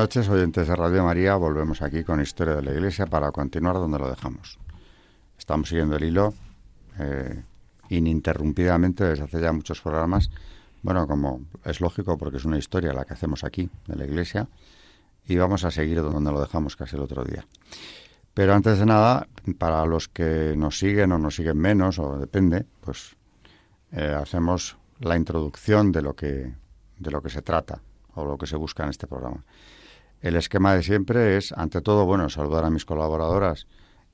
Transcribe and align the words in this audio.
Noches, 0.00 0.30
oyentes 0.30 0.66
de 0.66 0.74
Radio 0.74 1.04
María. 1.04 1.36
Volvemos 1.36 1.82
aquí 1.82 2.04
con 2.04 2.22
Historia 2.22 2.54
de 2.54 2.62
la 2.62 2.72
Iglesia 2.72 3.04
para 3.04 3.30
continuar 3.32 3.74
donde 3.74 3.98
lo 3.98 4.08
dejamos. 4.08 4.58
Estamos 5.38 5.68
siguiendo 5.68 5.96
el 5.96 6.04
hilo 6.04 6.32
eh, 6.98 7.42
ininterrumpidamente 7.90 9.04
desde 9.04 9.24
hace 9.24 9.42
ya 9.42 9.52
muchos 9.52 9.82
programas. 9.82 10.30
Bueno, 10.80 11.06
como 11.06 11.42
es 11.66 11.82
lógico 11.82 12.16
porque 12.16 12.38
es 12.38 12.46
una 12.46 12.56
historia 12.56 12.94
la 12.94 13.04
que 13.04 13.12
hacemos 13.12 13.44
aquí 13.44 13.68
de 13.88 13.96
la 13.96 14.06
Iglesia 14.06 14.48
y 15.26 15.36
vamos 15.36 15.64
a 15.64 15.70
seguir 15.70 16.00
donde 16.00 16.32
lo 16.32 16.40
dejamos 16.40 16.76
casi 16.76 16.96
el 16.96 17.02
otro 17.02 17.22
día. 17.22 17.46
Pero 18.32 18.54
antes 18.54 18.78
de 18.78 18.86
nada, 18.86 19.28
para 19.58 19.84
los 19.84 20.08
que 20.08 20.54
nos 20.56 20.78
siguen 20.78 21.12
o 21.12 21.18
nos 21.18 21.36
siguen 21.36 21.58
menos, 21.58 21.98
o 21.98 22.16
depende, 22.16 22.64
pues 22.80 23.16
eh, 23.92 24.16
hacemos 24.18 24.78
la 24.98 25.18
introducción 25.18 25.92
de 25.92 26.00
lo 26.00 26.16
que 26.16 26.54
de 26.98 27.10
lo 27.10 27.20
que 27.20 27.28
se 27.28 27.42
trata 27.42 27.82
o 28.14 28.24
lo 28.24 28.38
que 28.38 28.46
se 28.46 28.56
busca 28.56 28.84
en 28.84 28.88
este 28.88 29.06
programa. 29.06 29.44
El 30.20 30.36
esquema 30.36 30.74
de 30.74 30.82
siempre 30.82 31.36
es, 31.36 31.52
ante 31.52 31.80
todo, 31.80 32.04
bueno, 32.04 32.28
saludar 32.28 32.64
a 32.64 32.70
mis 32.70 32.84
colaboradoras, 32.84 33.66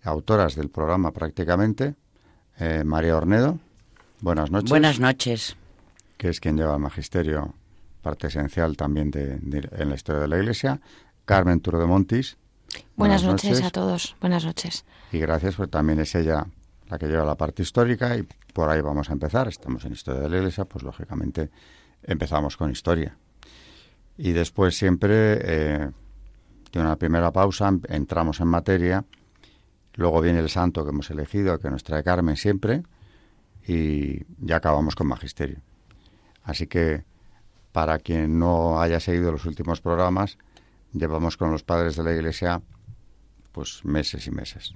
autoras 0.03 0.55
del 0.55 0.71
programa 0.71 1.13
prácticamente, 1.13 1.97
eh, 2.59 2.85
María 2.85 3.17
Ornedo. 3.17 3.59
Buenas 4.21 4.51
noches. 4.51 4.71
Buenas 4.71 5.01
noches. 5.01 5.57
Que 6.17 6.29
es 6.29 6.41
quien 6.41 6.57
lleva 6.57 6.75
el 6.75 6.81
magisterio, 6.81 7.55
parte 8.03 8.29
esencial 8.29 8.77
también 8.77 9.11
de, 9.11 9.41
en 9.73 9.89
la 9.89 9.95
historia 9.97 10.23
de 10.23 10.29
la 10.29 10.39
Iglesia. 10.39 10.81
Carmen 11.25 11.61
Turo 11.61 11.81
de 11.81 11.87
Montis. 11.87 12.37
Buenas, 12.95 13.25
noches, 13.25 13.63
a 13.63 13.71
todos. 13.71 14.17
Buenas 14.21 14.45
noches. 14.45 14.85
Y 15.13 15.19
gracias, 15.19 15.57
porque 15.57 15.73
también 15.73 15.99
es 15.99 16.15
ella 16.15 16.47
la 16.89 16.99
que 16.99 17.07
lleva 17.07 17.25
la 17.25 17.37
parte 17.37 17.63
histórica 17.63 18.17
y 18.17 18.27
por 18.53 18.71
ahí 18.71 18.81
vamos 18.81 19.11
a 19.11 19.13
empezar. 19.13 19.49
Estamos 19.49 19.85
en 19.85 19.93
Historia 19.93 20.21
de 20.21 20.29
la 20.29 20.37
Iglesia, 20.39 20.65
pues 20.67 20.85
lógicamente 20.85 21.51
empezamos 22.03 22.57
con 22.57 22.71
historia. 22.71 23.17
Y 24.19 24.33
después 24.33 24.77
siempre, 24.77 25.39
eh, 25.43 25.91
tiene 26.71 26.87
una 26.87 26.97
primera 26.97 27.33
pausa, 27.33 27.73
entramos 27.89 28.41
en 28.41 28.49
materia, 28.49 29.05
luego 29.95 30.21
viene 30.21 30.39
el 30.39 30.49
santo 30.49 30.85
que 30.85 30.91
hemos 30.91 31.11
elegido, 31.11 31.59
que 31.59 31.71
nos 31.71 31.85
trae 31.85 32.03
Carmen 32.03 32.37
siempre, 32.37 32.83
y 33.67 34.25
ya 34.39 34.57
acabamos 34.57 34.95
con 34.95 35.07
magisterio. 35.07 35.59
Así 36.45 36.67
que, 36.67 37.05
para 37.73 37.99
quien 37.99 38.39
no 38.39 38.81
haya 38.81 39.01
seguido 39.01 39.33
los 39.33 39.45
últimos 39.45 39.81
programas, 39.81 40.39
llevamos 40.93 41.37
con 41.37 41.51
los 41.51 41.63
padres 41.63 41.97
de 41.97 42.05
la 42.05 42.13
Iglesia 42.13 42.63
pues 43.53 43.85
meses 43.85 44.27
y 44.27 44.31
meses. 44.31 44.75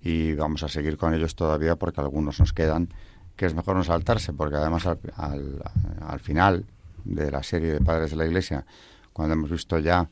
Y 0.00 0.34
vamos 0.34 0.62
a 0.62 0.68
seguir 0.68 0.96
con 0.96 1.14
ellos 1.14 1.34
todavía 1.34 1.76
porque 1.76 2.00
algunos 2.00 2.40
nos 2.40 2.52
quedan, 2.52 2.88
que 3.36 3.46
es 3.46 3.54
mejor 3.54 3.76
no 3.76 3.84
saltarse, 3.84 4.32
porque 4.32 4.56
además 4.56 4.86
al, 4.86 5.62
al 6.00 6.20
final 6.20 6.66
de 7.04 7.30
la 7.30 7.42
serie 7.42 7.72
de 7.72 7.80
padres 7.80 8.10
de 8.10 8.16
la 8.16 8.26
Iglesia, 8.26 8.64
cuando 9.12 9.34
hemos 9.34 9.50
visto 9.50 9.78
ya 9.78 10.08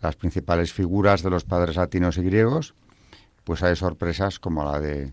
las 0.00 0.16
principales 0.16 0.72
figuras 0.72 1.22
de 1.22 1.30
los 1.30 1.44
padres 1.44 1.76
latinos 1.76 2.18
y 2.18 2.22
griegos, 2.22 2.74
pues 3.44 3.62
hay 3.62 3.76
sorpresas 3.76 4.38
como 4.38 4.64
la 4.64 4.80
de 4.80 5.12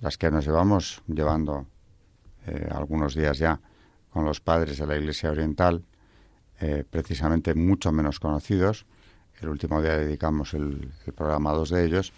las 0.00 0.16
que 0.18 0.30
nos 0.30 0.44
llevamos 0.46 1.02
llevando 1.06 1.66
eh, 2.46 2.68
algunos 2.70 3.14
días 3.14 3.38
ya 3.38 3.60
con 4.10 4.24
los 4.24 4.40
padres 4.40 4.78
de 4.78 4.86
la 4.86 4.96
Iglesia 4.96 5.30
Oriental, 5.30 5.84
eh, 6.60 6.84
precisamente 6.88 7.54
mucho 7.54 7.92
menos 7.92 8.18
conocidos. 8.18 8.86
El 9.40 9.48
último 9.48 9.80
día 9.80 9.96
dedicamos 9.96 10.52
el, 10.54 10.92
programa 11.14 11.50
a 11.50 11.54
dos 11.54 11.70
de 11.70 11.84
ellos. 11.84 12.12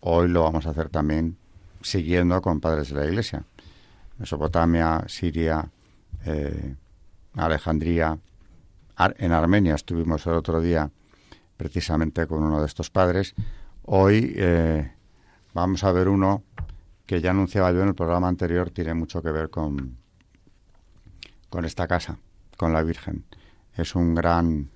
Hoy 0.00 0.28
lo 0.28 0.42
vamos 0.42 0.66
a 0.66 0.70
hacer 0.70 0.88
también 0.88 1.36
siguiendo 1.82 2.40
con 2.40 2.60
padres 2.60 2.88
de 2.88 2.96
la 2.96 3.06
Iglesia. 3.06 3.44
Mesopotamia, 4.18 5.04
Siria, 5.06 5.68
eh, 6.24 6.76
Alejandría, 7.36 8.18
en 8.98 9.32
Armenia 9.32 9.74
estuvimos 9.74 10.26
el 10.26 10.34
otro 10.34 10.60
día 10.60 10.90
precisamente 11.56 12.26
con 12.26 12.42
uno 12.42 12.60
de 12.60 12.66
estos 12.66 12.90
padres. 12.90 13.34
Hoy 13.82 14.32
eh, 14.36 14.92
vamos 15.52 15.84
a 15.84 15.92
ver 15.92 16.08
uno 16.08 16.42
que 17.06 17.20
ya 17.20 17.30
anunciaba 17.30 17.72
yo 17.72 17.82
en 17.82 17.88
el 17.88 17.94
programa 17.94 18.28
anterior, 18.28 18.70
tiene 18.70 18.94
mucho 18.94 19.22
que 19.22 19.30
ver 19.30 19.50
con, 19.50 19.98
con 21.50 21.64
esta 21.64 21.86
casa, 21.86 22.18
con 22.56 22.72
la 22.72 22.82
Virgen. 22.82 23.24
Es 23.76 23.94
un 23.94 24.14
gran 24.14 24.70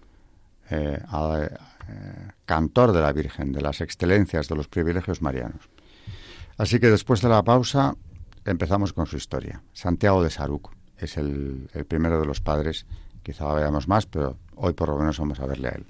eh, 0.70 1.00
eh, 1.00 2.28
cantor 2.44 2.92
de 2.92 3.00
la 3.00 3.12
Virgen, 3.12 3.52
de 3.52 3.62
las 3.62 3.80
excelencias, 3.80 4.48
de 4.48 4.56
los 4.56 4.68
privilegios 4.68 5.22
marianos. 5.22 5.70
Así 6.56 6.80
que 6.80 6.90
después 6.90 7.22
de 7.22 7.28
la 7.28 7.42
pausa 7.42 7.94
empezamos 8.44 8.92
con 8.92 9.06
su 9.06 9.16
historia. 9.16 9.62
Santiago 9.72 10.22
de 10.22 10.30
Saruc 10.30 10.77
es 10.98 11.16
el, 11.16 11.68
el 11.72 11.84
primero 11.84 12.20
de 12.20 12.26
los 12.26 12.40
padres. 12.40 12.86
Quizá 13.22 13.52
veamos 13.54 13.88
más, 13.88 14.06
pero 14.06 14.36
hoy 14.56 14.72
por 14.72 14.88
lo 14.88 14.98
menos 14.98 15.18
vamos 15.18 15.40
a 15.40 15.46
verle 15.46 15.68
a 15.68 15.72
él. 15.72 15.86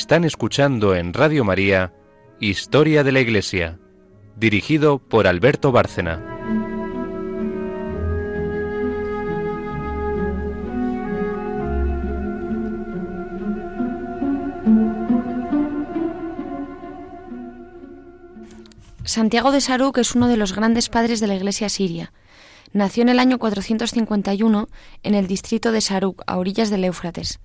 Están 0.00 0.24
escuchando 0.24 0.94
en 0.94 1.12
Radio 1.12 1.44
María 1.44 1.92
Historia 2.40 3.04
de 3.04 3.12
la 3.12 3.20
Iglesia, 3.20 3.78
dirigido 4.34 4.98
por 4.98 5.26
Alberto 5.26 5.72
Bárcena. 5.72 6.18
Santiago 19.04 19.52
de 19.52 19.60
Saruk 19.60 19.98
es 19.98 20.14
uno 20.14 20.28
de 20.28 20.38
los 20.38 20.56
grandes 20.56 20.88
padres 20.88 21.20
de 21.20 21.26
la 21.26 21.34
Iglesia 21.34 21.68
siria. 21.68 22.14
Nació 22.72 23.02
en 23.02 23.10
el 23.10 23.18
año 23.18 23.38
451 23.38 24.68
en 25.02 25.14
el 25.14 25.26
distrito 25.26 25.72
de 25.72 25.82
Saruk, 25.82 26.22
a 26.26 26.38
orillas 26.38 26.70
del 26.70 26.84
Éufrates. 26.84 27.38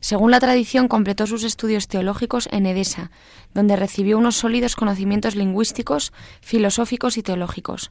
Según 0.00 0.30
la 0.30 0.40
tradición, 0.40 0.88
completó 0.88 1.26
sus 1.26 1.44
estudios 1.44 1.88
teológicos 1.88 2.48
en 2.52 2.66
Edesa, 2.66 3.10
donde 3.54 3.76
recibió 3.76 4.18
unos 4.18 4.36
sólidos 4.36 4.76
conocimientos 4.76 5.34
lingüísticos, 5.34 6.12
filosóficos 6.40 7.16
y 7.16 7.22
teológicos. 7.22 7.90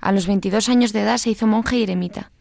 A 0.00 0.12
los 0.12 0.26
22 0.26 0.68
años 0.68 0.92
de 0.92 1.02
edad 1.02 1.18
se 1.18 1.30
hizo 1.30 1.46
monje 1.46 1.76
y 1.76 1.82
eremita. 1.82 2.32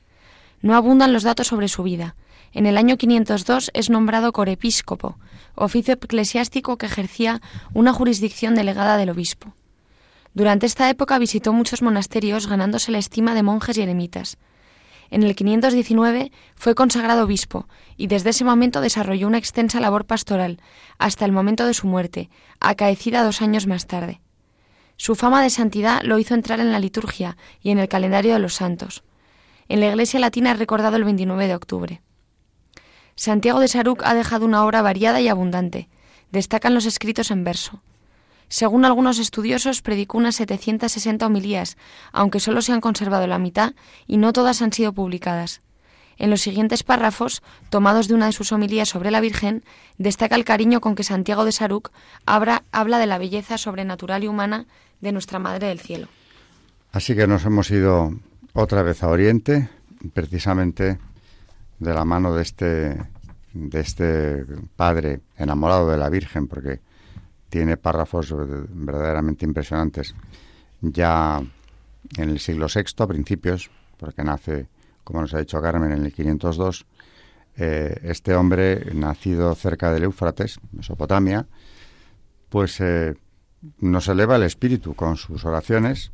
No 0.62 0.76
abundan 0.76 1.14
los 1.14 1.24
datos 1.24 1.48
sobre 1.48 1.68
su 1.68 1.84
vida. 1.84 2.16
En 2.54 2.66
el 2.66 2.78
año 2.78 2.98
502 2.98 3.72
es 3.74 3.90
nombrado 3.90 4.32
corepiscopo, 4.34 5.18
oficio 5.56 5.94
eclesiástico 5.94 6.78
que 6.78 6.86
ejercía 6.86 7.42
una 7.74 7.94
jurisdicción 7.94 8.56
delegada 8.56 8.98
del 8.98 9.10
obispo. 9.10 9.54
Durante 10.34 10.66
esta 10.66 10.90
época 10.90 11.20
visitó 11.20 11.54
muchos 11.54 11.82
monasterios 11.82 12.48
ganándose 12.48 12.92
la 12.92 12.98
estima 12.98 13.36
de 13.36 13.44
monjes 13.44 13.78
y 13.78 13.82
eremitas. 13.82 14.38
En 15.12 15.24
el 15.24 15.36
519 15.36 16.32
fue 16.56 16.74
consagrado 16.74 17.26
obispo 17.26 17.68
y 17.98 18.08
desde 18.08 18.30
ese 18.30 18.46
momento 18.46 18.80
desarrolló 18.80 19.28
una 19.28 19.38
extensa 19.38 19.82
labor 19.82 20.06
pastoral 20.06 20.62
hasta 20.98 21.26
el 21.26 21.34
momento 21.34 21.68
de 21.68 21.74
su 21.74 21.86
muerte, 21.86 22.30
acaecida 22.62 23.24
dos 23.24 23.42
años 23.42 23.68
más 23.68 23.88
tarde. 23.88 24.22
Su 24.96 25.16
fama 25.16 25.44
de 25.44 25.50
santidad 25.50 26.02
lo 26.04 26.18
hizo 26.18 26.34
entrar 26.34 26.62
en 26.62 26.72
la 26.72 26.80
liturgia 26.80 27.36
y 27.62 27.72
en 27.72 27.80
el 27.80 27.90
calendario 27.90 28.34
de 28.34 28.40
los 28.40 28.54
santos. 28.54 29.04
En 29.68 29.82
la 29.82 29.88
Iglesia 29.88 30.20
latina 30.20 30.54
es 30.54 30.60
recordado 30.60 30.96
el 30.96 31.04
29 31.04 31.48
de 31.48 31.56
octubre. 31.56 32.02
Santiago 33.16 33.60
de 33.60 33.68
Saruc 33.68 34.04
ha 34.06 34.14
dejado 34.14 34.46
una 34.46 34.64
obra 34.64 34.82
variada 34.82 35.20
y 35.20 35.28
abundante. 35.28 35.90
Destacan 36.32 36.74
los 36.74 36.86
escritos 36.86 37.32
en 37.32 37.44
verso. 37.44 37.82
Según 38.52 38.84
algunos 38.84 39.18
estudiosos, 39.18 39.82
predicó 39.82 40.18
unas 40.18 40.36
760 40.36 41.26
homilías, 41.26 41.78
aunque 42.12 42.42
solo 42.42 42.62
se 42.62 42.74
han 42.74 42.82
conservado 42.82 43.26
la 43.26 43.40
mitad 43.40 43.76
y 44.08 44.18
no 44.18 44.34
todas 44.34 44.62
han 44.62 44.74
sido 44.74 44.92
publicadas. 44.92 45.62
En 46.18 46.30
los 46.30 46.42
siguientes 46.42 46.84
párrafos, 46.84 47.44
tomados 47.70 48.10
de 48.10 48.14
una 48.14 48.26
de 48.26 48.34
sus 48.34 48.52
homilías 48.52 48.90
sobre 48.90 49.10
la 49.10 49.22
Virgen, 49.22 49.64
destaca 49.98 50.36
el 50.36 50.44
cariño 50.44 50.82
con 50.82 50.96
que 50.96 51.06
Santiago 51.06 51.46
de 51.46 51.54
Saruc 51.54 51.92
habla, 52.26 52.62
de 52.74 53.06
la 53.06 53.18
belleza 53.18 53.58
sobrenatural 53.58 54.26
y 54.26 54.28
humana 54.28 54.66
de 55.00 55.14
nuestra 55.14 55.40
Madre 55.40 55.68
del 55.68 55.80
Cielo. 55.80 56.10
Así 56.92 57.16
que 57.16 57.28
nos 57.28 57.46
hemos 57.46 57.72
ido 57.72 58.12
otra 58.52 58.82
vez 58.82 59.02
a 59.02 59.08
Oriente, 59.08 59.70
precisamente 60.14 61.00
de 61.80 61.94
la 61.94 62.04
mano 62.04 62.36
de 62.36 62.42
este, 62.42 63.02
de 63.54 63.80
este 63.80 64.46
padre 64.76 65.22
enamorado 65.38 65.90
de 65.90 65.98
la 65.98 66.10
Virgen, 66.10 66.50
porque 66.50 66.82
tiene 67.52 67.76
párrafos 67.76 68.34
verdaderamente 68.70 69.46
impresionantes. 69.46 70.16
Ya 70.80 71.44
en 72.18 72.30
el 72.30 72.40
siglo 72.40 72.68
VI, 72.74 73.04
a 73.04 73.08
principios, 73.08 73.70
porque 73.98 74.24
nace, 74.24 74.70
como 75.04 75.22
nos 75.22 75.34
ha 75.34 75.40
dicho 75.40 75.62
Carmen, 75.62 75.92
en 75.92 76.06
el 76.06 76.14
502, 76.14 76.86
eh, 77.58 78.00
este 78.04 78.34
hombre, 78.36 78.94
nacido 78.96 79.54
cerca 79.54 79.92
del 79.92 80.04
Éufrates, 80.04 80.60
Mesopotamia, 80.72 81.46
pues 82.48 82.80
eh, 82.80 83.16
nos 83.80 84.08
eleva 84.08 84.38
el 84.38 84.44
espíritu 84.44 84.96
con 84.96 85.18
sus 85.18 85.44
oraciones 85.44 86.12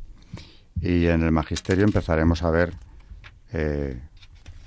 y 0.82 1.06
en 1.06 1.22
el 1.22 1.30
magisterio 1.30 1.84
empezaremos 1.84 2.42
a 2.42 2.50
ver 2.50 2.74
eh, 3.52 3.96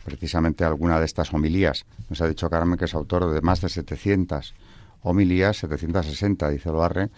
precisamente 0.06 0.64
alguna 0.64 1.00
de 1.00 1.06
estas 1.06 1.34
homilías. 1.34 1.86
Nos 2.10 2.22
ha 2.22 2.28
dicho 2.28 2.50
Carmen 2.50 2.80
que 2.80 2.86
es 2.86 2.94
autor 2.94 3.34
de 3.34 3.42
más 3.42 3.60
de 3.60 3.68
700 3.68 4.56
homilías, 5.04 5.58
760, 5.58 6.50
dice 6.50 6.70
el 6.70 6.76
Barre, 6.76 7.10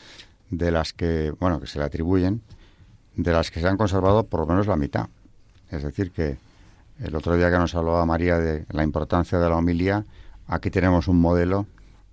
de 0.49 0.71
las 0.71 0.93
que, 0.93 1.31
bueno, 1.39 1.59
que 1.59 1.67
se 1.67 1.79
le 1.79 1.85
atribuyen, 1.85 2.41
de 3.15 3.31
las 3.31 3.51
que 3.51 3.59
se 3.59 3.67
han 3.67 3.77
conservado 3.77 4.25
por 4.25 4.41
lo 4.41 4.45
menos 4.47 4.67
la 4.67 4.75
mitad. 4.75 5.07
Es 5.69 5.83
decir, 5.83 6.11
que 6.11 6.37
el 6.99 7.15
otro 7.15 7.35
día 7.35 7.51
que 7.51 7.57
nos 7.57 7.75
hablaba 7.75 8.05
María 8.05 8.37
de 8.37 8.65
la 8.69 8.83
importancia 8.83 9.39
de 9.39 9.49
la 9.49 9.57
homilía, 9.57 10.05
aquí 10.47 10.69
tenemos 10.69 11.07
un 11.07 11.19
modelo 11.19 11.65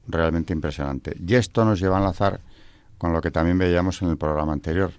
realmente 0.09 0.53
impresionante. 0.53 1.17
Y 1.25 1.35
esto 1.35 1.65
nos 1.65 1.81
lleva 1.81 1.97
a 1.97 2.01
enlazar 2.01 2.41
con 2.99 3.13
lo 3.13 3.21
que 3.21 3.31
también 3.31 3.59
veíamos 3.59 4.03
en 4.03 4.11
el 4.11 4.17
programa 4.17 4.53
anterior, 4.53 4.93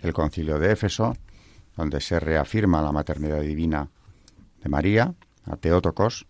el 0.00 0.12
concilio 0.12 0.58
de 0.58 0.72
Éfeso, 0.72 1.16
donde 1.76 2.00
se 2.00 2.18
reafirma 2.20 2.82
la 2.82 2.92
maternidad 2.92 3.40
divina 3.40 3.88
de 4.62 4.68
María, 4.68 5.14
a 5.44 5.56
Teótocos, 5.56 6.26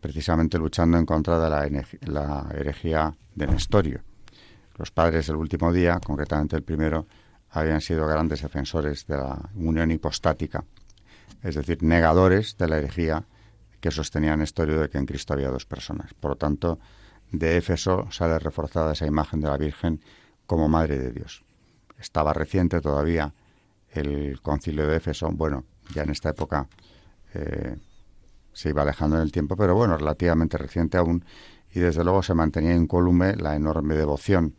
precisamente 0.00 0.58
luchando 0.58 0.98
en 0.98 1.06
contra 1.06 1.38
de 1.38 1.80
la, 2.10 2.46
herejía 2.54 3.14
de 3.34 3.46
Nestorio. 3.46 4.00
Los 4.76 4.90
padres 4.90 5.26
del 5.26 5.36
último 5.36 5.72
día, 5.72 5.98
concretamente 6.04 6.56
el 6.56 6.62
primero, 6.62 7.06
habían 7.50 7.80
sido 7.80 8.06
grandes 8.06 8.42
defensores 8.42 9.06
de 9.06 9.16
la 9.16 9.50
unión 9.54 9.90
hipostática, 9.90 10.64
es 11.42 11.54
decir, 11.54 11.82
negadores 11.82 12.56
de 12.56 12.68
la 12.68 12.78
herejía 12.78 13.24
que 13.80 13.90
sostenía 13.90 14.36
Nestorio 14.36 14.80
de 14.80 14.88
que 14.88 14.98
en 14.98 15.06
Cristo 15.06 15.34
había 15.34 15.50
dos 15.50 15.66
personas. 15.66 16.14
Por 16.14 16.32
lo 16.32 16.36
tanto, 16.36 16.78
de 17.30 17.56
Éfeso 17.56 18.08
sale 18.10 18.38
reforzada 18.38 18.92
esa 18.92 19.06
imagen 19.06 19.40
de 19.40 19.48
la 19.48 19.56
Virgen 19.56 20.00
como 20.46 20.68
Madre 20.68 20.98
de 20.98 21.12
Dios. 21.12 21.44
Estaba 21.98 22.32
reciente 22.32 22.80
todavía 22.80 23.32
el 23.90 24.40
concilio 24.42 24.86
de 24.86 24.96
Éfeso, 24.96 25.30
bueno, 25.30 25.64
ya 25.94 26.02
en 26.02 26.10
esta 26.10 26.30
época 26.30 26.68
eh, 27.34 27.76
se 28.58 28.70
iba 28.70 28.82
alejando 28.82 29.14
en 29.14 29.22
el 29.22 29.30
tiempo, 29.30 29.54
pero 29.54 29.76
bueno, 29.76 29.96
relativamente 29.96 30.58
reciente 30.58 30.98
aún, 30.98 31.24
y 31.72 31.78
desde 31.78 32.02
luego 32.02 32.24
se 32.24 32.34
mantenía 32.34 32.74
incólume 32.74 33.36
la 33.36 33.54
enorme 33.54 33.94
devoción 33.94 34.56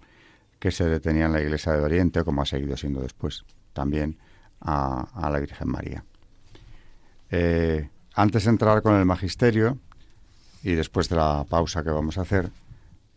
que 0.58 0.72
se 0.72 0.86
detenía 0.86 1.26
en 1.26 1.34
la 1.34 1.42
Iglesia 1.42 1.74
de 1.74 1.82
Oriente, 1.82 2.24
como 2.24 2.42
ha 2.42 2.46
seguido 2.46 2.78
siendo 2.78 3.02
después 3.02 3.44
también 3.74 4.18
a, 4.62 5.30
la 5.30 5.40
Virgen 5.42 5.68
María. 5.68 6.06
Eh, 7.30 7.90
antes 8.14 8.46
de 8.46 8.52
entrar 8.52 8.82
con 8.82 8.96
el 8.96 9.04
magisterio 9.04 9.78
y 10.64 10.76
después 10.76 11.10
de 11.10 11.18
la 11.18 11.44
pausa 11.50 11.84
que 11.84 11.90
vamos 11.90 12.18
a 12.18 12.22
hacer, 12.22 12.52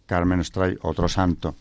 Carmen 0.07 0.39
nos 0.39 0.51
trae 0.51 0.77
otro 0.83 1.09
santo 1.09 1.55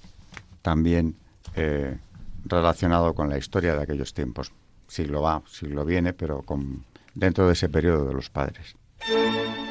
también 0.63 1.15
eh, 1.53 1.95
relacionado 2.43 3.13
con 3.13 3.29
la 3.29 3.37
historia 3.37 3.75
de 3.75 3.83
aquellos 3.83 4.15
tiempos. 4.15 4.51
Siglo 4.87 5.21
va, 5.21 5.43
siglo 5.45 5.85
viene, 5.85 6.11
pero 6.13 6.41
con, 6.41 6.85
dentro 7.13 7.45
de 7.45 7.53
ese 7.53 7.69
periodo 7.69 8.07
de 8.07 8.15
los 8.15 8.31
padres. 8.31 8.80
Música 9.07 9.70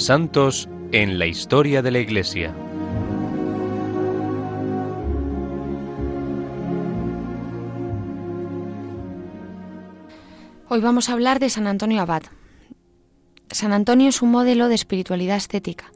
Santos 0.00 0.66
en 0.92 1.18
la 1.18 1.26
historia 1.26 1.82
de 1.82 1.90
la 1.90 1.98
Iglesia. 1.98 2.54
Hoy 10.70 10.80
vamos 10.80 11.10
a 11.10 11.12
hablar 11.12 11.38
de 11.38 11.50
San 11.50 11.66
Antonio 11.66 12.00
Abad. 12.00 12.22
San 13.50 13.74
Antonio 13.74 14.08
es 14.08 14.22
un 14.22 14.30
modelo 14.30 14.68
de 14.68 14.74
espiritualidad 14.74 15.36
estética. 15.36 15.92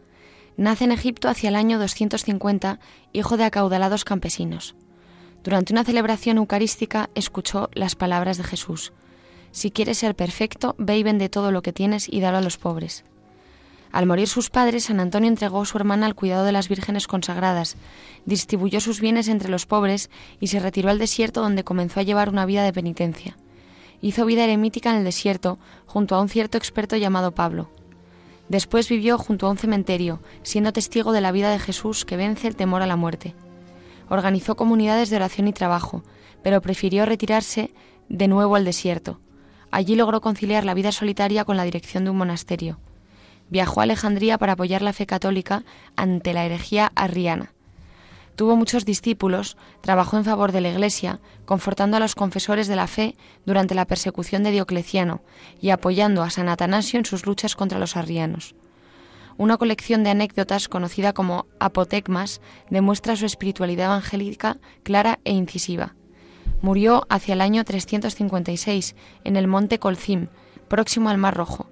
Nace 0.58 0.84
en 0.84 0.92
Egipto 0.92 1.30
hacia 1.30 1.48
el 1.48 1.56
año 1.56 1.78
250, 1.78 2.80
hijo 3.14 3.38
de 3.38 3.44
acaudalados 3.44 4.04
campesinos. 4.04 4.74
Durante 5.42 5.72
una 5.72 5.82
celebración 5.82 6.36
eucarística 6.36 7.08
escuchó 7.14 7.70
las 7.72 7.94
palabras 7.96 8.36
de 8.36 8.44
Jesús. 8.44 8.92
Si 9.50 9.70
quieres 9.70 9.96
ser 9.96 10.14
perfecto, 10.14 10.74
ve 10.76 10.98
y 10.98 11.02
vende 11.02 11.30
todo 11.30 11.50
lo 11.50 11.62
que 11.62 11.72
tienes 11.72 12.06
y 12.06 12.20
dalo 12.20 12.36
a 12.36 12.42
los 12.42 12.58
pobres. 12.58 13.02
Al 13.94 14.06
morir 14.06 14.26
sus 14.26 14.50
padres, 14.50 14.86
San 14.86 14.98
Antonio 14.98 15.28
entregó 15.28 15.62
a 15.62 15.64
su 15.64 15.78
hermana 15.78 16.06
al 16.06 16.16
cuidado 16.16 16.44
de 16.44 16.50
las 16.50 16.68
vírgenes 16.68 17.06
consagradas, 17.06 17.76
distribuyó 18.26 18.80
sus 18.80 19.00
bienes 19.00 19.28
entre 19.28 19.48
los 19.48 19.66
pobres 19.66 20.10
y 20.40 20.48
se 20.48 20.58
retiró 20.58 20.90
al 20.90 20.98
desierto 20.98 21.42
donde 21.42 21.62
comenzó 21.62 22.00
a 22.00 22.02
llevar 22.02 22.28
una 22.28 22.44
vida 22.44 22.64
de 22.64 22.72
penitencia. 22.72 23.36
Hizo 24.00 24.26
vida 24.26 24.42
eremítica 24.42 24.90
en 24.90 24.96
el 24.96 25.04
desierto, 25.04 25.60
junto 25.86 26.16
a 26.16 26.20
un 26.20 26.28
cierto 26.28 26.58
experto 26.58 26.96
llamado 26.96 27.36
Pablo. 27.36 27.70
Después 28.48 28.88
vivió 28.88 29.16
junto 29.16 29.46
a 29.46 29.50
un 29.50 29.58
cementerio, 29.58 30.18
siendo 30.42 30.72
testigo 30.72 31.12
de 31.12 31.20
la 31.20 31.30
vida 31.30 31.52
de 31.52 31.60
Jesús 31.60 32.04
que 32.04 32.16
vence 32.16 32.48
el 32.48 32.56
temor 32.56 32.82
a 32.82 32.88
la 32.88 32.96
muerte. 32.96 33.36
Organizó 34.08 34.56
comunidades 34.56 35.08
de 35.08 35.16
oración 35.16 35.46
y 35.46 35.52
trabajo, 35.52 36.02
pero 36.42 36.60
prefirió 36.60 37.06
retirarse 37.06 37.72
de 38.08 38.26
nuevo 38.26 38.56
al 38.56 38.64
desierto. 38.64 39.20
Allí 39.70 39.94
logró 39.94 40.20
conciliar 40.20 40.64
la 40.64 40.74
vida 40.74 40.90
solitaria 40.90 41.44
con 41.44 41.56
la 41.56 41.62
dirección 41.62 42.02
de 42.02 42.10
un 42.10 42.16
monasterio 42.16 42.80
viajó 43.50 43.80
a 43.80 43.84
Alejandría 43.84 44.38
para 44.38 44.52
apoyar 44.52 44.82
la 44.82 44.92
fe 44.92 45.06
católica 45.06 45.64
ante 45.96 46.32
la 46.32 46.44
herejía 46.44 46.92
arriana. 46.94 47.52
Tuvo 48.36 48.56
muchos 48.56 48.84
discípulos, 48.84 49.56
trabajó 49.80 50.16
en 50.16 50.24
favor 50.24 50.50
de 50.50 50.60
la 50.60 50.70
Iglesia, 50.70 51.20
confortando 51.44 51.96
a 51.96 52.00
los 52.00 52.16
confesores 52.16 52.66
de 52.66 52.74
la 52.74 52.88
fe 52.88 53.14
durante 53.46 53.76
la 53.76 53.84
persecución 53.84 54.42
de 54.42 54.50
Diocleciano 54.50 55.22
y 55.60 55.70
apoyando 55.70 56.22
a 56.22 56.30
San 56.30 56.48
Atanasio 56.48 56.98
en 56.98 57.04
sus 57.04 57.26
luchas 57.26 57.54
contra 57.54 57.78
los 57.78 57.96
arrianos. 57.96 58.56
Una 59.36 59.56
colección 59.56 60.04
de 60.04 60.10
anécdotas 60.10 60.68
conocida 60.68 61.12
como 61.12 61.46
Apotecmas 61.60 62.40
demuestra 62.70 63.16
su 63.16 63.26
espiritualidad 63.26 63.86
evangélica 63.86 64.58
clara 64.82 65.20
e 65.24 65.32
incisiva. 65.32 65.94
Murió 66.60 67.06
hacia 67.10 67.34
el 67.34 67.40
año 67.40 67.64
356 67.64 68.96
en 69.24 69.36
el 69.36 69.46
monte 69.46 69.78
Colcim, 69.78 70.28
próximo 70.68 71.08
al 71.08 71.18
Mar 71.18 71.36
Rojo, 71.36 71.66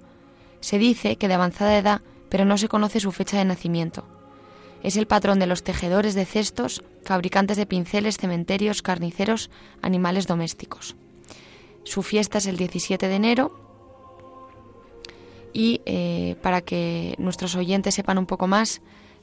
se 0.63 0.79
dice 0.79 1.17
que 1.17 1.29
de 1.29 1.35
avanzada 1.35 1.77
edad, 1.77 2.01
pero 2.31 2.47
no 2.47 2.57
se 2.57 2.69
conoce 2.69 3.01
su 3.01 3.13
fecha 3.13 3.37
de 3.37 3.45
nacimiento. 3.45 4.05
Es 4.83 4.97
el 4.97 5.07
patrón 5.07 5.39
de 5.39 5.47
los 5.47 5.63
tejedores 5.63 6.15
de 6.15 6.25
cestos, 6.25 6.83
fabricantes 7.05 7.57
de 7.57 7.67
pinceles, 7.67 8.17
cementerios, 8.17 8.81
carniceros, 8.81 9.51
animales 9.83 10.27
domésticos. 10.27 10.97
Su 11.85 12.03
fiesta 12.03 12.39
es 12.39 12.47
el 12.47 12.57
17 12.57 13.09
de 13.09 13.15
enero 13.15 13.61
y 15.53 15.83
eh, 15.85 16.37
para 16.43 16.63
que 16.63 17.17
nuestros 17.19 17.55
oyentes 17.57 17.95
sepan 17.95 18.19
un 18.19 18.27
poco 18.27 18.47
más, 18.47 18.81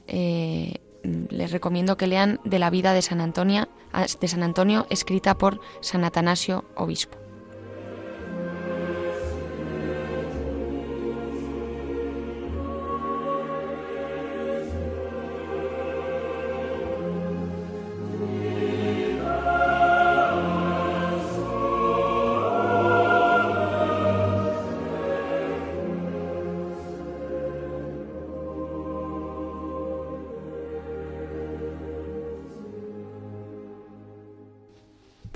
eh, 0.08 0.76
les 1.04 1.52
recomiendo 1.52 1.98
que 1.98 2.08
lean 2.08 2.40
de 2.44 2.60
la 2.60 2.70
vida 2.70 2.94
de 2.94 3.02
San, 3.02 3.22
Antonio, 3.22 3.70
de 4.20 4.28
San 4.28 4.44
Antonio 4.44 4.86
escrita 4.90 5.38
por 5.38 5.62
San 5.82 6.04
Atanasio, 6.04 6.66
obispo. 6.76 7.29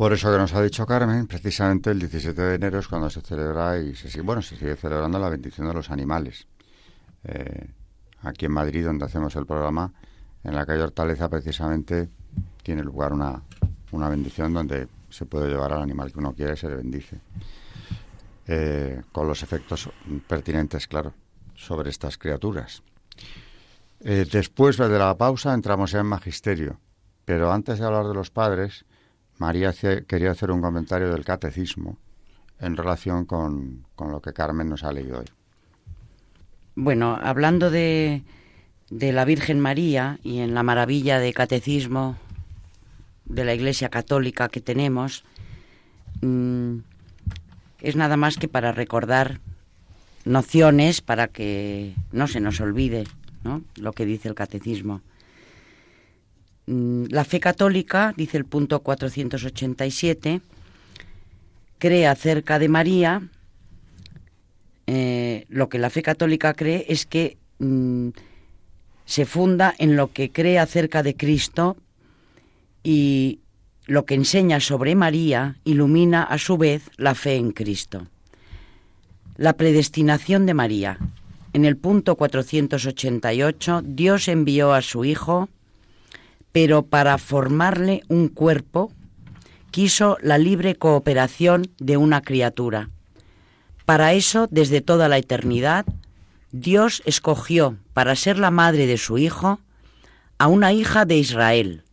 Por 0.03 0.11
eso 0.11 0.29
que 0.29 0.37
nos 0.37 0.53
ha 0.53 0.61
dicho 0.61 0.85
Carmen, 0.85 1.27
precisamente 1.27 1.89
el 1.89 1.99
17 1.99 2.41
de 2.41 2.55
enero 2.55 2.79
es 2.79 2.89
cuando 2.89 3.09
se 3.09 3.21
celebra 3.21 3.79
y 3.79 3.95
se 3.95 4.09
sigue, 4.09 4.21
bueno, 4.21 4.41
se 4.41 4.57
sigue 4.57 4.75
celebrando 4.75 5.17
la 5.17 5.29
bendición 5.29 5.65
de 5.65 5.73
los 5.73 5.89
animales. 5.89 6.45
Eh, 7.23 7.69
aquí 8.23 8.47
en 8.47 8.51
Madrid, 8.51 8.83
donde 8.83 9.05
hacemos 9.05 9.33
el 9.37 9.45
programa, 9.45 9.93
en 10.43 10.55
la 10.55 10.65
calle 10.65 10.81
Hortaleza, 10.81 11.29
precisamente 11.29 12.09
tiene 12.63 12.83
lugar 12.83 13.13
una, 13.13 13.43
una 13.93 14.09
bendición 14.09 14.53
donde 14.53 14.89
se 15.09 15.25
puede 15.25 15.47
llevar 15.47 15.71
al 15.71 15.83
animal 15.83 16.11
que 16.11 16.19
uno 16.19 16.33
quiere 16.33 16.55
y 16.55 16.57
se 16.57 16.67
le 16.67 16.75
bendice. 16.75 17.21
Eh, 18.45 19.03
con 19.09 19.25
los 19.25 19.41
efectos 19.41 19.89
pertinentes, 20.27 20.85
claro, 20.85 21.13
sobre 21.55 21.91
estas 21.91 22.17
criaturas. 22.17 22.83
Eh, 24.01 24.27
después 24.29 24.75
de 24.75 24.99
la 24.99 25.15
pausa 25.17 25.53
entramos 25.53 25.93
en 25.93 26.05
magisterio, 26.05 26.77
pero 27.23 27.53
antes 27.53 27.79
de 27.79 27.85
hablar 27.85 28.05
de 28.05 28.13
los 28.13 28.31
padres, 28.31 28.83
María 29.43 29.73
quería 30.07 30.31
hacer 30.31 30.51
un 30.51 30.61
comentario 30.61 31.11
del 31.11 31.25
catecismo 31.25 31.97
en 32.59 32.77
relación 32.77 33.25
con, 33.25 33.85
lo 33.99 34.21
que 34.21 34.31
Carmen 34.31 34.69
nos 34.69 34.85
ha 34.85 34.93
leído 34.93 35.19
hoy. 35.19 35.25
Bueno, 36.75 37.19
hablando 37.21 37.69
de, 37.69 38.23
de 38.89 39.11
la 39.11 39.25
Virgen 39.25 39.59
María 39.59 40.17
y 40.23 40.39
en 40.39 40.53
la 40.53 40.63
maravilla 40.63 41.19
de 41.19 41.33
catecismo 41.33 42.15
de 43.25 43.43
la 43.43 43.53
Iglesia 43.53 43.89
Católica 43.89 44.47
que 44.47 44.61
tenemos, 44.61 45.25
mm, 46.21 46.77
es 47.81 47.97
nada 47.97 48.15
más 48.15 48.37
que 48.37 48.47
para 48.47 48.71
recordar 48.71 49.41
nociones 50.23 51.01
para 51.01 51.27
que 51.27 51.95
no 52.13 52.27
se 52.29 52.39
nos 52.39 52.61
olvide 52.61 53.03
lo 53.75 53.91
que 53.91 54.05
dice 54.05 54.29
el 54.29 54.35
catecismo. 54.35 55.01
Mm, 56.65 57.05
la 57.09 57.25
fe 57.25 57.39
católica, 57.39 58.13
dice 58.15 58.37
el 58.37 58.45
punto 58.45 58.79
487, 58.81 60.41
cree 61.77 62.07
acerca 62.07 62.59
de 62.59 62.69
María, 62.69 63.21
eh, 64.87 65.45
lo 65.49 65.69
que 65.69 65.79
la 65.79 65.89
fe 65.89 66.01
católica 66.01 66.53
cree 66.53 66.85
es 66.87 67.05
que 67.05 67.37
mm, 67.59 68.09
se 69.05 69.25
funda 69.25 69.73
en 69.77 69.95
lo 69.95 70.11
que 70.11 70.31
cree 70.31 70.59
acerca 70.59 71.03
de 71.03 71.15
Cristo 71.15 71.77
y 72.83 73.39
lo 73.85 74.05
que 74.05 74.15
enseña 74.15 74.59
sobre 74.59 74.95
María 74.95 75.57
ilumina 75.65 76.23
a 76.23 76.37
su 76.37 76.57
vez 76.57 76.89
la 76.97 77.15
fe 77.15 77.35
en 77.35 77.51
Cristo. 77.51 78.07
La 79.35 79.53
predestinación 79.53 80.45
de 80.45 80.53
María. 80.53 80.99
En 81.51 81.65
el 81.65 81.75
punto 81.75 82.15
488, 82.15 83.81
Dios 83.83 84.27
envió 84.27 84.73
a 84.73 84.81
su 84.81 85.05
Hijo, 85.05 85.49
pero 86.53 86.83
para 86.85 87.17
formarle 87.17 88.03
un 88.07 88.29
cuerpo 88.29 88.93
quiso 89.71 90.17
la 90.21 90.37
libre 90.37 90.75
cooperación 90.75 91.71
de 91.79 91.97
una 91.97 92.21
criatura. 92.21 92.89
Para 93.85 94.13
eso, 94.13 94.47
desde 94.49 94.79
toda 94.79 95.09
la 95.09 95.17
eternidad, 95.17 95.85
Dios 96.51 97.01
escogió 97.05 97.77
para 97.93 98.15
ser 98.15 98.37
la 98.37 98.51
madre 98.51 98.85
de 98.85 98.97
su 98.97 99.17
Hijo 99.17 99.59
a 100.37 100.47
una 100.47 100.71
hija 100.71 101.05
de 101.05 101.17
Israel, 101.17 101.83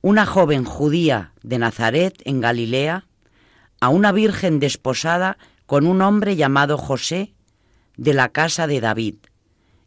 una 0.00 0.24
joven 0.24 0.64
judía 0.64 1.32
de 1.42 1.58
Nazaret 1.58 2.22
en 2.24 2.40
Galilea, 2.40 3.04
a 3.80 3.88
una 3.88 4.12
virgen 4.12 4.60
desposada 4.60 5.38
con 5.66 5.86
un 5.86 6.02
hombre 6.02 6.36
llamado 6.36 6.78
José, 6.78 7.34
de 7.96 8.14
la 8.14 8.28
casa 8.28 8.68
de 8.68 8.80
David. 8.80 9.16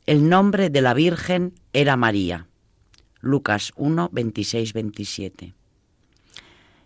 El 0.06 0.28
nombre 0.28 0.70
de 0.70 0.82
la 0.82 0.94
Virgen 0.94 1.54
era 1.72 1.96
María. 1.96 2.48
Lucas 3.22 3.72
1, 3.76 4.10
26, 4.12 4.74
27. 4.74 5.54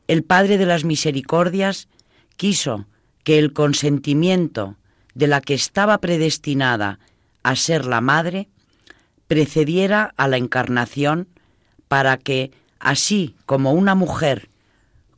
El 0.07 0.23
Padre 0.23 0.57
de 0.57 0.65
las 0.65 0.83
Misericordias 0.83 1.87
quiso 2.35 2.85
que 3.23 3.39
el 3.39 3.53
consentimiento 3.53 4.75
de 5.15 5.27
la 5.27 5.41
que 5.41 5.53
estaba 5.53 5.97
predestinada 5.99 6.99
a 7.41 7.55
ser 7.55 7.85
la 7.85 8.01
madre 8.01 8.47
precediera 9.27 10.13
a 10.17 10.27
la 10.27 10.37
encarnación 10.37 11.27
para 11.87 12.17
que, 12.17 12.51
así 12.79 13.35
como 13.45 13.73
una 13.73 13.95
mujer 13.95 14.49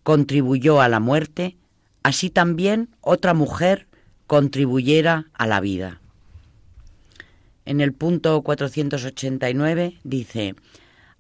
contribuyó 0.04 0.80
a 0.80 0.88
la 0.88 1.00
muerte, 1.00 1.58
así 2.04 2.30
también 2.30 2.90
otra 3.02 3.34
mujer 3.34 3.88
contribuyera 4.28 5.26
a 5.34 5.48
la 5.48 5.60
vida. 5.60 6.00
En 7.66 7.82
el 7.82 7.92
punto 7.92 8.42
489 8.44 9.98
dice, 10.04 10.56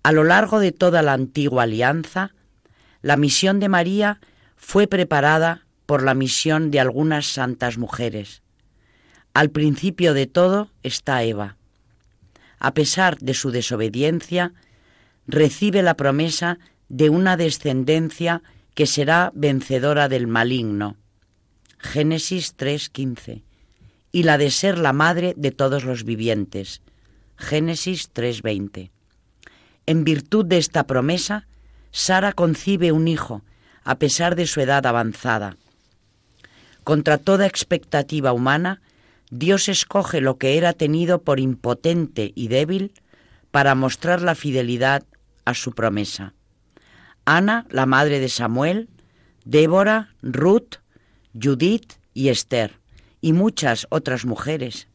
a 0.07 0.13
lo 0.13 0.23
largo 0.23 0.61
de 0.61 0.71
toda 0.71 1.01
la 1.01 1.11
antigua 1.11 1.63
alianza, 1.63 2.33
la 3.01 3.17
misión 3.17 3.59
de 3.59 3.67
María 3.67 4.21
fue 4.55 4.87
preparada 4.87 5.65
por 5.85 6.01
la 6.01 6.13
misión 6.13 6.71
de 6.71 6.79
algunas 6.79 7.25
santas 7.25 7.77
mujeres. 7.77 8.41
Al 9.33 9.49
principio 9.49 10.13
de 10.13 10.25
todo 10.25 10.71
está 10.81 11.23
Eva. 11.23 11.57
A 12.57 12.73
pesar 12.73 13.17
de 13.17 13.33
su 13.33 13.51
desobediencia, 13.51 14.53
recibe 15.27 15.83
la 15.83 15.95
promesa 15.95 16.57
de 16.87 17.09
una 17.09 17.35
descendencia 17.35 18.43
que 18.75 18.85
será 18.85 19.33
vencedora 19.35 20.07
del 20.07 20.25
maligno. 20.27 20.95
Génesis 21.79 22.55
3:15. 22.55 23.43
Y 24.13 24.23
la 24.23 24.37
de 24.37 24.51
ser 24.51 24.77
la 24.77 24.93
madre 24.93 25.33
de 25.35 25.51
todos 25.51 25.83
los 25.83 26.05
vivientes. 26.05 26.81
Génesis 27.35 28.13
3:20. 28.13 28.91
En 29.87 30.03
virtud 30.03 30.45
de 30.45 30.57
esta 30.57 30.85
promesa, 30.85 31.47
Sara 31.91 32.33
concibe 32.33 32.91
un 32.91 33.07
hijo, 33.07 33.41
a 33.85 33.97
pesar 33.97 34.35
de 34.35 34.45
su 34.45 34.59
edad 34.59 34.85
avanzada. 34.85 35.55
Contra 36.83 37.17
toda 37.17 37.45
expectativa 37.45 38.33
humana, 38.33 38.81
Dios 39.31 39.69
escoge 39.69 40.19
lo 40.19 40.37
que 40.37 40.57
era 40.57 40.73
tenido 40.73 41.21
por 41.23 41.39
impotente 41.39 42.33
y 42.35 42.49
débil 42.49 42.93
para 43.49 43.75
mostrar 43.75 44.21
la 44.21 44.35
fidelidad 44.35 45.05
a 45.45 45.53
su 45.53 45.71
promesa. 45.71 46.33
Ana, 47.23 47.65
la 47.69 47.85
madre 47.85 48.19
de 48.19 48.29
Samuel, 48.29 48.89
Débora, 49.45 50.15
Ruth, 50.21 50.79
Judith 51.33 51.93
y 52.13 52.27
Esther, 52.27 52.79
y 53.21 53.31
muchas 53.31 53.87
otras 53.89 54.25
mujeres. 54.25 54.89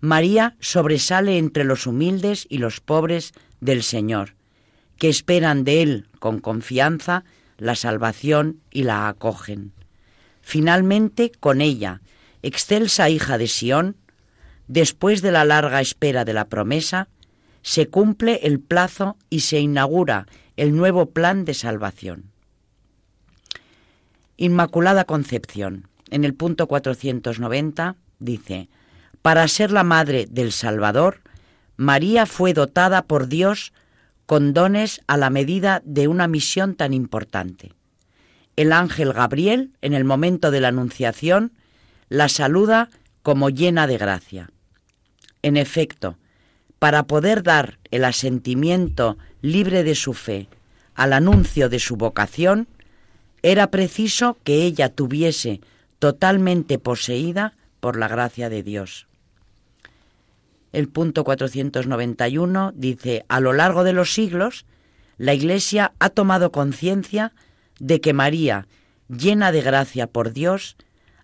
María 0.00 0.56
sobresale 0.60 1.38
entre 1.38 1.64
los 1.64 1.86
humildes 1.86 2.46
y 2.50 2.58
los 2.58 2.80
pobres 2.80 3.32
del 3.60 3.82
Señor, 3.82 4.34
que 4.96 5.08
esperan 5.08 5.64
de 5.64 5.82
Él 5.82 6.08
con 6.18 6.40
confianza 6.40 7.24
la 7.56 7.74
salvación 7.74 8.60
y 8.70 8.84
la 8.84 9.08
acogen. 9.08 9.72
Finalmente, 10.40 11.32
con 11.40 11.60
ella, 11.60 12.00
excelsa 12.42 13.10
hija 13.10 13.36
de 13.38 13.48
Sión, 13.48 13.96
después 14.66 15.22
de 15.22 15.32
la 15.32 15.44
larga 15.44 15.80
espera 15.80 16.24
de 16.24 16.32
la 16.32 16.46
promesa, 16.46 17.08
se 17.62 17.88
cumple 17.88 18.40
el 18.44 18.60
plazo 18.60 19.16
y 19.30 19.40
se 19.40 19.60
inaugura 19.60 20.26
el 20.56 20.74
nuevo 20.74 21.06
plan 21.06 21.44
de 21.44 21.54
salvación. 21.54 22.30
Inmaculada 24.36 25.04
Concepción. 25.04 25.88
En 26.10 26.24
el 26.24 26.34
punto 26.34 26.68
490 26.68 27.96
dice, 28.18 28.68
para 29.20 29.46
ser 29.48 29.72
la 29.72 29.82
madre 29.82 30.26
del 30.30 30.52
Salvador, 30.52 31.20
María 31.78 32.26
fue 32.26 32.54
dotada 32.54 33.02
por 33.02 33.28
Dios 33.28 33.72
con 34.26 34.52
dones 34.52 35.00
a 35.06 35.16
la 35.16 35.30
medida 35.30 35.80
de 35.84 36.08
una 36.08 36.26
misión 36.26 36.74
tan 36.74 36.92
importante. 36.92 37.72
El 38.56 38.72
ángel 38.72 39.12
Gabriel, 39.12 39.70
en 39.80 39.94
el 39.94 40.04
momento 40.04 40.50
de 40.50 40.60
la 40.60 40.68
Anunciación, 40.68 41.52
la 42.08 42.28
saluda 42.28 42.90
como 43.22 43.48
llena 43.48 43.86
de 43.86 43.96
gracia. 43.96 44.50
En 45.42 45.56
efecto, 45.56 46.18
para 46.80 47.04
poder 47.04 47.44
dar 47.44 47.78
el 47.92 48.04
asentimiento 48.04 49.16
libre 49.40 49.84
de 49.84 49.94
su 49.94 50.14
fe 50.14 50.48
al 50.96 51.12
anuncio 51.12 51.68
de 51.68 51.78
su 51.78 51.96
vocación, 51.96 52.66
era 53.42 53.70
preciso 53.70 54.36
que 54.42 54.64
ella 54.64 54.88
tuviese 54.88 55.60
totalmente 56.00 56.80
poseída 56.80 57.54
por 57.78 57.96
la 57.96 58.08
gracia 58.08 58.48
de 58.48 58.64
Dios. 58.64 59.07
El 60.72 60.88
punto 60.88 61.24
491 61.24 62.72
dice, 62.74 63.24
a 63.28 63.40
lo 63.40 63.52
largo 63.52 63.84
de 63.84 63.92
los 63.92 64.12
siglos, 64.12 64.66
la 65.16 65.34
Iglesia 65.34 65.92
ha 65.98 66.10
tomado 66.10 66.52
conciencia 66.52 67.32
de 67.80 68.00
que 68.00 68.12
María, 68.12 68.66
llena 69.08 69.52
de 69.52 69.62
gracia 69.62 70.06
por 70.06 70.32
Dios, 70.32 70.76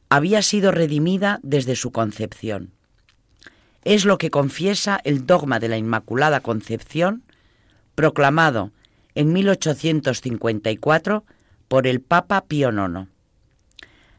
había 0.08 0.42
sido 0.42 0.72
redimida 0.72 1.40
desde 1.42 1.76
su 1.76 1.92
concepción. 1.92 2.70
Es 3.84 4.04
lo 4.04 4.16
que 4.16 4.30
confiesa 4.30 5.00
el 5.04 5.26
dogma 5.26 5.60
de 5.60 5.68
la 5.68 5.76
Inmaculada 5.76 6.40
Concepción, 6.40 7.22
proclamado 7.94 8.72
en 9.14 9.32
1854 9.32 11.24
por 11.68 11.86
el 11.86 12.00
Papa 12.00 12.44
Pío 12.46 12.70
IX. 12.70 13.08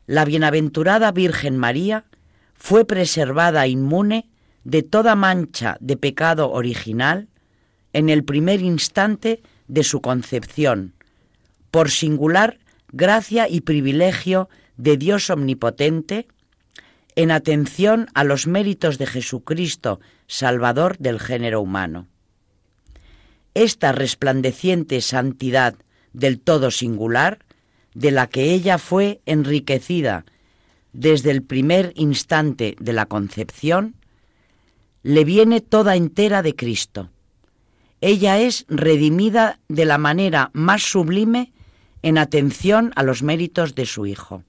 La 0.08 0.24
bienaventurada 0.24 1.12
Virgen 1.12 1.58
María 1.58 2.06
fue 2.54 2.86
preservada 2.86 3.68
inmune 3.68 4.30
de 4.66 4.84
toda 4.84 5.16
mancha 5.16 5.78
de 5.80 5.96
pecado 5.96 6.52
original 6.52 7.30
en 7.94 8.10
el 8.10 8.26
primer 8.26 8.62
instante 8.62 9.42
de 9.68 9.84
su 9.84 10.02
concepción, 10.02 10.94
por 11.72 11.90
singular 11.90 12.60
gracia 12.92 13.48
y 13.48 13.62
privilegio 13.62 14.50
de 14.76 14.98
Dios 14.98 15.30
omnipotente, 15.30 16.28
en 17.16 17.32
atención 17.32 18.08
a 18.14 18.26
los 18.26 18.48
méritos 18.48 18.98
de 18.98 19.06
Jesucristo, 19.06 20.02
Salvador 20.28 20.98
del 20.98 21.20
género 21.20 21.62
humano. 21.62 22.08
Esta 23.54 23.94
resplandeciente 23.94 25.00
santidad 25.00 25.76
del 26.12 26.40
todo 26.40 26.72
singular, 26.72 27.40
de 27.94 28.12
la 28.12 28.28
que 28.28 28.52
ella 28.54 28.78
fue 28.78 29.22
enriquecida 29.26 30.26
desde 30.92 31.32
el 31.32 31.44
primer 31.44 31.94
instante 31.96 32.76
de 32.80 32.94
la 32.94 33.06
concepción, 33.06 33.96
le 35.06 35.24
viene 35.24 35.62
toda 35.62 35.96
entera 35.96 36.42
de 36.42 36.56
Cristo. 36.56 37.12
Ella 38.02 38.40
es 38.40 38.66
redimida 38.70 39.60
de 39.68 39.86
la 39.86 40.00
manera 40.00 40.50
más 40.54 40.82
sublime 40.82 41.54
en 42.02 42.18
atención 42.18 42.92
a 42.96 43.04
los 43.04 43.22
méritos 43.22 43.76
de 43.76 43.86
su 43.86 44.08
Hijo. 44.08 44.42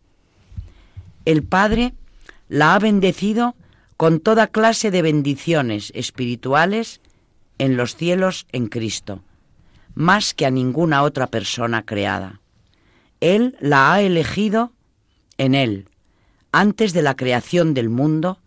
El 1.27 1.43
Padre 1.43 1.93
la 2.49 2.75
ha 2.75 2.79
bendecido 2.79 3.55
con 3.99 4.19
toda 4.19 4.47
clase 4.47 4.91
de 4.91 5.03
bendiciones 5.03 5.93
espirituales 5.95 7.03
en 7.59 7.77
los 7.77 7.95
cielos 7.95 8.47
en 8.51 8.69
Cristo, 8.69 9.21
más 9.95 10.33
que 10.33 10.47
a 10.47 10.51
ninguna 10.51 11.03
otra 11.03 11.27
persona 11.27 11.85
creada. 11.85 12.41
Él 13.21 13.59
la 13.61 13.93
ha 13.93 14.01
elegido 14.01 14.73
en 15.37 15.55
Él, 15.55 15.91
antes 16.51 16.95
de 16.95 17.03
la 17.03 17.15
creación 17.15 17.75
del 17.75 17.91
mundo, 17.91 18.39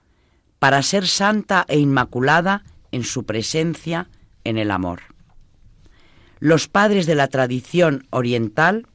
para 0.60 0.84
ser 0.84 1.08
santa 1.08 1.66
e 1.68 1.80
inmaculada 1.80 2.64
en 2.92 3.04
su 3.04 3.26
presencia 3.26 4.10
en 4.44 4.58
el 4.58 4.72
amor. 4.72 5.02
Los 6.40 6.68
padres 6.68 7.06
de 7.06 7.16
la 7.16 7.28
tradición 7.28 8.08
oriental 8.12 8.88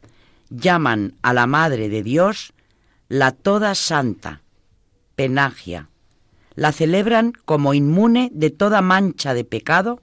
llaman 0.51 1.15
a 1.23 1.33
la 1.33 1.47
Madre 1.47 1.89
de 1.89 2.03
Dios 2.03 2.53
la 3.09 3.33
Toda 3.33 3.75
Santa, 3.75 4.43
Penagia. 5.15 5.89
La 6.55 6.73
celebran 6.73 7.33
como 7.45 7.75
inmune 7.75 8.31
de 8.33 8.51
toda 8.51 8.81
mancha 8.81 9.35
de 9.35 9.45
pecado 9.45 10.01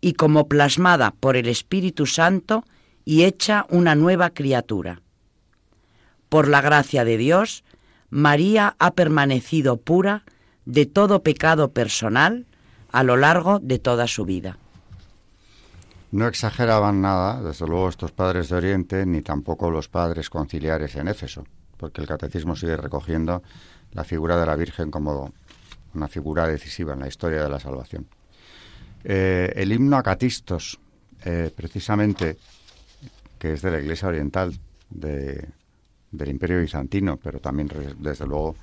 y 0.00 0.14
como 0.14 0.48
plasmada 0.48 1.12
por 1.12 1.36
el 1.36 1.48
Espíritu 1.48 2.06
Santo 2.06 2.64
y 3.04 3.24
hecha 3.24 3.66
una 3.68 3.94
nueva 3.94 4.30
criatura. 4.30 5.02
Por 6.28 6.48
la 6.48 6.60
gracia 6.60 7.04
de 7.04 7.16
Dios, 7.16 7.62
María 8.10 8.74
ha 8.78 8.94
permanecido 8.94 9.76
pura 9.76 10.24
de 10.66 10.84
todo 10.84 11.22
pecado 11.22 11.72
personal 11.72 12.44
a 12.92 13.02
lo 13.02 13.16
largo 13.16 13.58
de 13.60 13.78
toda 13.78 14.06
su 14.06 14.24
vida. 14.24 14.58
No 16.12 16.28
exageraban 16.28 17.00
nada, 17.00 17.42
desde 17.42 17.66
luego, 17.66 17.88
estos 17.88 18.12
padres 18.12 18.48
de 18.48 18.56
Oriente, 18.56 19.06
ni 19.06 19.22
tampoco 19.22 19.70
los 19.70 19.88
padres 19.88 20.30
conciliares 20.30 20.94
en 20.96 21.08
Éfeso, 21.08 21.44
porque 21.76 22.00
el 22.00 22.06
catecismo 22.06 22.54
sigue 22.54 22.76
recogiendo 22.76 23.42
la 23.92 24.04
figura 24.04 24.38
de 24.38 24.46
la 24.46 24.56
Virgen 24.56 24.90
como 24.90 25.32
una 25.94 26.08
figura 26.08 26.46
decisiva 26.46 26.94
en 26.94 27.00
la 27.00 27.08
historia 27.08 27.42
de 27.42 27.48
la 27.48 27.58
salvación. 27.60 28.06
Eh, 29.04 29.52
el 29.56 29.72
himno 29.72 29.96
a 29.96 30.02
Catistos, 30.02 30.78
eh, 31.24 31.50
precisamente, 31.54 32.36
que 33.38 33.54
es 33.54 33.62
de 33.62 33.70
la 33.70 33.80
Iglesia 33.80 34.08
Oriental, 34.08 34.58
de, 34.90 35.48
del 36.10 36.28
Imperio 36.28 36.60
Bizantino, 36.60 37.16
pero 37.16 37.40
también, 37.40 37.68
desde 37.98 38.26
luego, 38.26 38.56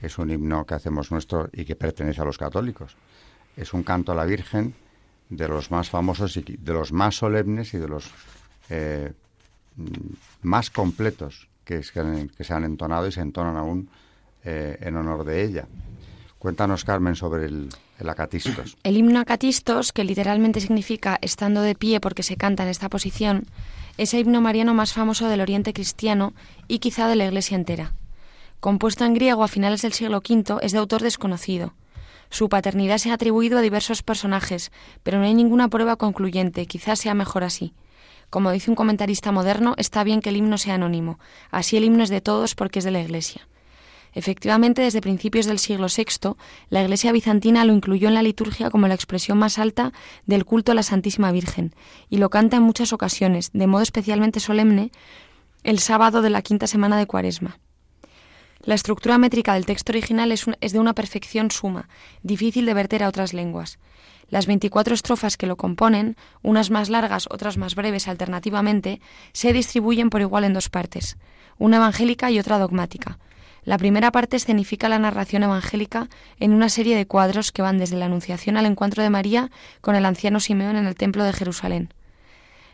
es 0.00 0.18
un 0.18 0.30
himno 0.30 0.64
que 0.66 0.74
hacemos 0.74 1.10
nuestro 1.10 1.48
y 1.52 1.64
que 1.64 1.76
pertenece 1.76 2.20
a 2.20 2.24
los 2.24 2.38
católicos. 2.38 2.96
Es 3.56 3.72
un 3.72 3.82
canto 3.82 4.12
a 4.12 4.14
la 4.14 4.24
Virgen 4.24 4.74
de 5.28 5.48
los 5.48 5.70
más 5.70 5.90
famosos 5.90 6.36
y 6.36 6.42
de 6.42 6.72
los 6.72 6.92
más 6.92 7.16
solemnes 7.16 7.74
y 7.74 7.78
de 7.78 7.88
los 7.88 8.10
eh, 8.68 9.12
más 10.42 10.70
completos 10.70 11.48
que, 11.64 11.80
que, 11.80 12.44
se 12.44 12.54
han 12.54 12.64
entonado 12.64 13.06
y 13.06 13.12
se 13.12 13.20
entonan 13.20 13.56
aún 13.56 13.88
eh, 14.44 14.78
en 14.80 14.96
honor 14.96 15.24
de 15.24 15.44
ella. 15.44 15.66
Cuéntanos, 16.38 16.84
Carmen, 16.84 17.16
sobre 17.16 17.46
el, 17.46 17.68
el 17.98 18.08
acatistos. 18.08 18.76
El 18.84 18.96
himno 18.96 19.20
acatistos, 19.20 19.92
que 19.92 20.04
literalmente 20.04 20.60
significa 20.60 21.18
estando 21.22 21.62
de 21.62 21.74
pie 21.74 22.00
porque 22.00 22.22
se 22.22 22.36
canta 22.36 22.62
en 22.62 22.68
esta 22.68 22.88
posición, 22.88 23.46
es 23.96 24.14
el 24.14 24.20
himno 24.20 24.40
mariano 24.40 24.74
más 24.74 24.92
famoso 24.92 25.28
del 25.28 25.40
Oriente 25.40 25.72
cristiano 25.72 26.34
y 26.68 26.78
quizá 26.78 27.08
de 27.08 27.16
la 27.16 27.26
Iglesia 27.26 27.56
entera. 27.56 27.92
Compuesto 28.60 29.04
en 29.04 29.14
griego 29.14 29.44
a 29.44 29.48
finales 29.48 29.82
del 29.82 29.92
siglo 29.92 30.18
V, 30.18 30.58
es 30.62 30.72
de 30.72 30.78
autor 30.78 31.02
desconocido. 31.02 31.74
Su 32.30 32.48
paternidad 32.48 32.98
se 32.98 33.10
ha 33.10 33.14
atribuido 33.14 33.58
a 33.58 33.62
diversos 33.62 34.02
personajes, 34.02 34.72
pero 35.02 35.18
no 35.18 35.24
hay 35.24 35.34
ninguna 35.34 35.68
prueba 35.68 35.96
concluyente, 35.96 36.66
quizás 36.66 36.98
sea 36.98 37.14
mejor 37.14 37.44
así. 37.44 37.74
Como 38.30 38.50
dice 38.50 38.70
un 38.70 38.74
comentarista 38.74 39.30
moderno, 39.30 39.74
está 39.76 40.02
bien 40.02 40.20
que 40.20 40.30
el 40.30 40.36
himno 40.36 40.58
sea 40.58 40.74
anónimo, 40.74 41.20
así 41.50 41.76
el 41.76 41.84
himno 41.84 42.02
es 42.02 42.10
de 42.10 42.20
todos 42.20 42.54
porque 42.54 42.80
es 42.80 42.84
de 42.84 42.90
la 42.90 43.00
Iglesia. 43.00 43.46
Efectivamente, 44.14 44.82
desde 44.82 45.02
principios 45.02 45.46
del 45.46 45.58
siglo 45.58 45.86
VI, 45.94 46.36
la 46.70 46.82
Iglesia 46.82 47.12
bizantina 47.12 47.64
lo 47.66 47.74
incluyó 47.74 48.08
en 48.08 48.14
la 48.14 48.22
liturgia 48.22 48.70
como 48.70 48.88
la 48.88 48.94
expresión 48.94 49.38
más 49.38 49.58
alta 49.58 49.92
del 50.24 50.46
culto 50.46 50.72
a 50.72 50.74
la 50.74 50.82
Santísima 50.82 51.30
Virgen, 51.30 51.74
y 52.08 52.16
lo 52.16 52.30
canta 52.30 52.56
en 52.56 52.62
muchas 52.62 52.92
ocasiones, 52.94 53.50
de 53.52 53.66
modo 53.66 53.82
especialmente 53.82 54.40
solemne, 54.40 54.90
el 55.62 55.78
sábado 55.78 56.22
de 56.22 56.30
la 56.30 56.42
quinta 56.42 56.66
semana 56.66 56.96
de 56.96 57.06
Cuaresma. 57.06 57.58
La 58.66 58.74
estructura 58.74 59.16
métrica 59.16 59.54
del 59.54 59.64
texto 59.64 59.92
original 59.92 60.32
es, 60.32 60.44
de 60.44 60.78
una 60.80 60.92
perfección 60.92 61.52
suma, 61.52 61.88
difícil 62.24 62.66
de 62.66 62.74
verter 62.74 63.04
a 63.04 63.08
otras 63.08 63.32
lenguas. 63.32 63.78
Las 64.28 64.46
24 64.46 64.92
estrofas 64.92 65.36
que 65.36 65.46
lo 65.46 65.54
componen, 65.54 66.16
unas 66.42 66.70
más 66.70 66.88
largas, 66.88 67.28
otras 67.30 67.58
más 67.58 67.76
breves 67.76 68.08
alternativamente, 68.08 69.00
se 69.32 69.52
distribuyen 69.52 70.10
por 70.10 70.20
igual 70.20 70.42
en 70.42 70.52
dos 70.52 70.68
partes, 70.68 71.16
una 71.58 71.76
evangélica 71.76 72.32
y 72.32 72.40
otra 72.40 72.58
dogmática. 72.58 73.20
La 73.62 73.78
primera 73.78 74.10
parte 74.10 74.36
escenifica 74.36 74.88
la 74.88 74.98
narración 74.98 75.44
evangélica 75.44 76.08
en 76.40 76.52
una 76.52 76.68
serie 76.68 76.96
de 76.96 77.06
cuadros 77.06 77.52
que 77.52 77.62
van 77.62 77.78
desde 77.78 77.96
la 77.96 78.06
Anunciación 78.06 78.56
al 78.56 78.66
encuentro 78.66 79.04
de 79.04 79.10
María 79.10 79.48
con 79.80 79.94
el 79.94 80.04
anciano 80.04 80.40
Simeón 80.40 80.74
en 80.74 80.86
el 80.86 80.96
Templo 80.96 81.22
de 81.22 81.32
Jerusalén. 81.32 81.90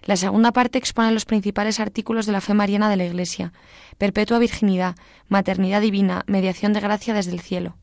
La 0.05 0.17
segunda 0.17 0.53
parte 0.53 0.79
expone 0.79 1.13
los 1.13 1.25
principales 1.25 1.79
artículos 1.79 2.27
de 2.27 2.33
la 2.33 2.41
fe 2.41 2.55
mariana 2.55 2.91
de 2.91 2.97
la 2.97 3.05
Iglesia, 3.05 3.53
perpetua 3.99 4.39
virginidad, 4.39 4.97
maternidad 5.29 5.81
divina, 5.81 6.25
mediación 6.27 6.73
de 6.73 6.81
gracia 6.81 7.15
desde 7.15 7.33
el 7.33 7.41
cielo. 7.41 7.77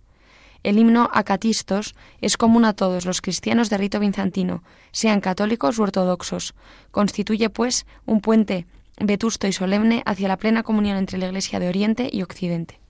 El 0.63 0.77
himno 0.77 1.09
Acatistos 1.13 1.95
es 2.19 2.35
común 2.35 2.65
a 2.65 2.73
todos 2.73 3.05
los 3.05 3.21
cristianos 3.21 3.69
de 3.69 3.77
rito 3.77 3.99
bizantino, 3.99 4.63
sean 4.91 5.21
católicos 5.21 5.79
u 5.79 5.83
ortodoxos. 5.83 6.53
Constituye, 6.91 7.49
pues, 7.49 7.85
un 8.05 8.19
puente 8.19 8.67
vetusto 8.99 9.47
y 9.47 9.53
solemne 9.53 10.03
hacia 10.05 10.27
la 10.27 10.37
plena 10.37 10.63
comunión 10.63 10.97
entre 10.97 11.17
la 11.17 11.27
Iglesia 11.27 11.59
de 11.59 11.69
Oriente 11.69 12.09
y 12.11 12.21
Occidente. 12.21 12.81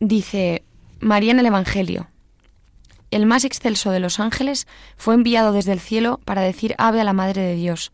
Dice 0.00 0.64
María 1.00 1.32
en 1.32 1.40
el 1.40 1.46
Evangelio. 1.46 2.08
El 3.10 3.26
más 3.26 3.44
excelso 3.44 3.90
de 3.90 4.00
los 4.00 4.20
ángeles 4.20 4.66
fue 4.96 5.14
enviado 5.14 5.52
desde 5.52 5.72
el 5.72 5.80
cielo 5.80 6.18
para 6.24 6.40
decir 6.40 6.74
ave 6.78 7.02
a 7.02 7.04
la 7.04 7.12
Madre 7.12 7.42
de 7.42 7.54
Dios. 7.56 7.92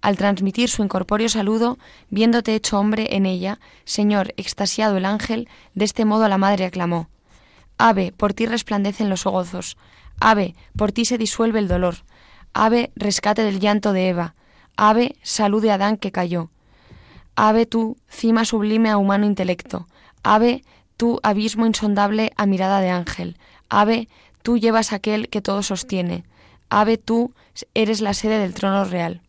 Al 0.00 0.16
transmitir 0.16 0.68
su 0.68 0.82
incorpóreo 0.82 1.28
saludo, 1.28 1.78
viéndote 2.08 2.54
hecho 2.54 2.78
hombre 2.78 3.16
en 3.16 3.26
ella, 3.26 3.58
Señor, 3.84 4.32
extasiado 4.36 4.96
el 4.96 5.04
ángel, 5.04 5.48
de 5.74 5.84
este 5.84 6.04
modo 6.04 6.24
a 6.24 6.28
la 6.28 6.38
Madre 6.38 6.66
aclamó. 6.66 7.08
Ave, 7.78 8.12
por 8.16 8.32
ti 8.32 8.46
resplandecen 8.46 9.08
los 9.08 9.24
gozos. 9.24 9.76
Ave, 10.20 10.54
por 10.76 10.92
ti 10.92 11.04
se 11.04 11.18
disuelve 11.18 11.58
el 11.58 11.68
dolor. 11.68 11.96
Ave, 12.52 12.92
rescate 12.96 13.42
del 13.42 13.60
llanto 13.60 13.92
de 13.92 14.08
Eva. 14.08 14.34
Ave, 14.76 15.16
salud 15.22 15.62
de 15.62 15.72
Adán 15.72 15.96
que 15.96 16.12
cayó. 16.12 16.50
Ave 17.34 17.66
tú, 17.66 17.96
cima 18.08 18.44
sublime 18.44 18.90
a 18.90 18.96
humano 18.96 19.26
intelecto. 19.26 19.88
Ave, 20.22 20.64
tú 20.96 21.20
abismo 21.22 21.66
insondable 21.66 22.32
a 22.36 22.46
mirada 22.46 22.80
de 22.80 22.90
ángel. 22.90 23.36
Ave, 23.68 24.08
tú 24.42 24.58
llevas 24.58 24.92
aquel 24.92 25.28
que 25.28 25.40
todo 25.40 25.62
sostiene. 25.62 26.24
Ave, 26.68 26.98
tú 26.98 27.32
eres 27.74 28.00
la 28.00 28.14
sede 28.14 28.38
del 28.38 28.54
trono 28.54 28.84
real. 28.84 29.22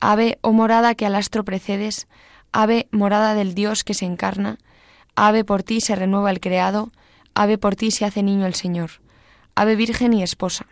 Ave, 0.00 0.38
oh 0.40 0.52
morada 0.52 0.94
que 0.94 1.06
al 1.06 1.14
astro 1.14 1.44
precedes. 1.44 2.08
Ave, 2.52 2.88
morada 2.90 3.34
del 3.34 3.54
Dios 3.54 3.84
que 3.84 3.94
se 3.94 4.06
encarna. 4.06 4.58
Ave, 5.14 5.44
por 5.44 5.62
ti 5.62 5.80
se 5.80 5.94
renueva 5.94 6.30
el 6.30 6.40
creado. 6.40 6.90
Ave, 7.34 7.58
por 7.58 7.76
ti 7.76 7.90
se 7.90 8.06
hace 8.06 8.22
niño 8.22 8.46
el 8.46 8.54
Señor. 8.54 8.90
Ave 9.54 9.76
virgen 9.76 10.14
y 10.14 10.22
esposa. 10.22 10.66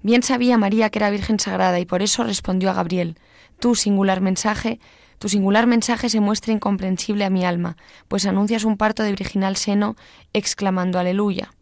Bien 0.00 0.22
sabía 0.22 0.58
María 0.58 0.90
que 0.90 0.98
era 0.98 1.10
virgen 1.10 1.38
sagrada 1.38 1.78
y 1.78 1.84
por 1.84 2.02
eso 2.02 2.24
respondió 2.24 2.70
a 2.70 2.74
Gabriel, 2.74 3.18
tú, 3.60 3.76
singular 3.76 4.20
mensaje, 4.20 4.80
tu 5.18 5.28
singular 5.28 5.68
mensaje 5.68 6.08
se 6.08 6.18
muestra 6.18 6.52
incomprensible 6.52 7.24
a 7.24 7.30
mi 7.30 7.44
alma, 7.44 7.76
pues 8.08 8.26
anuncias 8.26 8.64
un 8.64 8.76
parto 8.76 9.04
de 9.04 9.10
virginal 9.10 9.56
seno, 9.56 9.94
exclamando 10.32 10.98
Aleluya. 10.98 11.52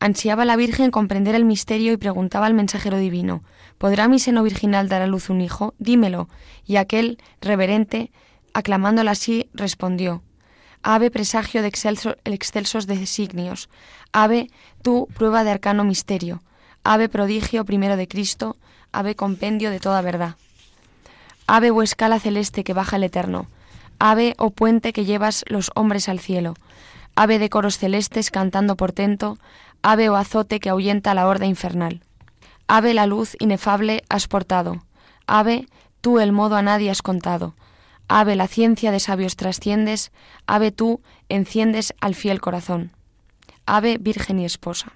Ansiaba 0.00 0.44
la 0.44 0.56
Virgen 0.56 0.90
comprender 0.90 1.34
el 1.34 1.44
misterio 1.44 1.92
y 1.92 1.96
preguntaba 1.96 2.46
al 2.46 2.54
mensajero 2.54 2.98
divino, 2.98 3.42
¿podrá 3.78 4.06
mi 4.06 4.18
seno 4.18 4.42
virginal 4.42 4.88
dar 4.88 5.02
a 5.02 5.06
luz 5.06 5.28
un 5.28 5.40
hijo? 5.40 5.74
Dímelo. 5.78 6.28
Y 6.64 6.76
aquel, 6.76 7.18
reverente, 7.40 8.12
aclamándola 8.52 9.12
así, 9.12 9.48
respondió, 9.54 10.22
Ave 10.82 11.10
presagio 11.10 11.62
de 11.62 11.68
excelsos 11.68 12.86
designios, 12.86 13.68
ave 14.12 14.48
tú 14.82 15.08
prueba 15.14 15.42
de 15.42 15.50
arcano 15.50 15.82
misterio, 15.82 16.42
ave 16.84 17.08
prodigio 17.08 17.64
primero 17.64 17.96
de 17.96 18.06
Cristo, 18.06 18.56
ave 18.92 19.16
compendio 19.16 19.70
de 19.70 19.80
toda 19.80 20.00
verdad. 20.02 20.36
Ave 21.48 21.72
o 21.72 21.82
escala 21.82 22.20
celeste 22.20 22.62
que 22.62 22.74
baja 22.74 22.96
el 22.96 23.02
eterno, 23.02 23.48
ave 23.98 24.34
o 24.38 24.50
puente 24.50 24.92
que 24.92 25.04
llevas 25.04 25.44
los 25.48 25.72
hombres 25.74 26.08
al 26.08 26.20
cielo, 26.20 26.54
ave 27.16 27.40
de 27.40 27.50
coros 27.50 27.78
celestes 27.78 28.30
cantando 28.30 28.76
portento, 28.76 29.38
ave 29.82 30.08
o 30.08 30.16
azote 30.16 30.60
que 30.60 30.70
ahuyenta 30.70 31.14
la 31.14 31.26
horda 31.26 31.46
infernal. 31.46 32.02
Ave 32.66 32.94
la 32.94 33.06
luz 33.06 33.36
inefable 33.38 34.02
has 34.08 34.28
portado, 34.28 34.84
ave 35.26 35.66
tú 36.00 36.20
el 36.20 36.32
modo 36.32 36.56
a 36.56 36.62
nadie 36.62 36.90
has 36.90 37.02
contado, 37.02 37.54
ave 38.08 38.36
la 38.36 38.48
ciencia 38.48 38.90
de 38.90 39.00
sabios 39.00 39.36
trasciendes, 39.36 40.12
ave 40.46 40.72
tú 40.72 41.00
enciendes 41.28 41.94
al 42.00 42.14
fiel 42.14 42.40
corazón, 42.40 42.92
ave 43.66 43.98
virgen 43.98 44.38
y 44.40 44.44
esposa. 44.44 44.92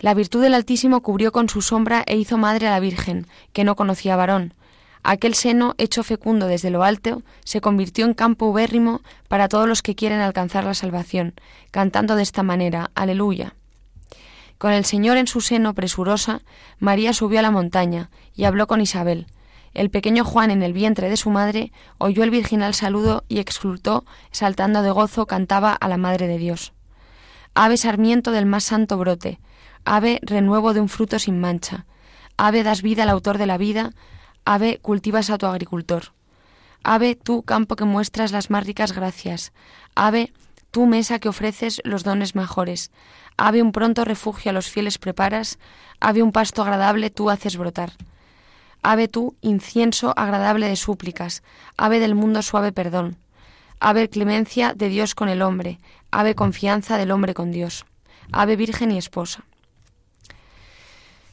La 0.00 0.14
virtud 0.14 0.42
del 0.42 0.54
Altísimo 0.54 1.02
cubrió 1.02 1.30
con 1.30 1.50
su 1.50 1.60
sombra 1.60 2.02
e 2.06 2.16
hizo 2.16 2.38
madre 2.38 2.66
a 2.66 2.70
la 2.70 2.80
Virgen, 2.80 3.26
que 3.52 3.64
no 3.64 3.76
conocía 3.76 4.16
varón, 4.16 4.54
Aquel 5.02 5.34
seno, 5.34 5.74
hecho 5.78 6.02
fecundo 6.02 6.46
desde 6.46 6.70
lo 6.70 6.82
alto, 6.82 7.22
se 7.44 7.60
convirtió 7.60 8.04
en 8.04 8.14
campo 8.14 8.46
ubérrimo 8.46 9.00
para 9.28 9.48
todos 9.48 9.66
los 9.66 9.82
que 9.82 9.94
quieren 9.94 10.20
alcanzar 10.20 10.64
la 10.64 10.74
salvación, 10.74 11.34
cantando 11.70 12.16
de 12.16 12.22
esta 12.22 12.42
manera, 12.42 12.90
Aleluya. 12.94 13.54
Con 14.58 14.72
el 14.72 14.84
Señor 14.84 15.16
en 15.16 15.26
su 15.26 15.40
seno 15.40 15.74
presurosa, 15.74 16.42
María 16.78 17.14
subió 17.14 17.38
a 17.38 17.42
la 17.42 17.50
montaña 17.50 18.10
y 18.34 18.44
habló 18.44 18.66
con 18.66 18.82
Isabel. 18.82 19.26
El 19.72 19.88
pequeño 19.88 20.22
Juan 20.24 20.50
en 20.50 20.62
el 20.62 20.74
vientre 20.74 21.08
de 21.08 21.16
su 21.16 21.30
madre 21.30 21.72
oyó 21.96 22.24
el 22.24 22.30
virginal 22.30 22.74
saludo 22.74 23.24
y 23.28 23.38
exultó, 23.38 24.04
saltando 24.32 24.82
de 24.82 24.90
gozo, 24.90 25.24
cantaba 25.26 25.72
a 25.72 25.88
la 25.88 25.96
Madre 25.96 26.26
de 26.26 26.36
Dios. 26.36 26.74
Ave 27.54 27.78
sarmiento 27.78 28.32
del 28.32 28.46
más 28.46 28.64
santo 28.64 28.98
brote, 28.98 29.40
ave 29.84 30.20
renuevo 30.22 30.74
de 30.74 30.80
un 30.80 30.90
fruto 30.90 31.18
sin 31.18 31.40
mancha, 31.40 31.86
ave 32.36 32.62
das 32.62 32.82
vida 32.82 33.04
al 33.04 33.08
autor 33.08 33.38
de 33.38 33.46
la 33.46 33.58
vida, 33.58 33.92
Ave, 34.52 34.80
cultivas 34.82 35.30
a 35.30 35.38
tu 35.38 35.46
agricultor. 35.46 36.06
Ave, 36.82 37.14
tú 37.14 37.44
campo 37.44 37.76
que 37.76 37.84
muestras 37.84 38.32
las 38.32 38.50
más 38.50 38.66
ricas 38.66 38.90
gracias. 38.90 39.52
Ave, 39.94 40.32
tú 40.72 40.86
mesa 40.86 41.20
que 41.20 41.28
ofreces 41.28 41.80
los 41.84 42.02
dones 42.02 42.34
mejores. 42.34 42.90
Ave, 43.36 43.62
un 43.62 43.70
pronto 43.70 44.04
refugio 44.04 44.50
a 44.50 44.52
los 44.52 44.68
fieles 44.68 44.98
preparas. 44.98 45.60
Ave, 46.00 46.24
un 46.24 46.32
pasto 46.32 46.62
agradable 46.62 47.10
tú 47.10 47.30
haces 47.30 47.56
brotar. 47.56 47.92
Ave 48.82 49.06
tú, 49.06 49.36
incienso 49.40 50.14
agradable 50.16 50.66
de 50.66 50.74
súplicas. 50.74 51.44
Ave 51.76 52.00
del 52.00 52.16
mundo 52.16 52.42
suave 52.42 52.72
perdón. 52.72 53.18
Ave 53.78 54.08
clemencia 54.08 54.74
de 54.74 54.88
Dios 54.88 55.14
con 55.14 55.28
el 55.28 55.42
hombre. 55.42 55.78
Ave 56.10 56.34
confianza 56.34 56.98
del 56.98 57.12
hombre 57.12 57.34
con 57.34 57.52
Dios. 57.52 57.86
Ave 58.32 58.56
virgen 58.56 58.90
y 58.90 58.98
esposa. 58.98 59.44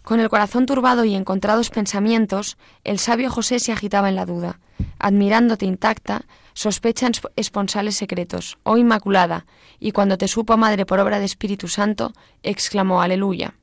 Con 0.08 0.22
el 0.22 0.30
corazón 0.30 0.65
turbado 0.65 1.04
y 1.04 1.15
encontrados 1.15 1.70
pensamientos, 1.70 2.58
el 2.86 2.98
sabio 2.98 3.30
José 3.30 3.60
se 3.60 3.74
agitaba 3.74 4.08
en 4.08 4.15
la 4.15 4.26
duda. 4.26 4.62
Admirándote 5.00 5.65
intacta, 5.65 6.22
sospechan 6.54 7.12
esponsales 7.36 7.98
secretos, 7.98 8.58
oh 8.63 8.78
Inmaculada, 8.78 9.46
y 9.82 9.91
cuando 9.91 10.17
te 10.17 10.30
supo 10.30 10.56
madre 10.56 10.86
por 10.86 11.02
obra 11.02 11.20
de 11.20 11.26
Espíritu 11.26 11.67
Santo, 11.67 12.13
exclamó 12.41 13.02
Aleluya. 13.02 13.56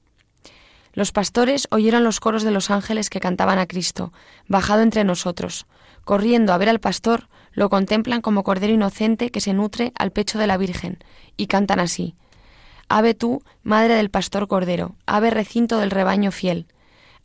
Los 0.92 1.12
pastores 1.12 1.66
oyeron 1.70 2.04
los 2.04 2.20
coros 2.20 2.42
de 2.42 2.50
los 2.50 2.70
ángeles 2.70 3.08
que 3.08 3.20
cantaban 3.20 3.58
a 3.58 3.64
Cristo, 3.64 4.12
bajado 4.46 4.82
entre 4.82 5.02
nosotros. 5.02 5.64
Corriendo 6.04 6.52
a 6.52 6.58
ver 6.58 6.68
al 6.68 6.78
pastor, 6.78 7.30
Lo 7.52 7.70
contemplan 7.70 8.20
como 8.20 8.42
cordero 8.42 8.74
inocente 8.74 9.30
que 9.30 9.40
se 9.40 9.54
nutre 9.54 9.92
al 9.96 10.10
pecho 10.10 10.38
de 10.38 10.46
la 10.46 10.58
Virgen, 10.58 10.98
y 11.38 11.46
cantan 11.46 11.80
así. 11.80 12.16
Ave 12.88 13.14
tú, 13.14 13.42
madre 13.62 13.94
del 13.94 14.10
pastor 14.10 14.46
cordero, 14.46 14.96
ave 15.06 15.30
recinto 15.30 15.78
del 15.78 15.90
rebaño 15.90 16.30
fiel, 16.32 16.66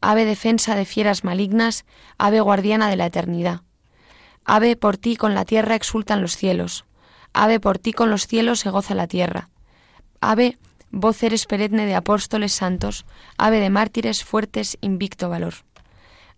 ave 0.01 0.25
defensa 0.25 0.75
de 0.75 0.85
fieras 0.85 1.23
malignas, 1.23 1.85
ave 2.17 2.39
guardiana 2.41 2.89
de 2.89 2.95
la 2.95 3.05
eternidad. 3.05 3.61
Ave 4.45 4.75
por 4.75 4.97
ti 4.97 5.15
con 5.15 5.35
la 5.35 5.45
tierra 5.45 5.75
exultan 5.75 6.21
los 6.21 6.35
cielos, 6.35 6.85
ave 7.33 7.59
por 7.59 7.77
ti 7.77 7.93
con 7.93 8.09
los 8.09 8.25
cielos 8.25 8.59
se 8.59 8.69
goza 8.69 8.95
la 8.95 9.07
tierra. 9.07 9.49
Ave, 10.21 10.57
voz 10.91 11.21
eres 11.23 11.45
perenne 11.45 11.85
de 11.85 11.95
apóstoles 11.95 12.53
santos, 12.53 13.05
ave 13.37 13.59
de 13.59 13.69
mártires 13.69 14.23
fuertes, 14.23 14.77
invicto 14.81 15.29
valor. 15.29 15.53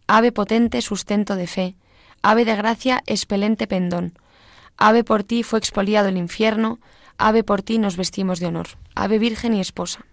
Ave 0.08 0.32
potente, 0.32 0.82
sustento 0.82 1.36
de 1.36 1.48
fe, 1.48 1.76
ave 2.22 2.44
de 2.44 2.56
gracia, 2.56 3.02
expelente 3.06 3.68
pendón. 3.68 4.14
Ave 4.78 5.04
por 5.04 5.24
ti 5.24 5.44
fue 5.44 5.60
expoliado 5.60 6.10
el 6.10 6.18
infierno, 6.18 6.80
ave 7.18 7.44
por 7.44 7.62
ti 7.62 7.78
nos 7.78 7.98
vestimos 7.98 8.40
de 8.40 8.48
honor. 8.48 8.68
Ave 8.96 9.20
virgen 9.20 9.54
y 9.54 9.62
esposa. 9.62 10.06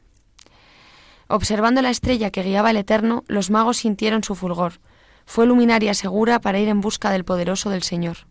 Observando 1.29 1.83
la 1.83 1.91
estrella 1.91 2.31
que 2.31 2.43
guiaba 2.43 2.71
el 2.71 2.79
Eterno, 2.79 3.25
los 3.29 3.51
magos 3.51 3.79
sintieron 3.79 4.25
su 4.25 4.35
fulgor. 4.35 4.81
Fue 5.27 5.47
luminaria 5.47 5.93
segura 5.93 6.41
para 6.41 6.59
ir 6.59 6.69
en 6.69 6.81
busca 6.81 7.11
del 7.11 7.25
poderoso 7.25 7.69
del 7.69 7.83
Señor. 7.83 8.27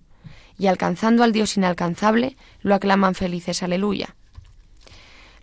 Y 0.58 0.66
alcanzando 0.66 1.24
al 1.24 1.32
Dios 1.32 1.58
inalcanzable, 1.58 2.36
lo 2.62 2.74
aclaman 2.74 3.14
felices. 3.14 3.62
Aleluya. 3.62 4.16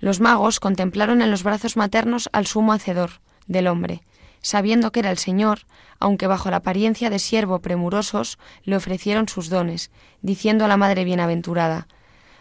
Los 0.00 0.20
magos 0.20 0.58
contemplaron 0.58 1.22
en 1.22 1.30
los 1.30 1.44
brazos 1.44 1.76
maternos 1.76 2.28
al 2.32 2.46
sumo 2.46 2.72
hacedor 2.72 3.20
del 3.46 3.68
hombre, 3.68 4.02
sabiendo 4.42 4.90
que 4.92 5.00
era 5.00 5.10
el 5.10 5.18
Señor, 5.18 5.60
aunque 6.00 6.26
bajo 6.26 6.50
la 6.50 6.56
apariencia 6.56 7.08
de 7.08 7.18
siervo 7.18 7.60
premurosos, 7.60 8.38
le 8.64 8.76
ofrecieron 8.76 9.28
sus 9.28 9.48
dones, 9.48 9.90
diciendo 10.20 10.64
a 10.64 10.68
la 10.68 10.76
Madre 10.76 11.04
bienaventurada, 11.04 11.86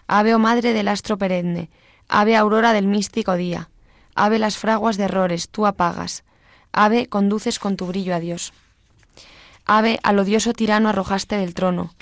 Ave, 0.07 0.35
oh 0.35 0.39
Madre 0.39 0.73
del 0.73 0.87
astro 0.87 1.17
perenne, 1.17 1.69
ave 2.07 2.35
aurora 2.35 2.73
del 2.73 2.87
místico 2.87 3.35
día, 3.35 3.69
ave 4.15 4.39
las 4.39 4.57
fraguas 4.57 4.97
de 4.97 5.05
errores, 5.05 5.49
tú 5.49 5.65
apagas, 5.65 6.23
ave 6.71 7.07
conduces 7.07 7.59
con 7.59 7.77
tu 7.77 7.85
brillo 7.85 8.15
a 8.15 8.19
Dios. 8.19 8.53
Ave 9.65 9.99
al 10.03 10.19
odioso 10.19 10.53
tirano 10.53 10.89
arrojaste 10.89 11.37
del 11.37 11.53
trono, 11.53 11.93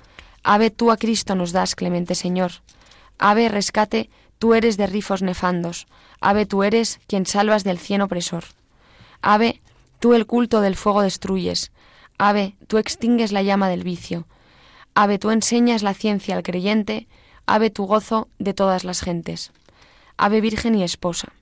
ave 0.44 0.72
tú 0.72 0.92
a 0.92 0.98
Cristo 0.98 1.36
nos 1.36 1.52
das, 1.52 1.76
clemente 1.76 2.16
Señor, 2.16 2.52
ave 3.20 3.50
rescate, 3.50 4.10
tú 4.40 4.56
eres 4.56 4.78
de 4.78 4.88
rifos 4.88 5.22
nefandos, 5.22 5.88
ave 6.20 6.46
tú 6.46 6.64
eres 6.64 7.00
quien 7.08 7.26
salvas 7.26 7.64
del 7.64 7.78
cien 7.78 8.02
opresor. 8.02 8.46
Ave, 9.22 9.62
tú 10.00 10.16
el 10.16 10.26
culto 10.26 10.62
del 10.62 10.76
fuego 10.76 11.04
destruyes, 11.04 11.72
ave, 12.18 12.56
tú 12.68 12.80
extingues 12.80 13.32
la 13.32 13.44
llama 13.44 13.70
del 13.70 13.84
vicio, 13.84 14.26
ave, 14.96 15.20
tú 15.20 15.30
enseñas 15.30 15.84
la 15.84 15.94
ciencia 15.94 16.36
al 16.36 16.42
creyente, 16.42 17.08
ave 17.46 17.70
tu 17.70 17.86
gozo 17.86 18.28
de 18.40 18.54
todas 18.54 18.84
las 18.84 19.02
gentes, 19.02 19.52
ave 20.18 20.42
virgen 20.42 20.76
y 20.76 20.84
esposa. 20.84 21.34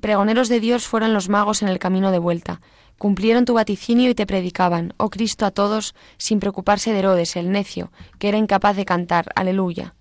Pregoneros 0.00 0.48
de 0.48 0.60
Dios 0.60 0.86
fueron 0.86 1.14
los 1.14 1.28
magos 1.28 1.62
en 1.62 1.68
el 1.68 1.78
camino 1.78 2.10
de 2.10 2.18
vuelta, 2.18 2.60
cumplieron 2.98 3.44
tu 3.44 3.54
vaticinio 3.54 4.10
y 4.10 4.14
te 4.14 4.26
predicaban, 4.26 4.94
oh 4.96 5.10
Cristo, 5.10 5.46
a 5.46 5.50
todos, 5.50 5.94
sin 6.16 6.40
preocuparse 6.40 6.92
de 6.92 7.00
Herodes, 7.00 7.36
el 7.36 7.50
necio, 7.50 7.90
que 8.18 8.28
era 8.28 8.38
incapaz 8.38 8.76
de 8.76 8.84
cantar, 8.84 9.26
aleluya. 9.34 9.94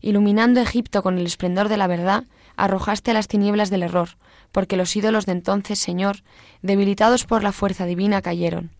Iluminando 0.00 0.60
Egipto 0.60 1.02
con 1.02 1.18
el 1.18 1.26
esplendor 1.26 1.68
de 1.68 1.76
la 1.76 1.86
verdad, 1.86 2.24
arrojaste 2.56 3.10
a 3.10 3.14
las 3.14 3.28
tinieblas 3.28 3.70
del 3.70 3.82
error, 3.82 4.10
porque 4.52 4.76
los 4.76 4.94
ídolos 4.94 5.26
de 5.26 5.32
entonces, 5.32 5.78
Señor, 5.78 6.22
debilitados 6.62 7.24
por 7.24 7.42
la 7.42 7.52
fuerza 7.52 7.86
divina, 7.86 8.22
cayeron, 8.22 8.70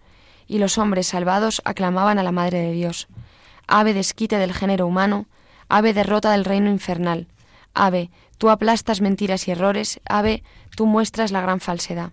y 0.47 0.59
los 0.59 0.79
hombres 0.79 1.09
salvados 1.09 1.63
aclamaban 1.65 2.19
a 2.19 2.23
la 2.23 2.33
Madre 2.33 2.59
de 2.59 2.73
Dios. 2.73 3.09
Ave 3.67 3.95
desquite 3.95 4.39
del 4.39 4.53
género 4.53 4.87
humano, 4.87 5.27
ave 5.69 5.95
derrota 5.95 6.33
del 6.33 6.45
reino 6.45 6.71
infernal, 6.71 7.29
ave, 7.75 8.11
tú 8.39 8.51
aplastas 8.51 9.01
mentiras 9.01 9.49
y 9.49 9.53
errores, 9.53 10.01
ave, 10.09 10.43
tú 10.77 10.87
muestras 10.87 11.33
la 11.33 11.41
gran 11.41 11.61
falsedad. 11.61 12.13